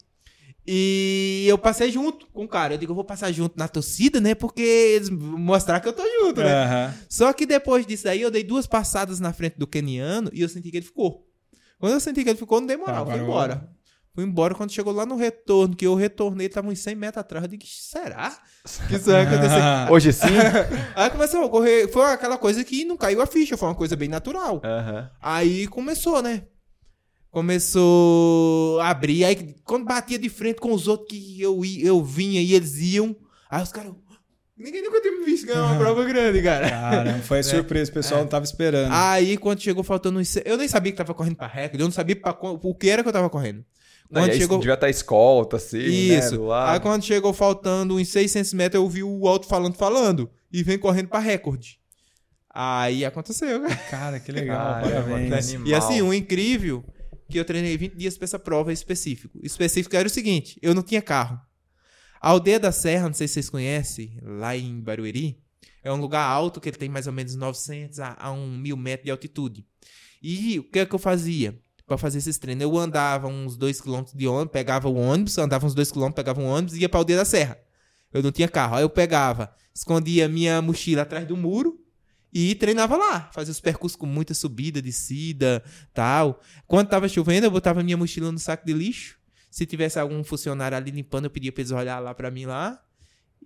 [0.67, 2.73] E eu passei junto com o cara.
[2.73, 4.33] Eu digo, eu vou passar junto na torcida, né?
[4.33, 6.63] Porque eles mostrar que eu tô junto, né?
[6.63, 6.93] Aham.
[7.07, 10.49] Só que depois disso aí, eu dei duas passadas na frente do keniano e eu
[10.49, 11.27] senti que ele ficou.
[11.79, 13.69] Quando eu senti que ele ficou, não dei moral, Tá, fui embora.
[14.15, 17.43] Fui embora quando chegou lá no retorno, que eu retornei, tava uns 100 metros atrás.
[17.43, 18.31] Eu digo, será
[18.87, 19.61] que isso vai acontecer?
[19.91, 20.25] Hoje sim?
[20.95, 21.89] Aí começou a correr.
[21.91, 24.61] Foi aquela coisa que não caiu a ficha, foi uma coisa bem natural.
[24.63, 25.11] Aham.
[25.21, 26.43] Aí começou, né?
[27.35, 29.25] Começou a abrir.
[29.25, 33.13] Aí quando batia de frente com os outros que eu, eu vinha e eles iam.
[33.51, 33.91] Aí os caras.
[34.57, 36.69] Ninguém nunca tinha me visto ganhar uma prova grande, cara.
[36.69, 38.89] Caramba, foi surpresa, o pessoal não tava esperando.
[38.89, 40.37] Aí quando chegou faltando uns.
[40.45, 43.03] Eu nem sabia que tava correndo pra recorde, eu não sabia pra o que era
[43.03, 43.65] que eu tava correndo.
[44.09, 44.57] Quando e aí chegou.
[44.57, 46.41] devia estar escolta, assim, né, Isso.
[46.41, 46.71] lado.
[46.71, 50.31] Aí quando chegou faltando uns 600 metros, eu vi o alto falando falando.
[50.53, 51.81] E vem correndo pra recorde.
[52.49, 53.75] Aí aconteceu, cara.
[53.91, 55.53] Cara, que legal, Caramba, parabéns.
[55.65, 56.81] E assim, o incrível
[57.29, 59.39] que eu treinei 20 dias pra essa prova específico.
[59.41, 61.39] O específico era o seguinte: eu não tinha carro.
[62.21, 65.37] A Aldeia da Serra, não sei se vocês conhecem, lá em Barueri,
[65.83, 68.75] é um lugar alto que ele tem mais ou menos 900 a, a 1 mil
[68.75, 69.65] metros de altitude.
[70.21, 71.55] E o que é que eu fazia
[71.85, 72.63] pra fazer esses treinos?
[72.63, 76.41] Eu andava uns 2 km de ônibus, pegava o ônibus, andava uns 2 km, pegava
[76.41, 77.59] um ônibus e ia pra Aldeia da Serra.
[78.11, 78.75] Eu não tinha carro.
[78.75, 81.84] Aí eu pegava, escondia minha mochila atrás do muro
[82.37, 83.29] e treinava lá.
[83.33, 85.63] Fazia os percursos com muita subida, descida,
[85.93, 86.41] tal.
[86.67, 89.17] Quando tava chovendo, eu botava minha mochila no saco de lixo.
[89.49, 92.77] Se tivesse algum funcionário ali limpando, eu pedia pra eles olhar lá pra mim lá.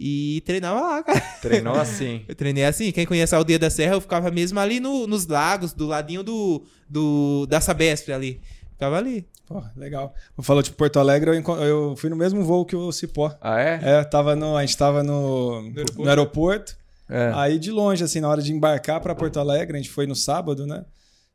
[0.01, 1.19] E treinava lá, cara.
[1.41, 2.25] Treinou assim.
[2.27, 2.91] Eu treinei assim.
[2.91, 6.23] Quem conhece a Aldeia da Serra, eu ficava mesmo ali no- nos lagos, do ladinho
[6.23, 8.41] do, do da Sabesp ali.
[8.71, 9.27] Ficava ali.
[9.45, 10.15] Pô, legal.
[10.41, 13.35] Falou de Porto Alegre, eu, eu fui no mesmo voo que o Cipó.
[13.41, 13.79] Ah, é?
[13.83, 16.01] É, tava no, a gente tava no, aeroporto?
[16.01, 16.78] no aeroporto.
[17.09, 17.31] É.
[17.35, 20.15] Aí de longe, assim, na hora de embarcar pra Porto Alegre, a gente foi no
[20.15, 20.85] sábado, né?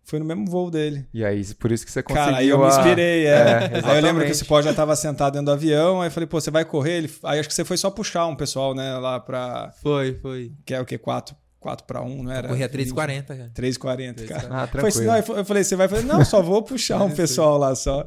[0.07, 1.07] Foi no mesmo voo dele.
[1.15, 3.31] E aí, por isso que você conseguiu Cara, aí eu me a- inspirei, é.
[3.31, 4.35] É, aí eu lembro que o.
[4.35, 6.99] Cipó já tava sentado dentro do avião, aí eu falei, pô, você vai correr?
[6.99, 9.73] Ele, aí acho que você foi só puxar um pessoal, né, lá pra.
[9.83, 10.53] Foi, foi.
[10.67, 10.99] Que é o quê?
[10.99, 11.35] 4,
[11.65, 12.49] 4 pra 1, não era?
[12.49, 13.51] Corria 3,40, cara.
[13.55, 14.49] 3,40, cara.
[14.51, 15.07] Ah, Foi, tranquilo.
[15.07, 16.03] não, eu falei, você vai fazer?
[16.05, 18.07] Não, só vou puxar um pessoal lá só.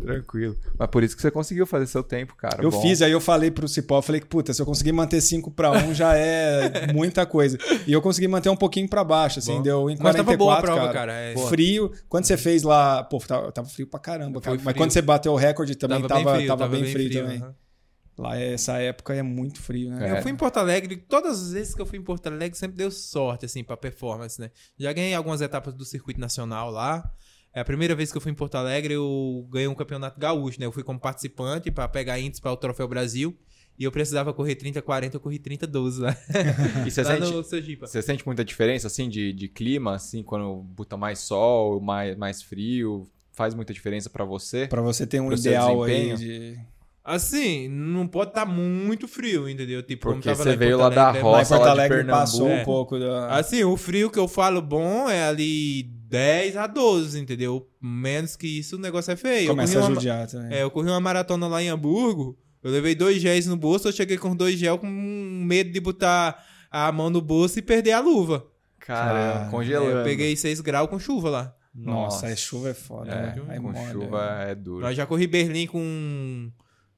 [0.00, 0.56] Tranquilo.
[0.78, 2.62] Mas por isso que você conseguiu fazer seu tempo, cara.
[2.62, 2.80] Eu Bom.
[2.80, 5.50] fiz, aí eu falei pro Cipó, eu falei que, puta, se eu conseguir manter 5
[5.50, 7.58] para 1 já é muita coisa.
[7.86, 9.62] E eu consegui manter um pouquinho pra baixo, assim, Bom.
[9.62, 10.92] deu em Mas 44, tava boa a prova, cara.
[10.92, 11.12] cara.
[11.12, 11.36] É.
[11.48, 11.90] Frio.
[12.08, 14.56] Quando você fez lá, pô, tava, tava frio pra caramba, cara.
[14.56, 14.76] Foi Mas frio.
[14.76, 17.38] quando você bateu o recorde também tava, bem tava, bem frio, também.
[17.38, 17.54] aham.
[18.22, 20.08] Lá essa época é muito frio, né?
[20.08, 20.18] É.
[20.18, 22.76] Eu fui em Porto Alegre, todas as vezes que eu fui em Porto Alegre sempre
[22.76, 24.52] deu sorte, assim, pra performance, né?
[24.78, 27.02] Já ganhei algumas etapas do circuito nacional lá.
[27.52, 30.60] É a primeira vez que eu fui em Porto Alegre, eu ganhei um campeonato gaúcho,
[30.60, 30.66] né?
[30.66, 33.36] Eu fui como participante pra pegar índice para o Troféu Brasil.
[33.76, 36.16] E eu precisava correr 30, 40, eu corri 30, 12 lá.
[36.86, 40.96] E você lá sente, você sente muita diferença, assim, de, de clima, assim, quando bota
[40.96, 43.04] mais sol, mais, mais frio?
[43.32, 44.68] Faz muita diferença pra você?
[44.68, 46.16] Pra você ter um ideal aí desempenho?
[46.18, 46.71] de.
[47.04, 49.82] Assim, não pode estar muito frio, entendeu?
[49.82, 51.36] Tipo, como Porque tava você veio lá da Alegre, é roça.
[51.36, 52.20] Lá em Porto lá de Alegre Pernambuco.
[52.24, 52.60] passou É.
[52.60, 53.28] um pouco da.
[53.36, 57.68] Assim, o frio que eu falo bom é ali 10 a 12, entendeu?
[57.80, 59.48] Menos que isso, o negócio é feio.
[59.48, 60.56] Começa eu a corri uma, judiar também.
[60.56, 63.92] é, eu corri uma maratona lá em Hamburgo, eu levei dois géis no bolso, eu
[63.92, 66.40] cheguei com dois gel com medo de botar
[66.70, 68.46] a mão no bolso e perder a luva.
[68.78, 69.90] Caramba, Cara, congelando.
[69.98, 71.54] Eu peguei 6 graus com chuva lá.
[71.74, 73.56] Nossa, aí chuva é foda, É, né?
[73.60, 73.90] Com molha.
[73.92, 74.80] chuva é duro.
[74.84, 76.50] Nós já corri Berlim com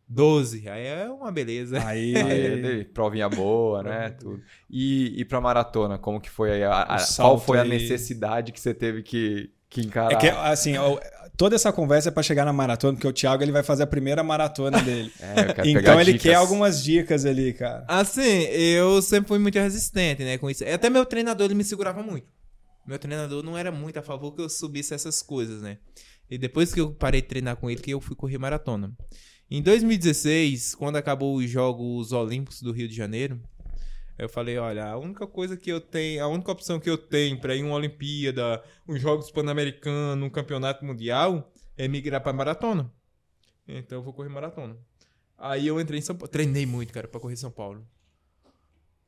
[0.09, 1.83] 12, aí é uma beleza.
[1.87, 2.15] Aí.
[2.17, 4.11] Aí, daí, provinha boa, né?
[4.11, 4.41] Tudo.
[4.71, 6.65] E, e pra maratona, como que foi aí?
[6.65, 7.69] A- a- qual foi a aí.
[7.69, 10.13] necessidade que você teve que, que encarar?
[10.13, 10.99] É que, assim, ó,
[11.37, 13.87] toda essa conversa é pra chegar na maratona, porque o Thiago ele vai fazer a
[13.87, 15.11] primeira maratona dele.
[15.21, 16.23] É, eu quero então pegar ele dicas.
[16.23, 17.85] quer algumas dicas ali, cara.
[17.89, 20.63] Assim, eu sempre fui muito resistente, né, com isso.
[20.69, 22.27] Até meu treinador, ele me segurava muito.
[22.87, 25.79] Meu treinador não era muito a favor que eu subisse essas coisas, né?
[26.31, 28.93] E depois que eu parei de treinar com ele, que eu fui correr maratona.
[29.51, 33.41] Em 2016, quando acabou os Jogos Olímpicos do Rio de Janeiro,
[34.19, 37.39] eu falei, olha, a única coisa que eu tenho, a única opção que eu tenho
[37.39, 42.91] para ir em uma Olimpíada, uns Jogos Pan-Americanos, um campeonato mundial, é migrar para maratona.
[43.67, 44.77] Então eu vou correr maratona.
[45.37, 46.29] Aí eu entrei em São Paulo.
[46.31, 47.87] Treinei muito, cara, pra correr São Paulo.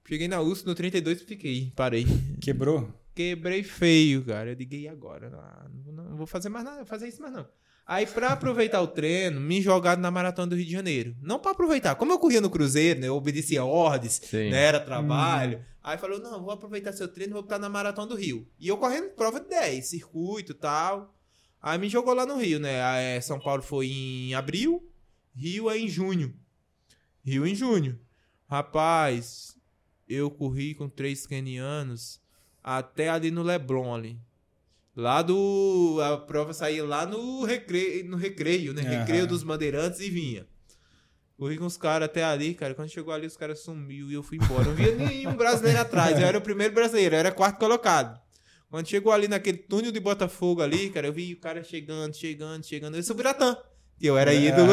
[0.06, 1.72] Cheguei na USP no 32 e fiquei.
[1.74, 2.04] Parei.
[2.40, 2.88] Quebrou?
[3.14, 4.50] Quebrei feio, cara.
[4.50, 5.28] Eu digo, e agora?
[5.34, 7.46] Ah, não, vou- não vou fazer mais nada, fazer isso mais não.
[7.86, 11.16] Aí, pra aproveitar o treino, me jogaram na maratona do Rio de Janeiro.
[11.22, 11.94] Não pra aproveitar.
[11.94, 13.06] Como eu corria no Cruzeiro, né?
[13.06, 14.50] Eu obedecia ordens, Sim.
[14.50, 14.64] né?
[14.64, 15.64] Era trabalho.
[15.84, 18.44] Aí falou: não, vou aproveitar seu treino, vou botar na maratona do Rio.
[18.58, 21.14] E eu correndo prova de 10, circuito e tal.
[21.62, 22.82] Aí me jogou lá no Rio, né?
[22.82, 24.84] Aí, São Paulo foi em abril,
[25.32, 26.34] Rio é em junho.
[27.24, 28.00] Rio em junho.
[28.48, 29.56] Rapaz,
[30.08, 32.20] eu corri com três kenianos
[32.62, 34.18] até ali no Leblon ali.
[34.96, 36.00] Lá do.
[36.02, 38.80] A prova saía lá no recreio, no recreio né?
[38.80, 39.00] Aham.
[39.00, 40.46] Recreio dos Bandeirantes e vinha.
[41.36, 42.74] Corri com os caras até ali, cara.
[42.74, 44.64] Quando chegou ali, os caras sumiu e eu fui embora.
[44.64, 46.18] Não via nenhum brasileiro atrás.
[46.18, 48.18] Eu era o primeiro brasileiro, eu era quarto colocado.
[48.70, 52.64] Quando chegou ali naquele túnel de Botafogo ali, cara, eu vi o cara chegando, chegando,
[52.64, 52.96] chegando.
[52.96, 53.54] Esse é o Biratã.
[53.98, 54.72] Que eu era ídolo,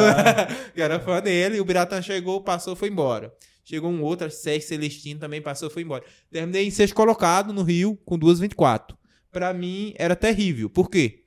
[0.74, 1.58] que eu era fã dele.
[1.58, 3.34] E o Biratã chegou, passou, foi embora.
[3.66, 6.04] Chegou um outro, Sérgio Celestino também passou, foi embora.
[6.32, 8.96] Terminei em sexto colocado no Rio com 2,24.
[9.34, 10.70] Pra mim era terrível.
[10.70, 11.24] Por quê?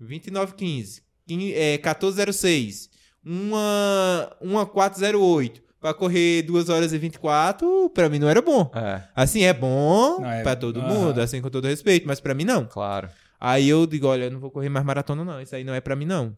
[0.00, 2.88] 29,15, quin- é, 14,06,
[3.24, 5.62] uma, uma 4,08.
[5.80, 8.70] Pra correr 2 horas e 24, pra mim não era bom.
[8.74, 10.88] É, Assim, é bom é- pra todo Aham.
[10.88, 12.64] mundo, assim, com todo respeito, mas pra mim não.
[12.66, 13.08] claro.
[13.38, 15.80] Aí eu digo, olha, eu não vou correr mais maratona não, isso aí não é
[15.80, 16.36] pra mim não.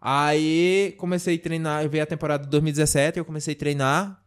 [0.00, 4.22] Aí comecei a treinar, veio a temporada de 2017, eu comecei a treinar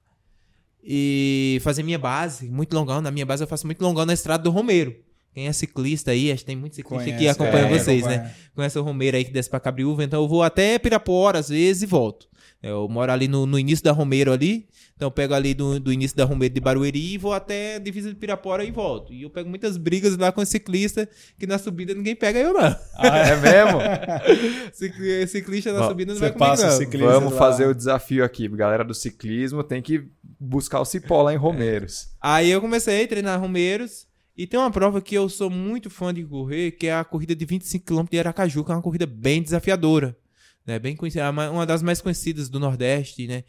[0.84, 4.44] e fazer minha base, muito longão, na minha base eu faço muito longão na estrada
[4.44, 4.96] do Romeiro.
[5.34, 8.24] Quem é ciclista aí, acho que tem muito ciclista que Conhece, acompanha é, vocês, acompanha.
[8.24, 8.34] né?
[8.56, 11.82] Conhece o Romeiro aí que desce pra Cabriúva, então eu vou até Pirapora às vezes
[11.84, 12.28] e volto.
[12.62, 15.92] Eu moro ali no, no início da Romeiro ali, então eu pego ali do, do
[15.92, 19.12] início da Romeiro de Barueri e vou até a divisa de Pirapora e volto.
[19.12, 22.54] E eu pego muitas brigas lá com o ciclista, que na subida ninguém pega eu
[22.54, 22.62] não.
[23.04, 23.80] É mesmo?
[24.72, 26.78] Cicli- Ciclista na Bom, subida não vai comigo passa o não.
[26.78, 27.40] ciclista Vamos lá.
[27.40, 28.48] fazer o desafio aqui.
[28.48, 30.06] Galera do ciclismo tem que
[30.40, 32.10] buscar o cipó lá em Romeiros.
[32.22, 34.08] Aí eu comecei a treinar Romeiros.
[34.36, 37.36] E tem uma prova que eu sou muito fã de correr, que é a corrida
[37.36, 40.18] de 25km de Aracaju, que é uma corrida bem desafiadora.
[40.66, 40.80] Né?
[40.80, 43.44] Bem conhecida, uma das mais conhecidas do Nordeste, né?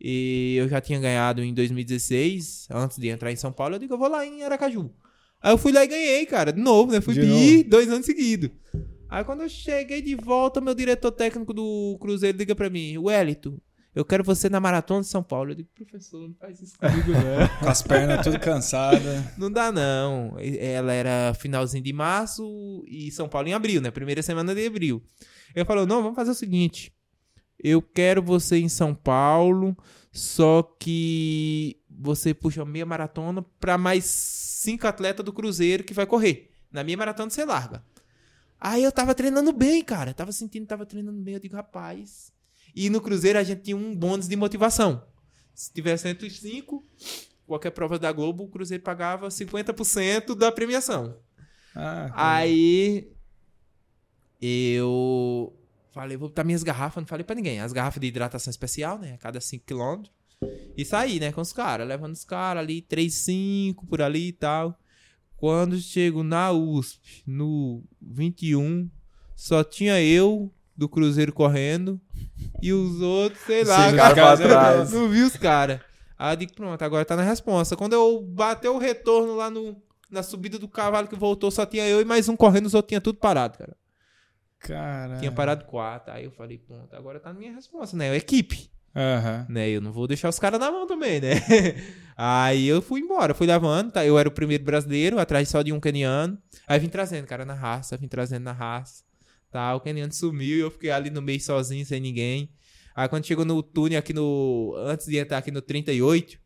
[0.00, 3.94] E eu já tinha ganhado em 2016, antes de entrar em São Paulo, eu digo,
[3.94, 4.90] eu vou lá em Aracaju.
[5.40, 7.00] Aí eu fui lá e ganhei, cara, de novo, né?
[7.00, 7.64] Fui De bi novo.
[7.70, 8.50] dois anos seguidos.
[9.08, 13.56] Aí quando eu cheguei de volta, meu diretor técnico do Cruzeiro liga pra mim, Wellington,
[13.98, 15.50] eu quero você na Maratona de São Paulo.
[15.50, 17.48] Eu digo, professor, não faz isso comigo, não.
[17.58, 19.36] Com as pernas tudo cansadas.
[19.36, 20.36] Não dá, não.
[20.38, 23.90] Ela era finalzinho de março e São Paulo em abril, né?
[23.90, 25.02] Primeira semana de abril.
[25.52, 26.94] Ele falou: não, vamos fazer o seguinte.
[27.58, 29.76] Eu quero você em São Paulo,
[30.12, 36.52] só que você puxa meia maratona pra mais cinco atletas do Cruzeiro que vai correr.
[36.70, 37.82] Na minha maratona você larga.
[38.60, 40.14] Aí eu tava treinando bem, cara.
[40.14, 41.34] Tava sentindo que tava treinando bem.
[41.34, 42.37] Eu digo, rapaz.
[42.74, 45.04] E no Cruzeiro a gente tinha um bônus de motivação.
[45.54, 46.84] Se tiver 105,
[47.46, 51.16] qualquer prova da Globo, o Cruzeiro pagava 50% da premiação.
[51.74, 53.10] Ah, Aí
[54.40, 55.56] eu
[55.92, 57.60] falei, vou botar minhas garrafas, não falei pra ninguém.
[57.60, 59.14] As garrafas de hidratação especial, né?
[59.14, 60.08] A cada 5km.
[60.76, 64.32] E saí, né, com os caras, levando os caras ali, 3, 5 por ali e
[64.32, 64.78] tal.
[65.36, 68.88] Quando chego na USP, no 21,
[69.34, 72.00] só tinha eu do Cruzeiro correndo
[72.62, 74.92] e os outros, sei lá, cara pra casa- trás.
[74.92, 75.80] não vi os caras.
[76.18, 77.76] Aí eu digo, pronto, agora tá na resposta.
[77.76, 81.86] Quando eu bateu o retorno lá no, na subida do cavalo que voltou, só tinha
[81.86, 83.76] eu e mais um correndo, os outros tinha tudo parado, cara.
[84.58, 85.16] Cara.
[85.18, 86.12] Tinha parado quatro.
[86.12, 88.16] Aí eu falei, pronto, agora tá na minha resposta, né?
[88.16, 89.46] Equipe, Aham.
[89.48, 89.68] né?
[89.68, 91.34] Eu não vou deixar os caras na mão também, né?
[92.16, 94.04] Aí eu fui embora, fui levando, tá?
[94.04, 96.36] Eu era o primeiro brasileiro, atrás só de um keniano.
[96.66, 99.04] Aí vim trazendo, cara, na raça, vim trazendo na raça.
[99.50, 102.50] Tá, o keniano sumiu e eu fiquei ali no meio sozinho, sem ninguém.
[102.94, 104.74] Aí quando chegou no túnel aqui no.
[104.78, 106.38] Antes de entrar aqui no 38,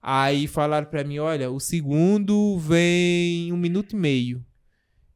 [0.00, 4.44] aí falaram pra mim: olha, o segundo vem um minuto e meio.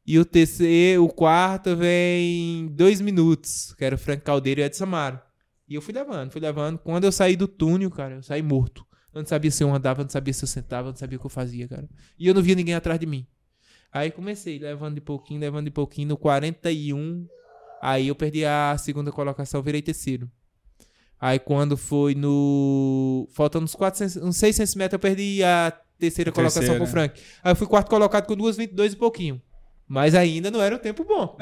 [0.07, 4.67] E o terceiro, o quarto vem dois minutos, que era o Frank Caldeiro e o
[4.67, 5.21] Edson Amaro.
[5.69, 6.79] E eu fui levando, fui levando.
[6.79, 8.87] Quando eu saí do túnel, cara, eu saí morto.
[9.13, 11.19] Eu não sabia se eu andava, eu não sabia se eu sentava, eu não sabia
[11.19, 11.87] o que eu fazia, cara.
[12.19, 13.27] E eu não via ninguém atrás de mim.
[13.93, 16.09] Aí comecei, levando de pouquinho, levando de pouquinho.
[16.09, 17.27] No 41,
[17.81, 20.31] aí eu perdi a segunda colocação, virei terceiro.
[21.21, 23.27] Aí quando foi no.
[23.33, 26.79] Faltando uns, 400, uns 600 metros, eu perdi a terceira A colocação terceira.
[26.79, 27.21] com o Frank.
[27.43, 29.43] Aí eu fui quarto colocado com 2,22 e pouquinho.
[29.91, 31.37] Mas ainda não era um tempo bom.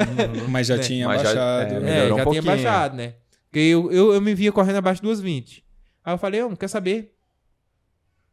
[0.48, 1.72] Mas já É, tinha mas já- baixado.
[1.72, 2.44] é, É, Melhorou já um tinha pouquinho.
[2.44, 3.14] baixado, né?
[3.50, 5.62] Porque eu, eu, eu me via correndo abaixo de 2,20.
[6.04, 7.12] Aí eu falei, eu não quer saber.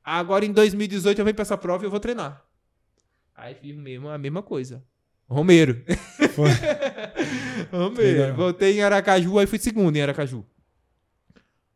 [0.03, 2.41] Agora em 2018 eu venho pra essa prova e eu vou treinar.
[3.36, 4.84] Aí fiz mesmo a mesma coisa.
[5.27, 5.81] Romero.
[6.36, 6.49] Foi.
[7.71, 8.19] Romero.
[8.21, 8.36] Legal.
[8.36, 10.45] Voltei em Aracaju, aí fui segundo em Aracaju.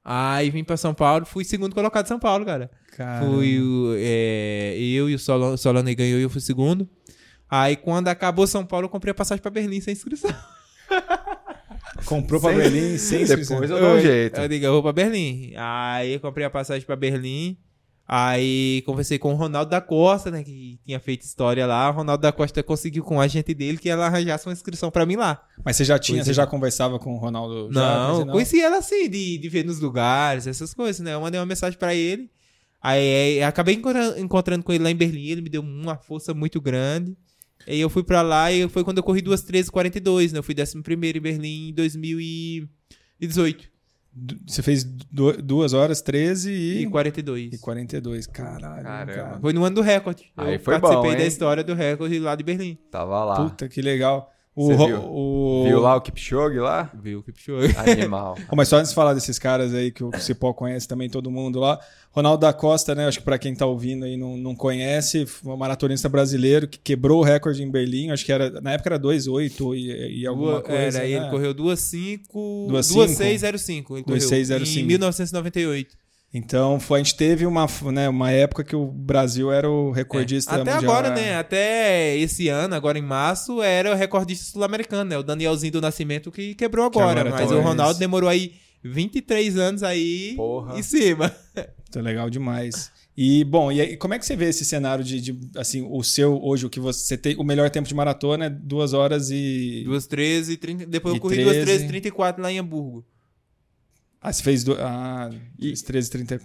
[0.03, 2.71] Aí vim pra São Paulo, fui segundo colocado em São Paulo, cara.
[2.95, 3.25] Cara.
[3.25, 3.57] Fui
[3.99, 6.87] é, eu e o Solano, Solano ganhou e eu fui segundo.
[7.49, 10.31] Aí quando acabou São Paulo, eu comprei a passagem pra Berlim sem inscrição.
[12.05, 13.59] Comprou pra Sem- Berlim sem inscrição.
[13.59, 14.39] Depois eu dou um jeito.
[14.39, 15.53] Eu digo, eu vou pra Berlim.
[15.57, 17.57] Aí eu comprei a passagem pra Berlim.
[18.09, 20.41] Aí conversei com o Ronaldo da Costa, né?
[20.41, 21.89] Que tinha feito história lá.
[21.89, 25.05] O Ronaldo da Costa conseguiu com o agente dele que ela arranjasse uma inscrição pra
[25.05, 25.43] mim lá.
[25.65, 26.35] Mas você já tinha, Pois você é.
[26.35, 27.69] já conversava com o Ronaldo?
[27.73, 31.13] já, Não, conheci ela assim, de, de ver nos lugares, essas coisas, né?
[31.15, 32.31] Eu mandei uma mensagem pra ele.
[32.81, 35.25] Aí, acabei encontra- encontrando com ele lá em Berlim.
[35.27, 37.17] Ele me deu uma força muito grande.
[37.67, 40.39] Aí eu fui pra lá e foi quando eu corri 2:13:42, né?
[40.39, 43.67] Eu fui 11 em Berlim em 2018.
[44.47, 47.53] Você fez 2 horas 13 e, E 42.
[47.53, 48.27] e 42.
[48.27, 49.13] Caralho, Caramba.
[49.13, 49.39] cara.
[49.39, 50.31] Foi no ano do recorde.
[50.35, 52.77] Aí eu foi participei bom, da história do recorde lá de Berlim.
[52.89, 53.35] Tava lá.
[53.35, 54.31] Puta, que legal.
[54.59, 54.97] O, viu?
[55.03, 56.91] o- Viu lá o Kipchoge lá?
[56.99, 57.75] Viu que Kipchoge.
[57.77, 58.35] Animal.
[58.55, 61.59] Mas só antes de falar desses caras aí que o Cipó conhece também, todo mundo
[61.59, 61.79] lá.
[62.11, 63.05] Ronaldo da Costa, né?
[63.07, 66.79] Acho que pra quem tá ouvindo aí não, não conhece, foi um maratonista brasileiro que
[66.79, 68.09] quebrou o recorde em Berlim.
[68.09, 70.97] Acho que era, na época era 2,8 e, e alguma Dua- coisa.
[70.97, 71.11] Era, né?
[71.11, 72.17] ele correu 2,5.
[72.33, 72.69] 2,5?
[72.69, 73.95] 2,605.
[73.97, 74.79] Ele correu 2,605.
[74.79, 75.95] Em 1998.
[76.33, 80.51] Então foi, a gente teve uma, né, uma época que o Brasil era o recordista
[80.55, 80.61] É.
[80.61, 80.91] Até mundial.
[80.91, 81.37] agora, né?
[81.37, 85.17] Até esse ano, agora em março, era o recordista sul-americano, né?
[85.17, 87.21] O Danielzinho do Nascimento que quebrou agora.
[87.21, 87.67] agora mas tá o isso.
[87.67, 88.53] Ronaldo demorou aí
[88.83, 90.77] 23 anos aí Porra.
[90.77, 91.33] em cima.
[91.89, 92.91] Tá legal demais.
[93.15, 96.03] E, bom, e aí, como é que você vê esse cenário de, de, assim, o
[96.03, 99.85] seu, hoje, o que você tem, o melhor tempo de maratona é 2 horas e...
[99.87, 100.85] 2,13 e 30.
[100.85, 101.61] Depois E eu corri 13.
[101.61, 103.05] 2,13 e 34 lá em Hamburgo.
[104.21, 104.63] Ah, você fez...
[104.63, 104.75] Do...
[104.79, 106.39] Ah, 13, 30...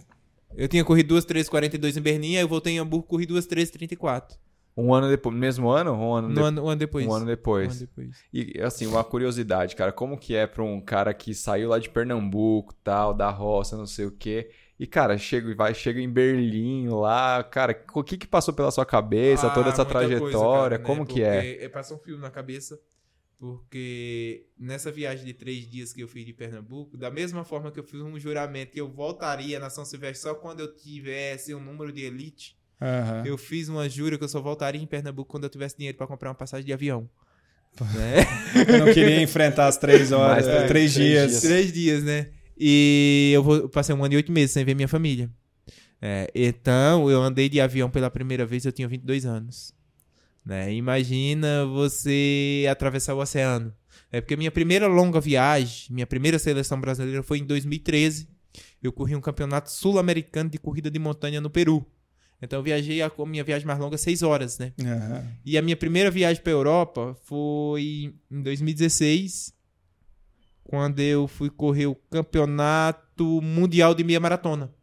[0.54, 4.36] Eu tinha corrido 2,13 42 em Berlim, aí eu voltei em Hamburgo corri 2,13 34.
[4.76, 5.34] Um ano depois.
[5.34, 5.92] Mesmo ano?
[5.94, 7.06] Um ano, No de- ano, um ano depois.
[7.06, 7.68] um ano Um depois.
[7.70, 8.16] ano depois.
[8.32, 11.88] E assim, uma curiosidade, cara, como que é pra um cara que saiu lá de
[11.88, 16.08] Pernambuco, tal, da roça, não sei o quê, e cara, chega e vai, chega em
[16.08, 20.18] Berlim lá, cara, o que que passou pela sua cabeça, toda essa Ah, muita coisa,
[20.18, 20.84] trajetória, cara, né?
[20.84, 21.52] como que é?
[21.54, 22.78] Porque Passa um filme na cabeça,
[23.42, 27.80] porque nessa viagem de três dias que eu fiz de Pernambuco, da mesma forma que
[27.80, 31.58] eu fiz um juramento que eu voltaria na São Silvestre só quando eu tivesse um
[31.58, 33.24] número de elite, Aham.
[33.26, 36.06] eu fiz uma jura que eu só voltaria em Pernambuco quando eu tivesse dinheiro pra
[36.06, 37.10] comprar uma passagem de avião.
[37.80, 38.16] né?
[38.78, 41.30] Eu não queria enfrentar as três horas, Mais é, três- três, três dias.
[41.30, 41.42] dias.
[41.42, 42.30] Três dias, né?
[42.56, 45.28] E eu, vou, eu passei um ano e oito meses sem ver minha família.
[46.00, 49.74] É, então, eu andei de avião pela primeira vez, eu tinha 22 anos.
[50.44, 50.74] Né?
[50.74, 53.72] Imagina você atravessar o oceano.
[54.10, 58.28] É porque minha primeira longa viagem, minha primeira seleção brasileira foi em 2013.
[58.82, 61.86] Eu corri um campeonato sul-americano de corrida de montanha no Peru.
[62.42, 64.72] Então eu viajei a minha viagem mais longa seis horas, né?
[64.80, 65.24] Aham.
[65.44, 69.54] E a minha primeira viagem para Europa foi em 2016,
[70.64, 74.74] quando eu fui correr o campeonato mundial de meia maratona.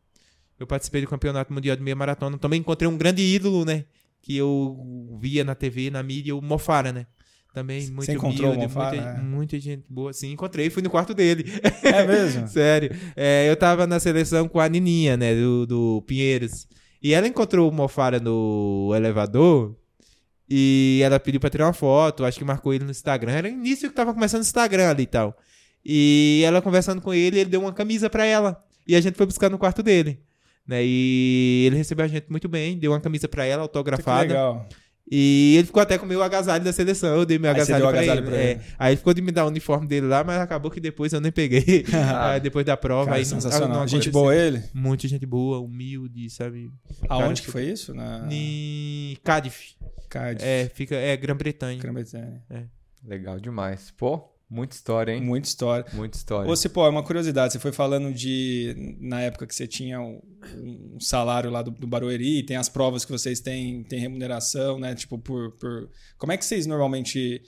[0.58, 2.38] Eu participei do campeonato mundial de meia maratona.
[2.38, 3.86] Também encontrei um grande ídolo, né?
[4.22, 7.06] Que eu via na TV, na mídia, o Mofara, né?
[7.54, 9.22] Também muito Você encontrou humilde, Mo Farah, muita, é?
[9.22, 10.14] muita gente boa.
[10.14, 11.46] Sim, encontrei, fui no quarto dele.
[11.82, 12.48] É mesmo?
[12.48, 12.96] Sério.
[13.16, 15.34] É, eu tava na seleção com a Nininha, né?
[15.34, 16.68] Do, do Pinheiros.
[17.02, 19.76] E ela encontrou o Mofara no elevador.
[20.48, 22.24] E ela pediu pra tirar uma foto.
[22.24, 23.32] Acho que marcou ele no Instagram.
[23.32, 25.36] Era o início que tava começando o Instagram ali e tal.
[25.84, 28.64] E ela conversando com ele, ele deu uma camisa pra ela.
[28.88, 30.20] E a gente foi buscar no quarto dele.
[30.68, 30.82] Né?
[30.84, 34.22] E ele recebeu a gente muito bem, deu uma camisa pra ela, Que autografada.
[34.22, 34.70] legal.
[35.12, 37.16] E ele ficou até com o meu agasalho da seleção.
[37.16, 38.28] Eu dei meu Aí agasalho, pra, agasalho ele.
[38.28, 38.52] pra É.
[38.52, 38.62] ele.
[38.78, 41.20] Aí ele ficou de me dar o uniforme dele lá, mas acabou que depois eu
[41.20, 41.84] nem peguei.
[42.20, 43.06] Aí depois da prova.
[43.06, 43.70] Cara, aí não- sensacional.
[43.80, 44.12] não Gente aconteceu.
[44.12, 44.62] boa ele?
[44.72, 46.72] Muito gente boa, humilde, sabe?
[47.10, 47.92] Aonde Cara, que foi isso?
[47.96, 49.74] Na Em Cardiff.
[50.10, 51.80] Cardiff, É, fica, é Grã-Bretanha.
[51.82, 52.44] Grã-Bretanha.
[53.04, 53.90] Legal demais.
[53.98, 55.22] Pô, muita história, hein?
[55.22, 55.86] Muita história.
[55.94, 56.52] Muita história.
[56.52, 57.54] Ô, Cipó, é uma curiosidade.
[57.54, 58.98] Você foi falando de.
[59.00, 60.20] Na época que você tinha um,
[60.58, 64.96] um salário lá do, do Barueri, tem as provas que vocês têm, tem remuneração, né?
[64.96, 65.90] Tipo, por, por.
[66.18, 67.42] Como é que vocês normalmente.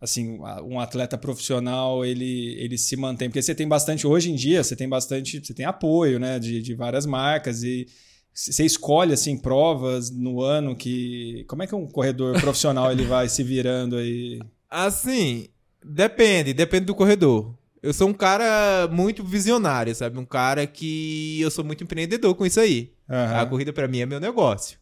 [0.00, 3.30] Assim, um atleta profissional, ele, ele se mantém.
[3.30, 4.06] Porque você tem bastante.
[4.06, 5.42] Hoje em dia, você tem bastante.
[5.42, 6.38] Você tem apoio, né?
[6.38, 7.62] De, de várias marcas.
[7.62, 7.86] E
[8.34, 11.44] você escolhe, assim, provas no ano que.
[11.48, 14.40] Como é que um corredor profissional ele vai se virando aí?
[14.68, 15.46] Assim,
[15.84, 17.54] depende, depende do corredor.
[17.82, 20.18] Eu sou um cara muito visionário, sabe?
[20.18, 22.92] Um cara que eu sou muito empreendedor com isso aí.
[23.08, 23.40] Aham.
[23.40, 24.78] A corrida pra mim é meu negócio.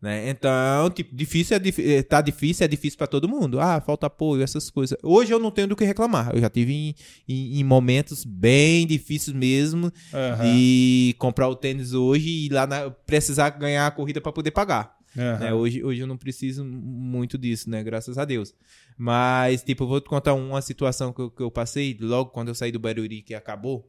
[0.00, 0.30] Né?
[0.30, 3.58] Então, tipo, difícil é dif- eh, tá difícil, é difícil pra todo mundo.
[3.60, 4.96] Ah, falta apoio, essas coisas.
[5.02, 6.30] Hoje eu não tenho do que reclamar.
[6.32, 6.94] Eu já tive em,
[7.28, 10.44] em- em momentos bem difíceis mesmo Aham.
[10.54, 14.52] de comprar o tênis hoje e ir lá na- precisar ganhar a corrida pra poder
[14.52, 14.96] pagar.
[15.16, 15.38] Aham.
[15.40, 15.52] né?
[15.52, 17.82] Hoje, hoje eu não preciso muito disso, né?
[17.82, 18.54] Graças a Deus.
[19.00, 22.54] Mas, tipo, vou te contar uma situação que eu, que eu passei logo quando eu
[22.54, 23.88] saí do Barueri, que acabou.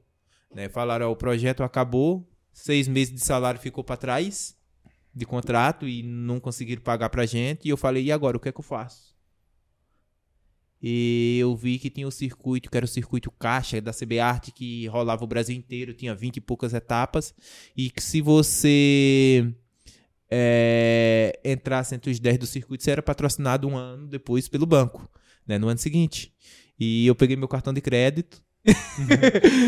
[0.53, 0.69] Né?
[0.69, 4.55] Falaram, ó, o projeto acabou, seis meses de salário ficou pra trás
[5.11, 7.65] de contrato e não conseguiram pagar pra gente.
[7.65, 9.17] E eu falei, e agora, o que é que eu faço?
[10.79, 14.51] E eu vi que tinha o circuito, que era o circuito caixa da CB Arte,
[14.51, 17.33] que rolava o Brasil inteiro, tinha 20 e poucas etapas.
[17.75, 19.51] E que se você
[20.31, 25.09] é, entrasse entre os 10 do circuito, você era patrocinado um ano depois pelo banco,
[25.47, 26.31] né, no ano seguinte.
[26.79, 28.41] E eu peguei meu cartão de crédito.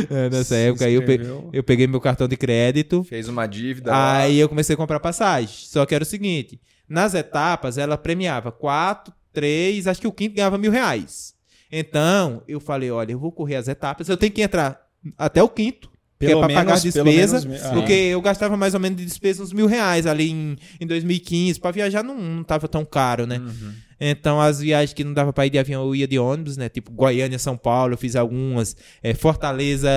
[0.10, 1.20] É, nessa Se época aí eu, pe-
[1.54, 3.04] eu peguei meu cartão de crédito.
[3.04, 3.92] Fez uma dívida.
[3.92, 4.18] lá.
[4.20, 5.50] Aí eu comecei a comprar passagem.
[5.50, 10.36] Só que era o seguinte: nas etapas ela premiava quatro, três, acho que o quinto
[10.36, 11.34] ganhava mil reais.
[11.72, 14.82] Então eu falei: olha, eu vou correr as etapas, eu tenho que entrar
[15.18, 15.90] até o quinto.
[16.22, 17.70] Que Pelo é pra pagar despesa, menos- ah.
[17.72, 21.60] porque eu gastava mais ou menos de despesa uns mil reais ali em, em 2015.
[21.60, 23.40] Pra viajar não, não tava tão caro, né?
[23.40, 23.74] Uhum.
[24.00, 26.70] Então, as viagens que não dava pra ir de avião, eu ia de ônibus, né?
[26.70, 28.76] Tipo, Goiânia, São Paulo, eu fiz algumas.
[29.02, 29.90] É, Fortaleza,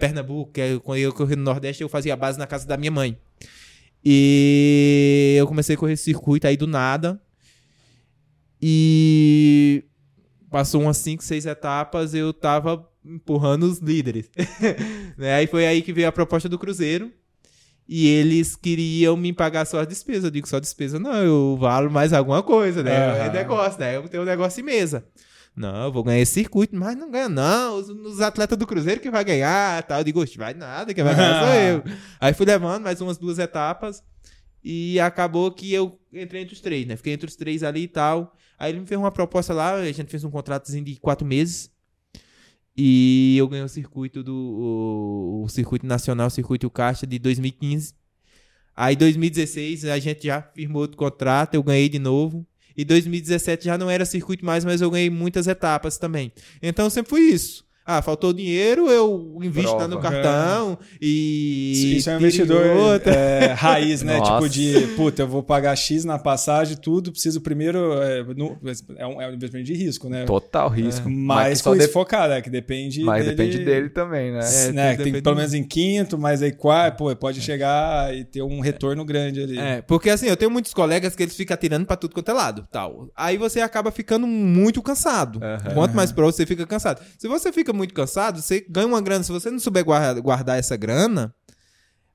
[0.00, 2.90] Pernambuco, que é quando eu corri no Nordeste, eu fazia base na casa da minha
[2.90, 3.16] mãe.
[4.04, 7.20] E eu comecei a correr circuito aí do nada.
[8.60, 9.84] E
[10.50, 14.30] passou umas 5, 6 etapas, eu tava empurrando os líderes.
[15.16, 15.34] né?
[15.34, 17.10] Aí foi aí que veio a proposta do Cruzeiro.
[17.88, 20.24] E eles queriam me pagar só as despesas.
[20.24, 22.92] Eu digo só despesa, não, eu valo mais alguma coisa, né?
[22.92, 23.32] É Aham.
[23.32, 23.96] negócio, né?
[23.96, 25.06] Eu tenho um negócio em mesa.
[25.54, 27.76] Não, eu vou ganhar esse circuito, mas não ganha, não.
[27.76, 29.98] Os, os atletas do Cruzeiro que vai ganhar tal.
[30.00, 31.82] Eu digo, "Oxe, vai nada, quem vai ganhar sou eu.
[32.20, 34.02] Aí fui levando mais umas duas etapas.
[34.62, 36.96] E acabou que eu entrei entre os três, né?
[36.96, 38.36] Fiquei entre os três ali e tal.
[38.58, 41.70] Aí ele me fez uma proposta lá, a gente fez um contratozinho de quatro meses.
[42.76, 47.94] E eu ganhei o circuito do o, o circuito nacional, o circuito Caixa de 2015.
[48.76, 52.46] Aí 2016 a gente já firmou outro contrato, eu ganhei de novo.
[52.76, 56.30] E 2017 já não era circuito mais, mas eu ganhei muitas etapas também.
[56.60, 57.65] Então sempre foi isso.
[57.86, 61.96] Ah, faltou dinheiro, eu invisto lá no cartão e.
[61.98, 63.14] Isso é um investidor outra.
[63.14, 64.18] é, raiz, né?
[64.18, 64.32] Nossa.
[64.34, 67.92] Tipo de, puta, eu vou pagar X na passagem, tudo, preciso primeiro.
[68.02, 68.58] É, no-
[68.96, 70.24] é um, é um investimento de risco, né?
[70.24, 71.08] Total risco.
[71.08, 73.36] Mas só com focado, é que depende Mas dele.
[73.36, 74.40] depende dele também, né?
[74.42, 74.96] É, né?
[74.96, 78.60] tudo Tem pelo menos em quinto, mas aí quarto, pô, pode chegar e ter um
[78.60, 79.58] retorno grande ali.
[79.58, 82.34] É, porque assim, eu tenho muitos colegas que eles ficam atirando pra tudo quanto é
[82.34, 83.08] lado, tal.
[83.16, 85.38] Aí você acaba ficando muito cansado.
[85.42, 85.74] Aham.
[85.74, 87.00] Quanto mais pro você fica cansado.
[87.16, 89.22] Se você fica muito cansado, você ganha uma grana.
[89.22, 91.34] Se você não souber guarda- guardar essa grana,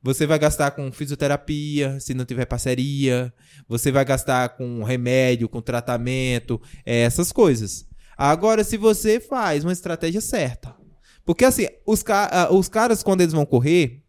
[0.03, 3.31] você vai gastar com fisioterapia, se não tiver parceria.
[3.67, 7.85] Você vai gastar com remédio, com tratamento, é, essas coisas.
[8.17, 10.75] Agora, se você faz uma estratégia certa.
[11.23, 14.03] Porque assim, os, ca- ah, os caras, quando eles vão correr,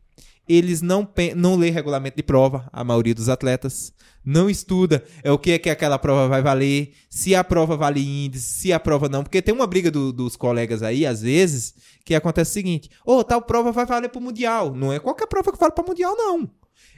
[0.49, 3.93] eles não, não lê regulamento de prova, a maioria dos atletas.
[4.24, 8.01] Não estuda é o que é que aquela prova vai valer, se a prova vale
[8.26, 9.24] índice, se a prova não.
[9.24, 11.74] Porque tem uma briga do- dos colegas aí, às vezes,
[12.05, 14.74] que acontece o seguinte: ô, tal prova vai valer pro Mundial.
[14.74, 16.49] Não é qualquer prova que vale pro Mundial, não.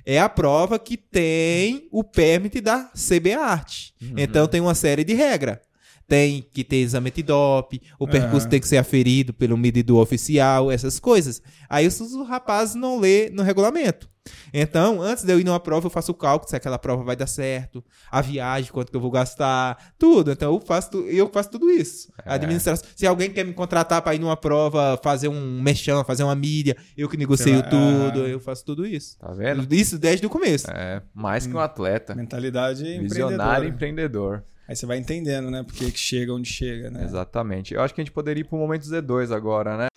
[0.04, 3.94] É a prova que tem o permit da CB Arte.
[4.18, 5.58] Então tem uma série de regras.
[6.06, 8.50] Tem que ter exame de DOP, o percurso Aham.
[8.50, 11.42] tem que ser aferido pelo medidor oficial, essas coisas.
[11.68, 14.08] Aí os, rapazes não lê no regulamento.
[14.52, 17.14] Então, antes de eu ir numa prova, eu faço o cálculo se aquela prova vai
[17.16, 20.30] dar certo, a viagem, quanto que eu vou gastar, tudo.
[20.32, 22.10] Então, eu faço, tu- eu faço tudo isso.
[22.24, 22.86] A administração.
[22.96, 26.76] Se alguém quer me contratar para ir numa prova, fazer um mexão, fazer uma mídia,
[26.96, 28.28] eu que negocio tudo, ah.
[28.28, 29.18] eu faço tudo isso.
[29.18, 29.72] Tá vendo?
[29.74, 30.70] Isso desde o começo.
[30.70, 32.14] É, mais que um atleta.
[32.14, 33.68] Mentalidade Visionário empreendedora.
[33.68, 34.44] empreendedor.
[34.66, 35.62] Aí você vai entendendo, né?
[35.62, 37.04] Porque que chega onde chega, né?
[37.04, 37.74] Exatamente.
[37.74, 39.88] Eu acho que a gente poderia ir pro momento Z2 agora, né?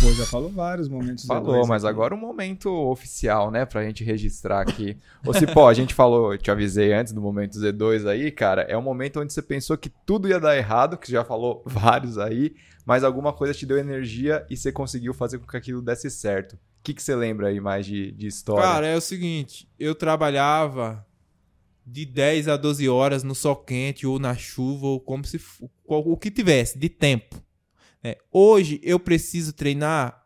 [0.00, 1.24] Pô, já falou vários momentos.
[1.24, 1.90] Falou, Z2 mas aqui.
[1.90, 3.64] agora o momento oficial, né?
[3.64, 4.96] Pra gente registrar aqui.
[5.26, 8.62] Ô, Cipó, a gente falou, eu te avisei antes do momento Z2 aí, cara.
[8.62, 11.62] É um momento onde você pensou que tudo ia dar errado, que você já falou
[11.66, 12.54] vários aí,
[12.84, 16.52] mas alguma coisa te deu energia e você conseguiu fazer com que aquilo desse certo.
[16.52, 18.62] O que, que você lembra aí mais de, de história?
[18.62, 21.04] Cara, é o seguinte, eu trabalhava
[21.90, 25.40] de 10 a 12 horas no sol quente ou na chuva, ou como se
[25.84, 27.42] o que tivesse de tempo.
[28.02, 30.22] É, hoje eu preciso treinar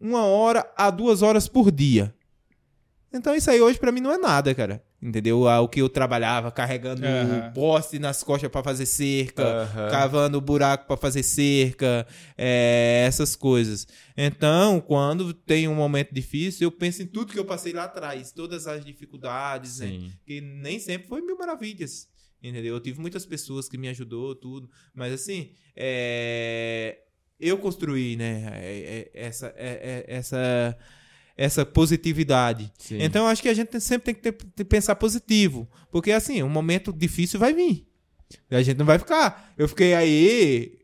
[0.00, 2.14] uma hora a duas horas por dia.
[3.12, 4.82] Então isso aí hoje pra mim não é nada, cara.
[5.02, 5.48] Entendeu?
[5.48, 7.50] Ah, O que eu trabalhava carregando Aham.
[7.52, 9.90] poste nas costas pra fazer cerca, Aham.
[9.90, 12.06] cavando buraco pra fazer cerca,
[12.38, 13.84] é, essas coisas.
[14.16, 18.30] Então, quando tem um momento difícil, eu penso em tudo que eu passei lá atrás,
[18.30, 20.08] todas as dificuldades, né?
[20.24, 22.06] Que nem sempre foi mil maravilhas,
[22.40, 22.74] entendeu?
[22.74, 26.98] Eu tive muitas pessoas que me ajudou, tudo, mas assim, é,
[27.40, 28.52] eu construí, né?
[28.62, 30.78] é- é- Essa, é- essa,
[31.42, 32.72] essa positividade.
[32.78, 32.98] Sim.
[33.00, 35.68] Então, eu acho que a gente sempre tem que ter- ter- pensar positivo.
[35.90, 37.86] Porque, assim, um momento difícil vai vir.
[38.50, 39.52] A gente não vai ficar.
[39.58, 40.78] Eu fiquei aí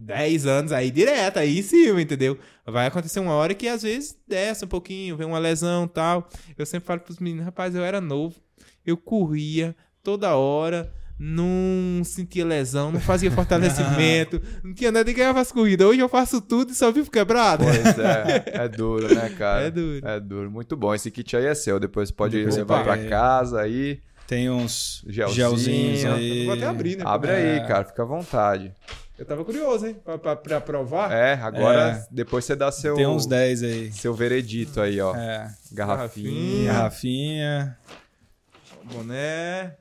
[0.00, 2.38] 10 anos aí direto, aí em cima, entendeu?
[2.64, 6.28] Vai acontecer uma hora que às vezes desce um pouquinho, vem uma lesão tal.
[6.56, 8.36] Eu sempre falo pros meninos, rapaz, eu era novo.
[8.86, 15.40] Eu corria toda hora não sentia lesão, não fazia fortalecimento, não tinha nada e ganhava
[15.40, 15.86] as corridas.
[15.86, 17.64] Hoje eu faço tudo e só vivo quebrado.
[17.64, 19.62] Pois é, é duro, né, cara?
[19.64, 20.06] É duro.
[20.06, 20.50] É duro.
[20.50, 20.94] Muito bom.
[20.94, 21.80] Esse kit aí é seu.
[21.80, 23.08] Depois pode Opa, levar pra é.
[23.08, 24.00] casa aí.
[24.26, 25.34] Tem uns Gelzinho.
[25.34, 26.44] gelzinhos aí.
[26.44, 27.04] Vou até abrir, né?
[27.06, 27.34] Abre É.
[27.60, 27.84] aí, cara.
[27.84, 28.74] Fica à vontade.
[29.18, 29.96] Eu tava curioso, hein?
[30.04, 31.10] Pra, pra, pra provar.
[31.10, 32.06] É, agora É.
[32.10, 33.90] depois você dá seu, Tem uns 10 aí.
[33.92, 35.16] seu veredito aí, ó.
[35.16, 35.50] É.
[35.72, 36.72] Garrafinha.
[36.72, 37.78] Garrafinha.
[38.84, 39.72] Boné.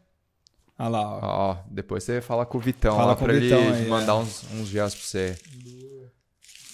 [0.80, 1.20] Olha lá, ó.
[1.24, 4.14] Ó, depois você fala com o Vitão Fala lá com o pra ele aí, mandar
[4.14, 4.16] é.
[4.16, 5.38] uns, uns gels pra você.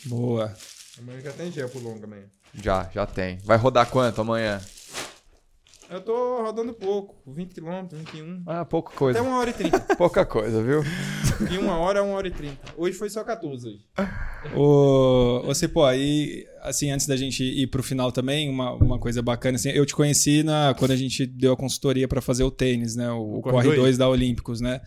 [0.05, 0.53] Boa.
[0.99, 2.25] Amanhã já tem gel pro longa amanhã.
[2.53, 3.37] Já, já tem.
[3.43, 4.61] Vai rodar quanto amanhã?
[5.93, 8.41] Eu tô rodando pouco, 20 km, 21.
[8.47, 9.19] Ah, pouca coisa.
[9.19, 9.79] Até uma hora e 30.
[9.95, 10.81] Pouca coisa, viu?
[11.47, 12.57] De uma hora a uma hora e 30.
[12.75, 13.85] Hoje foi só 14 hoje.
[14.55, 19.21] Ô, você, pô, aí, assim, antes da gente ir pro final também, uma, uma coisa
[19.21, 22.49] bacana, assim, eu te conheci na, quando a gente deu a consultoria para fazer o
[22.49, 23.11] tênis, né?
[23.11, 23.79] O, Corre Corre dois.
[23.79, 24.81] 2 da Olímpicos, né?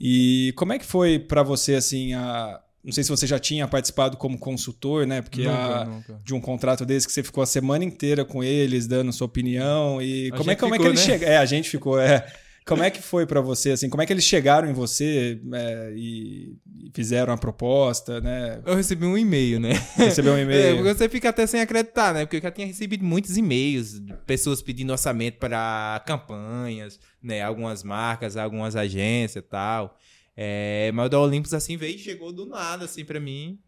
[0.00, 2.60] E como é que foi para você, assim, a.
[2.88, 5.20] Não sei se você já tinha participado como consultor, né?
[5.20, 6.18] Porque a, nunca.
[6.24, 10.00] de um contrato desse que você ficou a semana inteira com eles, dando sua opinião.
[10.00, 11.12] E A como é, como é que ficou, eles né?
[11.12, 11.32] chegaram?
[11.34, 12.24] É, a gente ficou, é.
[12.64, 13.90] Como é que foi pra você, assim?
[13.90, 16.56] Como é que eles chegaram em você é, e,
[16.94, 18.62] fizeram a proposta, né?
[18.64, 19.72] Eu recebi um e-mail, né?
[19.94, 20.76] Recebeu um É, e-mail?
[20.76, 22.24] porque você fica até sem acreditar, né?
[22.24, 27.42] Porque eu já tinha recebido muitos e-mails, de pessoas pedindo orçamento para campanhas, né?
[27.42, 29.94] Algumas marcas, algumas agências e tal.
[30.40, 33.58] É, mas o da Olympus, assim, veio e chegou do nada, assim, pra mim.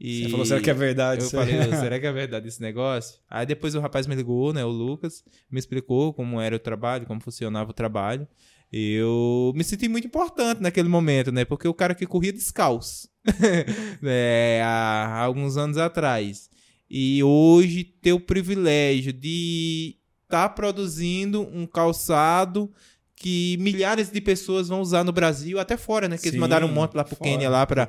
[0.00, 3.20] E Você falou, será que é verdade Eu falei, será que é verdade esse negócio?
[3.30, 4.64] Aí depois o rapaz me ligou, né?
[4.64, 8.26] O Lucas, me explicou como era o trabalho, como funcionava o trabalho.
[8.72, 11.44] Eu me senti muito importante naquele momento, né?
[11.44, 13.08] Porque o cara que corria descalço,
[14.02, 14.60] né?
[14.60, 16.50] há, há alguns anos atrás.
[16.90, 22.72] E hoje ter o privilégio de estar produzindo um calçado
[23.18, 26.16] que milhares de pessoas vão usar no Brasil, até fora, né?
[26.16, 27.84] Que Sim, eles mandaram um monte lá pro fora, Quênia lá para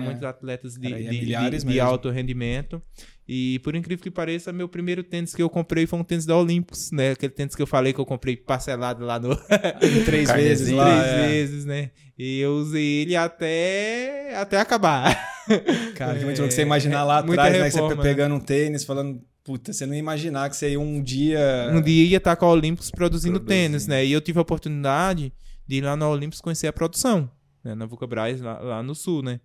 [0.00, 2.82] muitos atletas de, é de- de- de alto rendimento.
[3.26, 6.36] E por incrível que pareça, meu primeiro tênis que eu comprei foi um tênis da
[6.36, 7.12] Olympus, né?
[7.12, 9.34] Aquele tênis que eu falei que eu comprei parcelado lá no
[10.04, 10.34] Três Carnezinho.
[10.34, 10.84] vezes lá.
[10.84, 11.26] três é.
[11.28, 11.90] vezes, né?
[12.18, 15.16] E eu usei ele até até acabar.
[15.96, 17.64] Cara, que É, muito louco você imaginar lá muita atrás, né?
[17.68, 21.02] Reforma, você pegando um tênis, falando, puta, você não ia imaginar que você ia um
[21.02, 21.70] dia.
[21.72, 23.62] Um dia ia estar com a Olympus produzindo, Produzindo.
[23.62, 24.04] tênis, né?
[24.04, 25.32] E eu tive a oportunidade
[25.66, 27.30] de ir lá na Olympus conhecer a produção,
[27.64, 27.74] né?
[27.74, 29.40] Na Vulcabras, lá, lá no sul, né?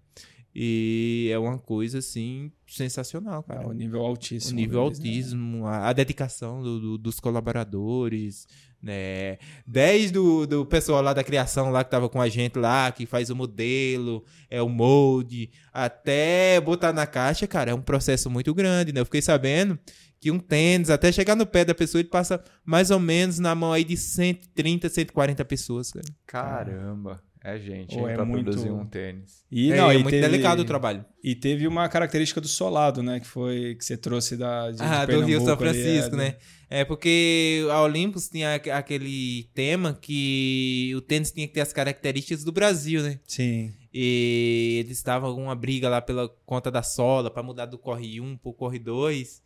[0.61, 3.67] E é uma coisa, assim, sensacional, É, cara.
[3.69, 4.51] o nível altíssimo.
[4.51, 4.85] o nível né?
[4.87, 8.45] autismo, a, a dedicação do- do- dos colaboradores,
[8.81, 9.37] né?
[9.65, 13.05] Desde o do pessoal lá da criação lá que tava com a gente lá, que
[13.05, 18.53] faz o modelo, é o molde, até botar na caixa, cara, é um processo muito
[18.53, 18.99] grande, né?
[18.99, 19.79] Eu fiquei sabendo
[20.19, 23.55] que um tênis, até chegar no pé da pessoa, ele passa mais ou menos na
[23.55, 26.05] mão aí de 130, 140 pessoas, cara.
[26.27, 27.21] Caramba.
[27.41, 29.45] É gente, Ou hein, é pra muito- produzir um tênis.
[29.49, 31.05] E, é, não, é e muito teve- delicado o trabalho.
[31.23, 33.21] E teve uma característica do solado, né?
[33.21, 36.15] Que foi que você trouxe da de, Ah, de do Rio São Pernambuco ali, Francisco,
[36.15, 36.35] é, né?
[36.69, 41.71] É porque a Olympus tinha aqu- aquele tema que o tênis tinha que ter as
[41.71, 43.19] características do Brasil, né?
[43.25, 43.73] Sim.
[43.93, 48.19] E eles estavam com uma briga lá pela conta da sola pra mudar do corre
[48.19, 49.41] 1 pro corre 2.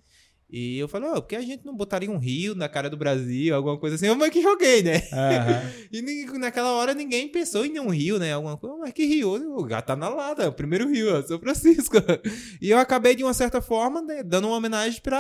[0.56, 2.96] E eu falei, ó, por que a gente não botaria um rio na cara do
[2.96, 4.06] Brasil, alguma coisa assim?
[4.06, 5.02] Eu meio que joguei, né?
[5.12, 5.64] Aham.
[5.92, 8.34] E ninguém- naquela hora ninguém pensou em um rio, né?
[8.34, 9.34] Alguma coisa, mas que rio?
[9.58, 11.96] O gato tá na lata, é o primeiro rio, ó, São Francisco.
[12.62, 15.20] E eu acabei, de uma certa forma, né, dando uma homenagem para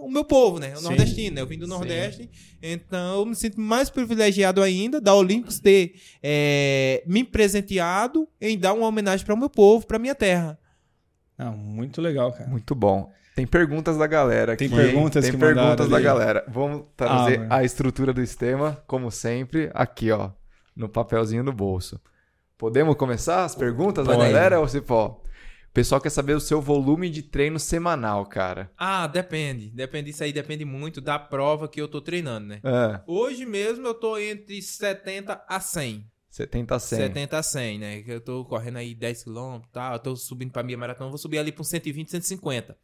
[0.00, 0.72] o meu povo, né?
[0.74, 0.84] O Sim.
[0.84, 1.42] nordestino, né?
[1.42, 1.70] Eu vim do Sim.
[1.72, 2.30] Nordeste,
[2.62, 8.72] então eu me sinto mais privilegiado ainda da Olympus ter é, me presenteado em dar
[8.72, 10.58] uma homenagem para o meu povo, para minha terra.
[11.38, 12.48] Não, muito legal, cara.
[12.48, 13.10] Muito bom.
[13.34, 14.76] Tem perguntas da galera Tem aqui.
[14.76, 16.04] perguntas Tem que perguntas da ali.
[16.04, 16.44] galera.
[16.48, 20.30] Vamos trazer Ah, a estrutura do sistema, como sempre, aqui, ó,
[20.76, 22.00] no papelzinho do bolso.
[22.58, 25.22] Podemos começar as perguntas da galera, ou se for?
[25.70, 28.70] O pessoal quer saber o seu volume de treino semanal, cara.
[28.76, 29.70] Ah, depende.
[29.70, 32.60] Depende disso aí, depende muito da prova que eu tô treinando, né?
[32.64, 36.04] É, Hoje mesmo eu tô entre 70 a 100.
[36.28, 36.98] 70 a 100.
[36.98, 38.04] 70 a 100, né?
[38.06, 39.92] Eu tô correndo aí 10 km e tal.
[39.94, 41.08] Eu tô subindo pra minha maratona.
[41.08, 42.76] Vou subir ali pra uns 120, 150.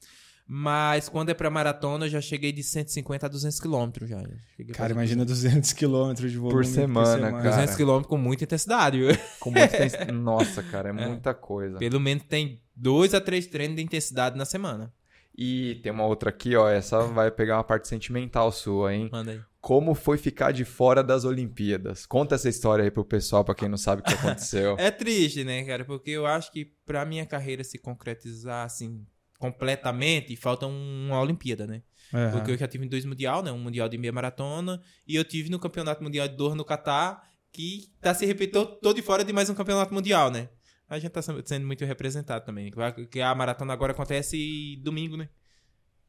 [0.48, 4.22] Mas quando é pra maratona, eu já cheguei de 150 a 200 km já.
[4.56, 7.66] Cheguei Cara, imagina 200 quilômetros de volume semana, cara.
[7.66, 8.98] 200 km com muita intensidade.
[8.98, 9.08] viu?
[9.40, 10.12] Com muita intensidade.
[10.12, 11.78] Nossa, cara, é muita coisa.
[11.78, 14.92] Pelo menos tem dois a três treinos de intensidade na semana.
[15.36, 16.68] E tem uma outra aqui, ó.
[16.68, 19.08] Essa vai pegar uma parte sentimental sua, hein?
[19.12, 19.40] Manda aí.
[19.60, 22.06] Como foi ficar de fora das Olimpíadas?
[22.06, 24.76] Conta essa história aí pro pessoal, pra quem não sabe o que aconteceu.
[24.78, 25.84] É triste, né, cara?
[25.84, 29.04] Porque eu acho que pra minha carreira se concretizar, assim,
[29.38, 31.82] completamente, falta um- uma Olimpíada, né?
[32.12, 32.30] Aham.
[32.32, 33.50] Porque eu já tive dois mundial, né?
[33.52, 37.28] Um mundial de meia maratona e eu tive no Campeonato Mundial de Doha no Catar,
[37.52, 40.48] que tá se repetindo todo de fora de mais um campeonato mundial, né?
[40.88, 42.70] A gente tá sendo muito representado também.
[43.10, 45.28] Que a maratona agora acontece domingo, né?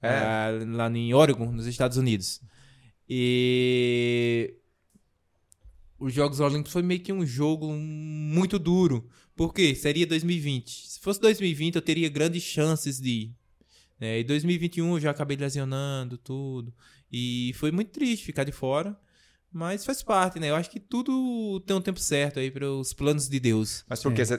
[0.02, 0.10] É.
[0.10, 2.42] Ah, lá em Oregon, nos Estados Unidos.
[3.10, 4.54] E
[5.98, 9.10] os Jogos Olímpicos foi meio que um jogo muito duro.
[9.38, 9.76] Por quê?
[9.76, 10.90] Seria 2020.
[10.90, 13.36] Se fosse 2020, eu teria grandes chances de ir.
[14.00, 16.74] É, em 2021 eu já acabei lesionando tudo.
[17.12, 18.98] E foi muito triste ficar de fora.
[19.54, 20.50] Mas faz parte, né?
[20.50, 23.86] Eu acho que tudo tem um tempo certo aí para os planos de Deus.
[23.88, 24.26] Mas por quê?
[24.26, 24.38] Você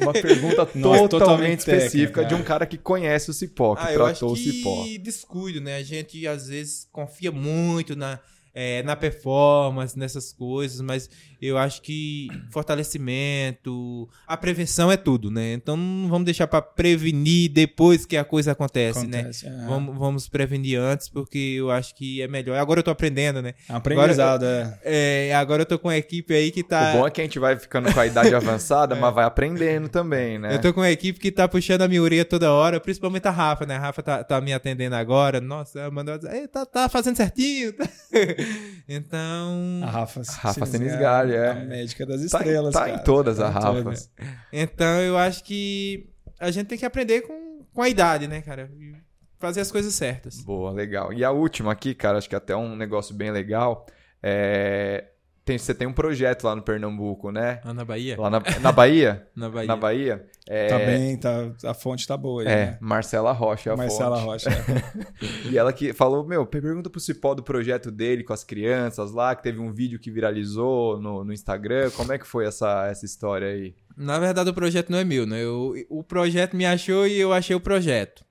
[0.00, 3.82] Uma pergunta Nossa, totalmente, totalmente específica técnica, de um cara que conhece o cipó, que
[3.84, 4.84] Ah, eu acho tratou o cipó.
[4.84, 5.76] que descuido, né?
[5.76, 8.20] A gente às vezes confia muito na,
[8.54, 11.08] é, na performance, nessas coisas, mas
[11.40, 15.54] eu acho que fortalecimento, a prevenção é tudo, né?
[15.54, 19.20] Então não vamos deixar pra prevenir depois que a coisa acontece, né?
[19.20, 19.66] Acontece, é.
[19.66, 22.58] Vamos, vamos prevenir antes, porque eu acho que é melhor.
[22.58, 23.54] Agora eu tô aprendendo, né?
[23.68, 24.78] Aprendizado, é.
[24.84, 26.90] É, agora eu tô com uma equipe aí que tá.
[26.94, 29.88] O bom é que a gente vai ficando com a idade avançada, mas vai aprendendo
[29.88, 30.54] também, né?
[30.54, 33.30] Eu tô com uma equipe que tá puxando a minha orelha toda hora, principalmente a
[33.30, 33.76] Rafa, né?
[33.76, 35.40] A Rafa tá, tá me atendendo agora.
[35.40, 37.72] Nossa, ela mandou dizer, "Ei, tá, tá fazendo certinho.
[38.88, 41.48] então, A Rafa, Rafa Sinisgalli, Senisgalli, é.
[41.50, 42.92] A médica das Tá, estrelas, tá cara.
[42.94, 44.10] em todas Tá as Rafas.
[44.52, 46.08] então eu acho que
[46.40, 48.70] a gente tem que aprender com, com a idade, né, cara?
[48.78, 48.92] E
[49.38, 50.40] Fazer as coisas certas.
[50.42, 51.12] Boa, legal.
[51.12, 53.86] E a última aqui, cara, acho que até um negócio bem legal.
[54.22, 55.06] É...
[55.44, 57.60] Tem, você tem um projeto lá no Pernambuco, né?
[57.64, 58.16] Lá na Bahia?
[58.16, 59.26] Lá na, na Bahia?
[59.34, 59.66] Na Bahia.
[59.66, 60.26] Na Bahia?
[60.48, 62.78] É, Tá bem, tá, a fonte tá boa aí, É, né?
[62.80, 64.26] Marcela Rocha é a Marcela fonte.
[64.26, 64.50] Rocha.
[64.50, 65.48] é.
[65.50, 69.34] E ela que falou, meu, pergunta pro Cipó do projeto dele com as crianças lá,
[69.34, 71.90] que teve um vídeo que viralizou no, no Instagram.
[71.90, 73.74] Como é que foi essa, essa história aí?
[73.96, 75.42] Na verdade, o projeto não é meu, né?
[75.42, 78.24] Eu, o projeto me achou e eu achei o projeto.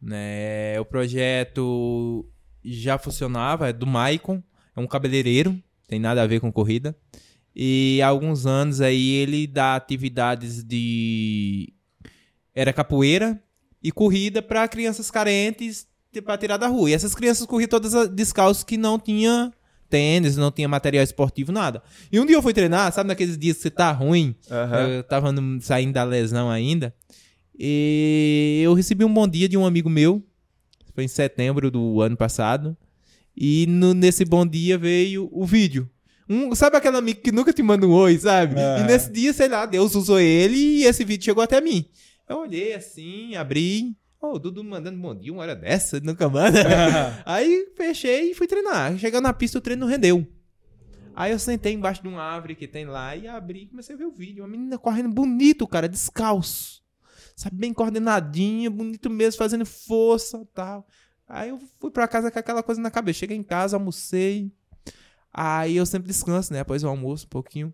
[0.00, 0.78] Né?
[0.78, 2.28] O projeto
[2.62, 4.42] já funcionava, é do Maicon,
[4.76, 5.58] é um cabeleireiro,
[5.90, 6.96] tem nada a ver com corrida.
[7.54, 11.72] E há alguns anos aí ele dá atividades de.
[12.54, 13.42] Era capoeira
[13.82, 15.88] e corrida para crianças carentes
[16.24, 16.90] para tirar da rua.
[16.90, 19.52] E essas crianças corriam todas descalços que não tinha
[19.88, 21.82] tênis, não tinha material esportivo, nada.
[22.12, 24.36] E um dia eu fui treinar, sabe naqueles dias que você tá ruim?
[24.48, 24.88] Aham.
[24.88, 26.94] Eu tava saindo da lesão ainda.
[27.58, 30.22] E eu recebi um bom dia de um amigo meu.
[30.94, 32.76] Foi em setembro do ano passado.
[33.36, 35.88] E no- nesse bom dia veio o vídeo.
[36.28, 38.54] Um, sabe aquele amigo que nunca te manda um oi, sabe?
[38.58, 38.80] É.
[38.80, 41.84] E nesse dia, sei lá, Deus usou ele e esse vídeo chegou até mim.
[42.28, 43.96] Eu olhei assim, abri.
[44.22, 46.60] Ô, o Dudu mandando bom dia, uma hora dessa, nunca manda.
[47.26, 48.96] Aí fechei e fui treinar.
[48.98, 50.24] Chegando na pista, o treino não rendeu.
[51.16, 53.98] Aí eu sentei embaixo de uma árvore que tem lá e abri e comecei a
[53.98, 54.44] ver o vídeo.
[54.44, 56.80] Uma menina correndo bonito, cara, descalço.
[57.34, 60.86] Sabe, bem coordenadinha, bonito mesmo, fazendo força tal.
[61.30, 63.20] Aí eu fui pra casa com aquela coisa na cabeça.
[63.20, 64.50] Cheguei em casa, almocei.
[65.32, 66.60] Aí eu sempre descanso, né?
[66.60, 67.72] Após o almoço, um pouquinho.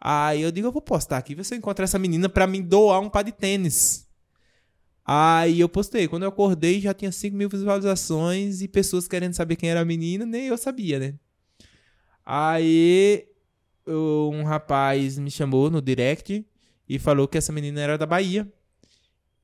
[0.00, 2.62] Aí eu digo, eu vou postar aqui, ver se eu encontro essa menina pra me
[2.62, 4.08] doar um par de tênis.
[5.04, 6.08] Aí eu postei.
[6.08, 9.84] Quando eu acordei, já tinha 5 mil visualizações e pessoas querendo saber quem era a
[9.84, 11.14] menina, nem eu sabia, né?
[12.24, 13.28] Aí
[13.86, 16.44] um rapaz me chamou no direct
[16.88, 18.50] e falou que essa menina era da Bahia.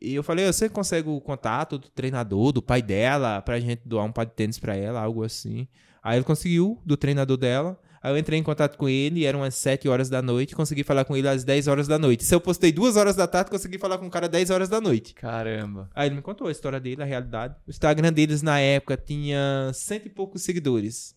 [0.02, 4.04] E eu falei, você consegue o contato do treinador, do pai dela, pra gente doar
[4.04, 5.68] um par de tênis pra ela, algo assim.
[6.02, 7.78] Aí ele conseguiu, do treinador dela.
[8.02, 11.04] Aí eu entrei em contato com ele, eram as 7 horas da noite, consegui falar
[11.04, 12.24] com ele às 10 horas da noite.
[12.24, 14.68] Se eu postei 2 horas da tarde, consegui falar com o cara às 10 horas
[14.68, 15.14] da noite.
[15.14, 15.88] Caramba.
[15.94, 17.54] Aí ele me contou a história dele, a realidade.
[17.64, 21.14] O Instagram deles na época tinha cento e poucos seguidores.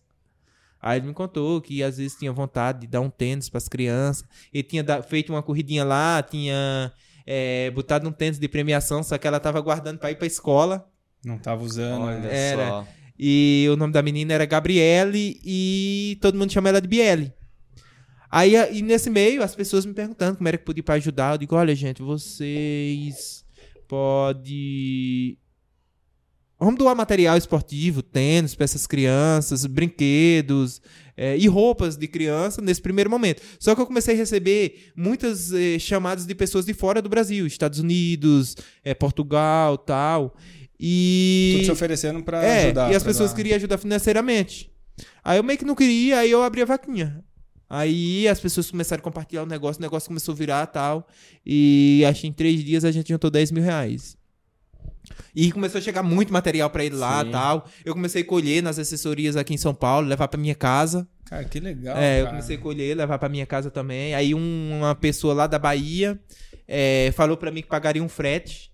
[0.80, 3.66] Aí ele me contou que às vezes tinha vontade de dar um tênis para as
[3.66, 4.24] crianças.
[4.54, 6.92] Ele tinha feito uma corridinha lá, tinha
[7.26, 10.88] é, botado um tênis de premiação, só que ela tava guardando para ir para escola.
[11.24, 12.02] Não tava usando.
[12.02, 12.26] Olha?
[12.28, 12.68] Era.
[12.68, 12.88] só.
[13.18, 17.32] E o nome da menina era Gabriele e todo mundo chama ela de Biele.
[18.30, 21.34] Aí, e nesse meio, as pessoas me perguntando como era que podia para ajudar.
[21.34, 23.44] Eu digo, olha, gente, vocês
[23.88, 25.38] podem...
[26.58, 30.80] Vamos doar material esportivo, tênis para essas crianças, brinquedos
[31.14, 33.42] é, e roupas de criança nesse primeiro momento.
[33.60, 37.46] Só que eu comecei a receber muitas eh, chamadas de pessoas de fora do Brasil,
[37.46, 40.34] Estados Unidos, eh, Portugal, tal.
[40.80, 42.92] E Tudo se oferecendo pra é, ajudar.
[42.92, 44.70] e as pessoas dar- queriam ajudar financeiramente.
[45.22, 47.22] Aí eu meio que não queria, aí eu abri a vaquinha.
[47.68, 51.06] Aí as pessoas começaram a compartilhar o negócio, o negócio começou a virar tal.
[51.44, 54.16] E acho que em três dias a gente juntou 10 mil reais.
[55.34, 57.30] E começou a chegar muito material pra ele lá Sim.
[57.30, 57.68] tal.
[57.84, 61.06] Eu comecei a colher nas assessorias aqui em São Paulo, levar pra minha casa.
[61.26, 61.96] Cara, que legal.
[61.96, 62.36] É, eu cara.
[62.36, 64.14] comecei a colher, levar pra minha casa também.
[64.14, 66.18] Aí um- uma pessoa lá da Bahia
[66.68, 68.70] é, falou pra mim que pagaria um frete.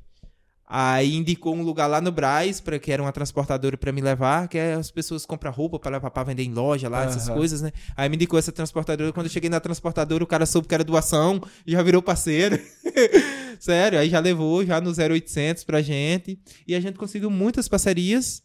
[0.74, 4.48] Aí indicou um lugar lá no Braz, para que era uma transportadora pra me levar,
[4.48, 7.60] que é as pessoas compram roupa pra levar pra vender em loja lá, essas coisas,
[7.60, 7.72] né?
[7.94, 9.12] Aí me indicou essa transportadora.
[9.12, 12.58] Quando eu cheguei na transportadora, o cara soube que era doação, já virou parceiro.
[13.60, 16.38] Sério, aí já levou já no 0800 pra gente.
[16.66, 18.42] E a gente conseguiu muitas parcerias.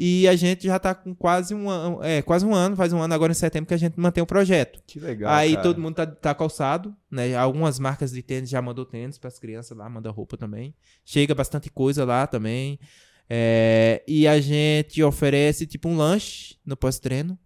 [0.00, 3.02] E a gente já tá com quase um ano, é, quase um ano, faz um
[3.02, 4.80] ano agora em setembro que a gente mantém o projeto.
[4.86, 5.32] Que legal.
[5.34, 5.62] Aí cara.
[5.64, 7.34] todo mundo tá, tá calçado, né?
[7.34, 10.72] Algumas marcas de tênis já mandou tênis pras crianças lá, manda roupa também.
[11.04, 12.78] Chega bastante coisa lá também.
[13.28, 17.36] É, e a gente oferece tipo um lanche no pós-treino.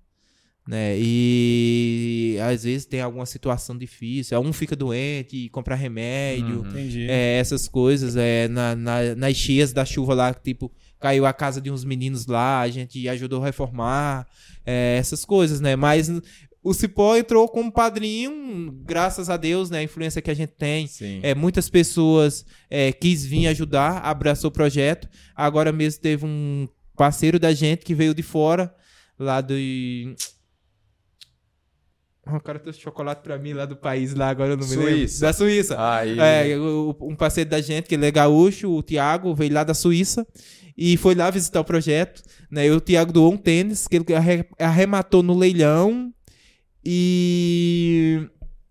[0.69, 0.97] Né?
[0.97, 6.69] E às vezes tem alguma situação difícil, um fica doente e compra remédio, Uhum.
[6.69, 7.07] Entendi.
[7.11, 10.70] é, essas coisas, é, na, na, nas cheias da chuva lá, tipo,
[11.03, 14.29] caiu a casa de uns meninos lá, a gente ajudou a reformar,
[14.65, 15.74] é, essas coisas, né?
[15.74, 16.09] Mas
[16.62, 19.81] o Cipó entrou como padrinho, graças a Deus, né?
[19.81, 20.87] A influência que a gente tem.
[20.87, 21.19] Sim.
[21.20, 25.09] É, muitas pessoas é, quis vir ajudar, abraçou o projeto.
[25.35, 28.73] Agora mesmo teve um parceiro da gente que veio de fora,
[29.19, 29.55] lá do.
[32.27, 34.93] O cara trouxe chocolate pra mim lá do país, lá agora eu não me lembro.
[34.93, 35.20] Suíça.
[35.27, 35.77] Da Suíça.
[35.78, 36.16] Aí.
[36.20, 36.57] É,
[37.01, 40.24] um parceiro da gente, que ele é gaúcho, o Thiago, veio lá da Suíça
[40.78, 42.23] e foi lá visitar o projeto.
[42.51, 42.66] Né?
[42.66, 46.12] E o Thiago doou um tênis que ele arre- arrematou no leilão
[46.85, 48.28] e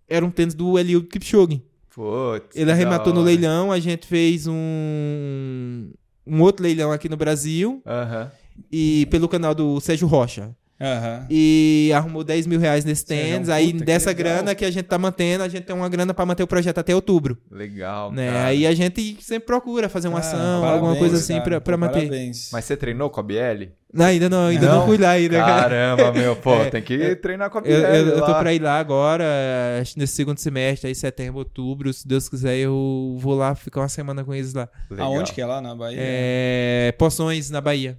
[0.08, 1.62] era um tênis do Eliud Kipchoge.
[1.94, 5.92] Putz, Ele arrematou no leilão, a gente fez um,
[6.26, 8.32] um outro leilão aqui no Brasil Aham.
[8.72, 10.56] e pelo canal do Sérgio Rocha.
[10.82, 11.26] Aham.
[11.30, 13.50] E arrumou 10 mil reais nesse Sérgio, tênis.
[13.50, 14.34] Aí que dessa legal.
[14.34, 16.80] grana que a gente tá mantendo, a gente tem uma grana pra manter o projeto
[16.80, 17.38] até outubro.
[17.52, 18.12] Legal.
[18.12, 18.32] Né?
[18.32, 18.46] cara.
[18.46, 21.44] Aí a gente sempre procura fazer uma Cara, ação, parabéns, alguma coisa assim cara.
[21.44, 22.00] pra, pra Pô, manter.
[22.08, 22.50] Parabéns.
[22.52, 23.70] Mas você treinou com a BL?
[23.94, 24.86] Não, ainda não, ainda não, Não?
[24.88, 25.38] fui lá ainda.
[25.38, 25.62] cara.
[25.64, 27.70] Caramba, meu, pô, É, tem que é, treinar com a BL.
[27.72, 29.26] Eu, eu, eu tô pra ir lá agora,
[29.82, 33.82] acho que nesse segundo semestre, aí setembro, outubro, se Deus quiser, eu vou lá ficar
[33.82, 34.70] uma semana com eles lá.
[34.90, 35.08] Legal.
[35.14, 35.98] Aonde que é lá na Bahia?
[36.00, 37.98] É, Poções, na Bahia.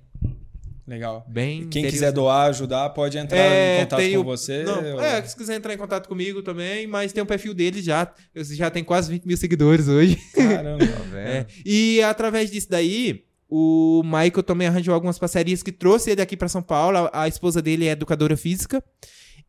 [0.86, 1.24] Legal.
[1.28, 4.64] Bem Quem interior- quiser doar, ajudar, pode entrar É, em contato com o- você.
[4.64, 7.80] Não, ou- é, se quiser entrar em contato comigo também, mas tem o perfil dele
[7.80, 8.12] já.
[8.34, 10.16] Eu já tem quase 20 mil seguidores hoje.
[10.34, 10.84] Caramba.
[10.86, 11.16] Tá vendo?
[11.28, 11.46] É.
[11.64, 16.48] E através disso daí, o Michael também arranjou algumas parcerias que trouxe ele aqui pra
[16.48, 17.08] São Paulo.
[17.12, 18.82] A, esposa dele é educadora física.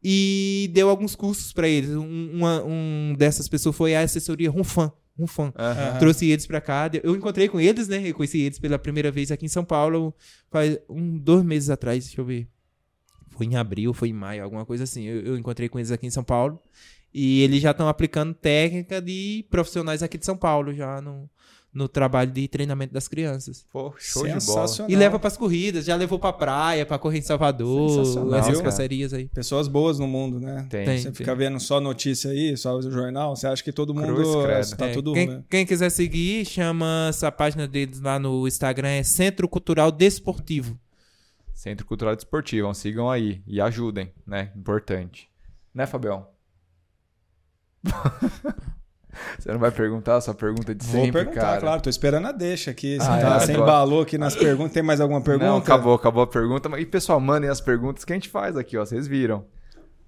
[0.03, 1.91] E deu alguns cursos pra eles.
[1.91, 4.91] Um, uma- um dessas pessoas foi a assessoria Runfan.
[5.17, 5.53] Runfan.
[5.55, 5.89] Aham.
[5.89, 5.99] Aham.
[5.99, 6.89] Trouxe eles pra cá.
[7.03, 8.07] Eu encontrei com eles, né?
[8.07, 10.13] Eu conheci eles pela primeira vez aqui em São Paulo
[10.49, 12.47] faz um, dois meses atrás, deixa eu ver.
[13.29, 15.03] Foi em abril, foi em maio, alguma coisa assim.
[15.03, 16.59] Eu, eu encontrei com eles aqui em São Paulo.
[17.13, 21.29] E eles já estão aplicando técnica de profissionais aqui de São Paulo, já no,
[21.73, 23.65] no trabalho de treinamento das crianças.
[23.71, 24.67] Pô, show de bola.
[24.87, 28.01] E leva pras corridas, já levou pra praia, pra correr em Salvador,
[28.37, 29.27] essas parcerias aí.
[29.29, 30.67] Pessoas boas no mundo, né?
[30.69, 30.85] Tem.
[30.85, 30.99] Tem.
[30.99, 34.45] Você fica vendo só notícia aí, só o jornal, você acha que todo mundo Cruz,
[34.45, 34.77] credo.
[34.77, 35.13] tá É, tudo...
[35.13, 35.43] quem, né?
[35.49, 40.77] quem quiser seguir, chama essa página deles lá no Instagram, é Centro Cultural Desportivo.
[41.53, 44.51] Centro Cultural Desportivo, sigam aí e ajudem, né?
[44.55, 45.27] Importante.
[45.73, 46.27] Né, Fabião?
[49.39, 51.61] Você não vai perguntar a sua pergunta de Vou sempre, perguntar, cara?
[51.61, 51.81] claro.
[51.81, 52.97] Tô esperando a deixa aqui.
[52.97, 54.73] Você, Ah, tá, é, você embalou aqui nas perguntas.
[54.73, 55.45] Tem mais alguma pergunta?
[55.45, 56.69] Não, acabou, acabou a pergunta.
[56.79, 58.85] E pessoal, mandem as perguntas que a gente faz aqui, ó.
[58.85, 59.45] Vocês viram.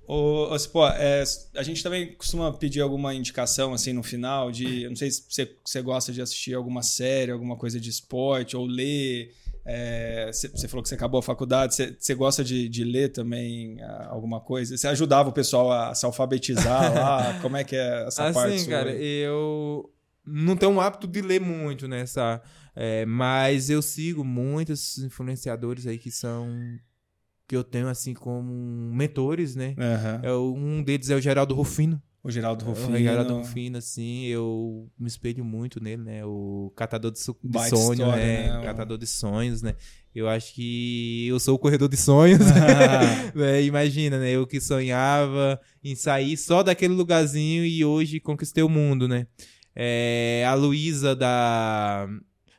[0.07, 1.23] Ô, ô, Cipó, é,
[1.57, 4.83] a gente também costuma pedir alguma indicação assim no final de.
[4.83, 8.55] eu Não sei se você, você gosta de assistir alguma série, alguma coisa de esporte,
[8.55, 9.31] ou ler.
[9.65, 11.75] É, Você você falou que você acabou a faculdade.
[11.99, 14.77] Você, gosta de, de ler também ah, alguma coisa?
[14.77, 17.39] Você ajudava o pessoal a se alfabetizar lá?
[17.41, 18.53] Como é que é essa parte?
[18.55, 19.03] Assim, sua cara, aí?
[19.23, 19.91] eu
[20.25, 22.41] não tenho o hábito de ler muito nessa.
[22.75, 26.47] é, mas eu sigo muitos influenciadores aí que são.
[27.47, 28.51] que eu tenho assim como
[28.93, 29.75] mentores, né?
[30.23, 32.01] É, o- um deles é o Geraldo Rufino.
[32.25, 32.97] O Geraldo O Rufino.
[32.97, 36.25] Geraldo Rufino, assim, eu me espelho muito nele, né?
[36.25, 38.49] O catador de, so- de sonhos, né?
[38.49, 38.61] né?
[38.63, 39.75] Catador de sonhos, né?
[40.13, 42.39] Eu acho que eu sou o corredor de sonhos.
[43.35, 43.61] né?
[43.61, 44.31] Imagina, né?
[44.31, 49.27] Eu que sonhava em sair só daquele lugarzinho e hoje conquistei o mundo, né?
[49.75, 52.07] É, a Luísa da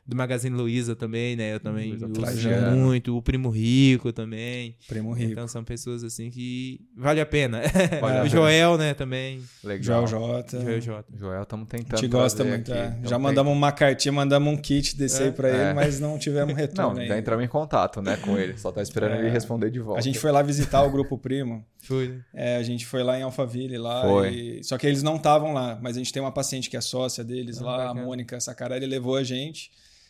[0.07, 1.55] do Magazine Luiza também, né?
[1.55, 2.77] Eu também uso Trajano.
[2.77, 3.15] muito.
[3.17, 4.75] O Primo Rico também.
[4.87, 5.31] Primo Rico.
[5.33, 7.61] Então são pessoas assim que vale a pena.
[7.99, 8.29] Vale a o pena.
[8.29, 9.41] Joel, né, também.
[9.63, 10.07] Legal.
[10.07, 10.61] Joel Jota.
[10.61, 11.05] Joel J.
[11.17, 11.99] Joel, estamos A tentando.
[11.99, 12.71] gente gosta muito.
[12.71, 12.79] aqui.
[12.79, 12.97] é.
[13.09, 15.65] Já mandamos uma cartinha, mandamos um kit desse aí pra É.
[15.65, 17.17] ele, mas não tivemos Não, retorno já ainda.
[17.17, 18.57] entramos em contato, né, com ele.
[18.57, 19.19] Só tá esperando É.
[19.19, 19.99] ele responder de volta.
[19.99, 21.65] A gente foi lá visitar o Grupo Primo.
[21.83, 22.19] Foi?
[22.33, 24.01] É, a gente foi lá em Alphaville lá.
[24.03, 24.29] Foi.
[24.33, 26.81] e- Só que eles não estavam lá, mas a gente tem uma paciente que é
[26.81, 28.05] sócia deles Ah, lá, a bacana.
[28.05, 29.69] Mônica Sacarelli, levou a gente.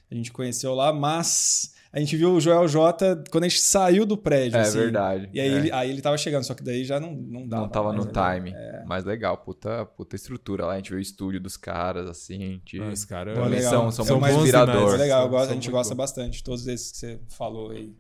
[0.09, 4.05] A gente conheceu lá, mas a gente viu o Joel J quando a gente saiu
[4.05, 4.57] do prédio.
[4.57, 4.77] É assim.
[4.77, 5.29] verdade.
[5.34, 5.51] E aí, é.
[5.51, 7.63] ele, aí ele tava chegando, só que daí já não, não dava.
[7.63, 8.41] não tava mais no ali.
[8.51, 8.55] time.
[8.85, 10.73] Mas legal, puta, puta estrutura lá.
[10.73, 12.61] A gente viu o estúdio dos caras, assim.
[12.65, 12.79] De...
[12.79, 13.71] Os caras legal.
[13.71, 14.93] são, são São muito mais inspiradores.
[14.93, 15.97] É legal, gosto- a gente muito gosta bom.
[15.97, 16.43] bastante.
[16.43, 17.93] Todos esses que você falou aí.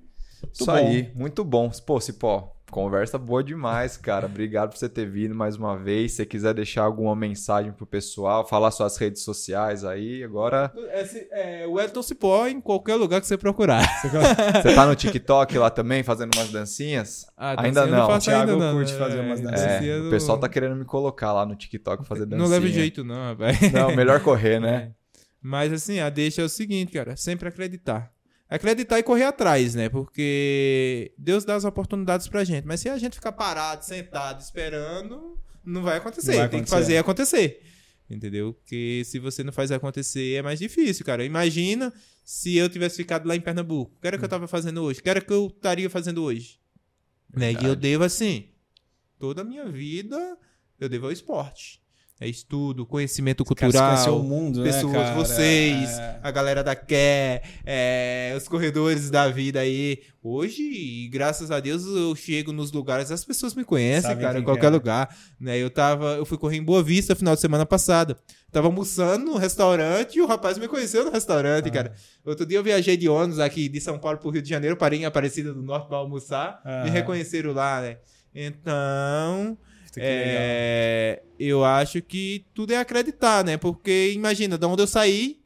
[0.53, 0.71] Isso bom.
[0.71, 1.69] aí, muito bom.
[1.85, 4.25] Pô, Cipó, conversa boa demais, cara.
[4.25, 6.11] Obrigado por você ter vindo mais uma vez.
[6.11, 11.27] Se você quiser deixar alguma mensagem pro pessoal, falar suas redes sociais aí, agora Esse,
[11.31, 13.81] é, o Elton Cipó em qualquer lugar que você procurar.
[14.01, 17.25] você tá no TikTok lá também, fazendo umas dancinhas?
[17.37, 18.07] Ah, Ainda dancinha não.
[18.07, 18.99] faço O Thiago ainda não, curte né?
[18.99, 19.71] fazer umas É, dancinhas.
[19.71, 22.43] dancinha É, o pessoal não- tá querendo me colocar lá no TikTok fazer dancinha.
[22.43, 23.71] Não leva jeito, não, rapaz.
[23.71, 24.91] Não, melhor correr, né?
[25.41, 28.11] Mas assim, a deixa é o seguinte, cara, sempre acreditar.
[28.49, 29.89] Acreditar e correr atrás, né?
[29.89, 32.65] Porque Deus dá as oportunidades pra gente.
[32.65, 36.31] Mas se a gente ficar parado, sentado, esperando, não vai acontecer.
[36.31, 37.61] Não vai Tem que fazer acontecer.
[38.09, 38.53] Entendeu?
[38.53, 41.25] Porque se você não faz acontecer, é mais difícil, cara.
[41.25, 41.93] Imagina
[42.23, 43.95] se eu tivesse ficado lá em Pernambuco.
[43.97, 45.01] O que era que eu tava fazendo hoje?
[45.01, 46.57] O que era que eu estaria fazendo hoje?
[47.35, 47.51] Né?
[47.51, 48.49] E eu devo, assim,
[49.19, 50.37] toda a minha vida,
[50.79, 51.81] eu devo ao esporte.
[52.19, 55.13] É estudo, conhecimento Cara, você conheceu o cultural, mundo, pessoas, né, cara?
[55.15, 56.19] vocês, É.
[56.23, 59.99] a galera da Quer, é, os corredores da vida aí.
[60.23, 64.43] Hoje, graças a Deus, eu chego nos lugares, as pessoas me conhecem, Sabem cara, em
[64.43, 64.69] qualquer é.
[64.69, 65.15] lugar.
[65.39, 65.59] Né?
[65.59, 68.17] Eu tava, eu fui correr em Boa Vista final de semana passada.
[68.51, 71.71] Tava almoçando no restaurante e o rapaz me conheceu no restaurante, Ah.
[71.71, 71.93] cara.
[72.25, 74.99] Outro dia eu viajei de ônibus aqui de São Paulo pro Rio de Janeiro, parei
[75.01, 76.59] em Aparecida do Norte pra almoçar.
[76.65, 76.83] Ah.
[76.83, 77.97] Me reconheceram lá, né?
[78.33, 79.57] Então,
[79.99, 80.35] Que legal.
[80.39, 83.57] é, eu acho que tudo é acreditar, né?
[83.57, 85.39] Porque imagina, de onde eu saí,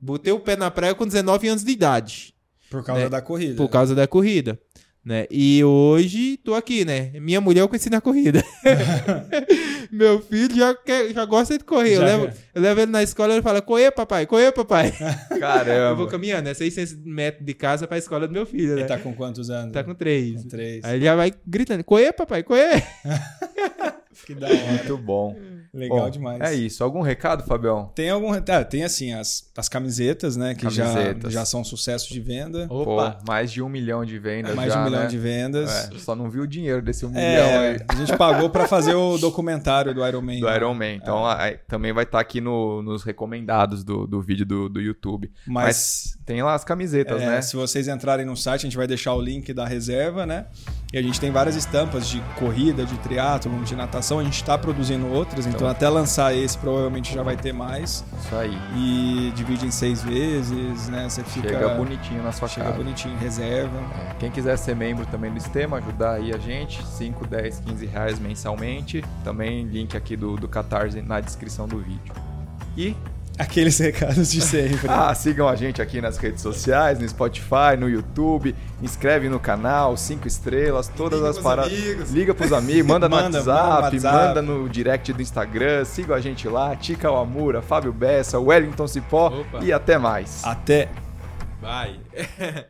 [0.00, 2.34] botei o pé na praia com 19 anos de idade,
[2.70, 3.08] Por causa né?
[3.08, 3.56] da corrida.
[3.56, 4.58] por causa da corrida.
[5.02, 5.26] Né?
[5.30, 7.10] E hoje tô aqui, né?
[7.20, 8.44] Minha mulher eu conheci na corrida.
[9.90, 11.96] Meu filho já, quer, já gosta de correr.
[11.96, 12.36] Eu levo, quer.
[12.54, 14.88] eu levo ele na escola e ele fala: Correr, papai, correr, papai.
[14.88, 16.06] Eu vou Caramba.
[16.06, 18.82] caminhando, é 600 metros de casa pra escola do meu filho, né?
[18.82, 19.72] Ele tá com quantos anos?
[19.72, 20.42] Tá com três.
[20.42, 20.84] Com três.
[20.84, 22.84] Aí ele já vai gritando: Correr, papai, correr.
[24.26, 24.56] Que da hora.
[24.56, 25.34] Muito bom.
[25.72, 26.40] Legal Bom, demais.
[26.40, 26.82] É isso.
[26.82, 27.90] Algum recado, Fabião?
[27.94, 28.32] Tem algum.
[28.32, 30.54] Ah, tem assim, as, as camisetas, né?
[30.54, 31.32] Que já, Camisetas.
[31.32, 32.66] já são sucesso de venda.
[32.68, 33.12] Opa!
[33.12, 35.06] Pô, mais de um milhão de vendas mais de já, um milhão né?
[35.06, 35.70] de vendas.
[35.92, 38.66] É, só não viu o dinheiro desse um milhão É, aí a gente pagou pra
[38.66, 40.40] fazer o documentário do Iron Man.
[40.40, 40.56] do né?
[40.56, 40.92] Iron Man.
[40.94, 45.30] Então aí, também vai estar aqui no- nos recomendados do, do vídeo do, do YouTube.
[45.46, 47.42] Mas, Tem lá as camisetas, é, né?
[47.42, 50.46] se vocês entrarem no site, a gente vai deixar o link da reserva, né?
[50.92, 54.18] E a gente tem várias estampas de corrida, de triatlo, de natação.
[54.18, 55.68] A gente está produzindo outras, então, Então.
[55.68, 58.04] até lançar esse provavelmente já vai ter mais.
[58.18, 58.58] Isso aí.
[58.76, 61.08] E divide em seis vezes, né?
[61.08, 61.48] Você fica.
[61.48, 62.78] Chega bonitinho na sua chega casa.
[62.78, 63.78] bonitinho, reserva.
[64.10, 67.86] É, Quem quiser ser membro também do sistema, ajudar aí a gente, 5, 10, 15
[67.86, 69.04] reais mensalmente.
[69.22, 72.12] Também link aqui do, do Catarse na descrição do vídeo.
[72.76, 72.96] E
[73.40, 74.86] Aqueles recados de sempre.
[74.88, 79.96] ah, sigam a gente aqui nas redes sociais, no Spotify, no YouTube, inscreve no canal,
[79.96, 82.10] 5 estrelas, todas Liga as paradas.
[82.10, 84.16] Liga pros amigos, manda no Manda, WhatsApp, manda no WhatsApp.
[84.28, 89.28] manda no direct do Instagram, sigam a gente lá, Tica Wamura, Fábio Bessa, Wellington Cipó
[89.28, 89.58] Opa.
[89.64, 90.44] e até mais.
[90.44, 90.88] Até.
[91.60, 91.98] Vai.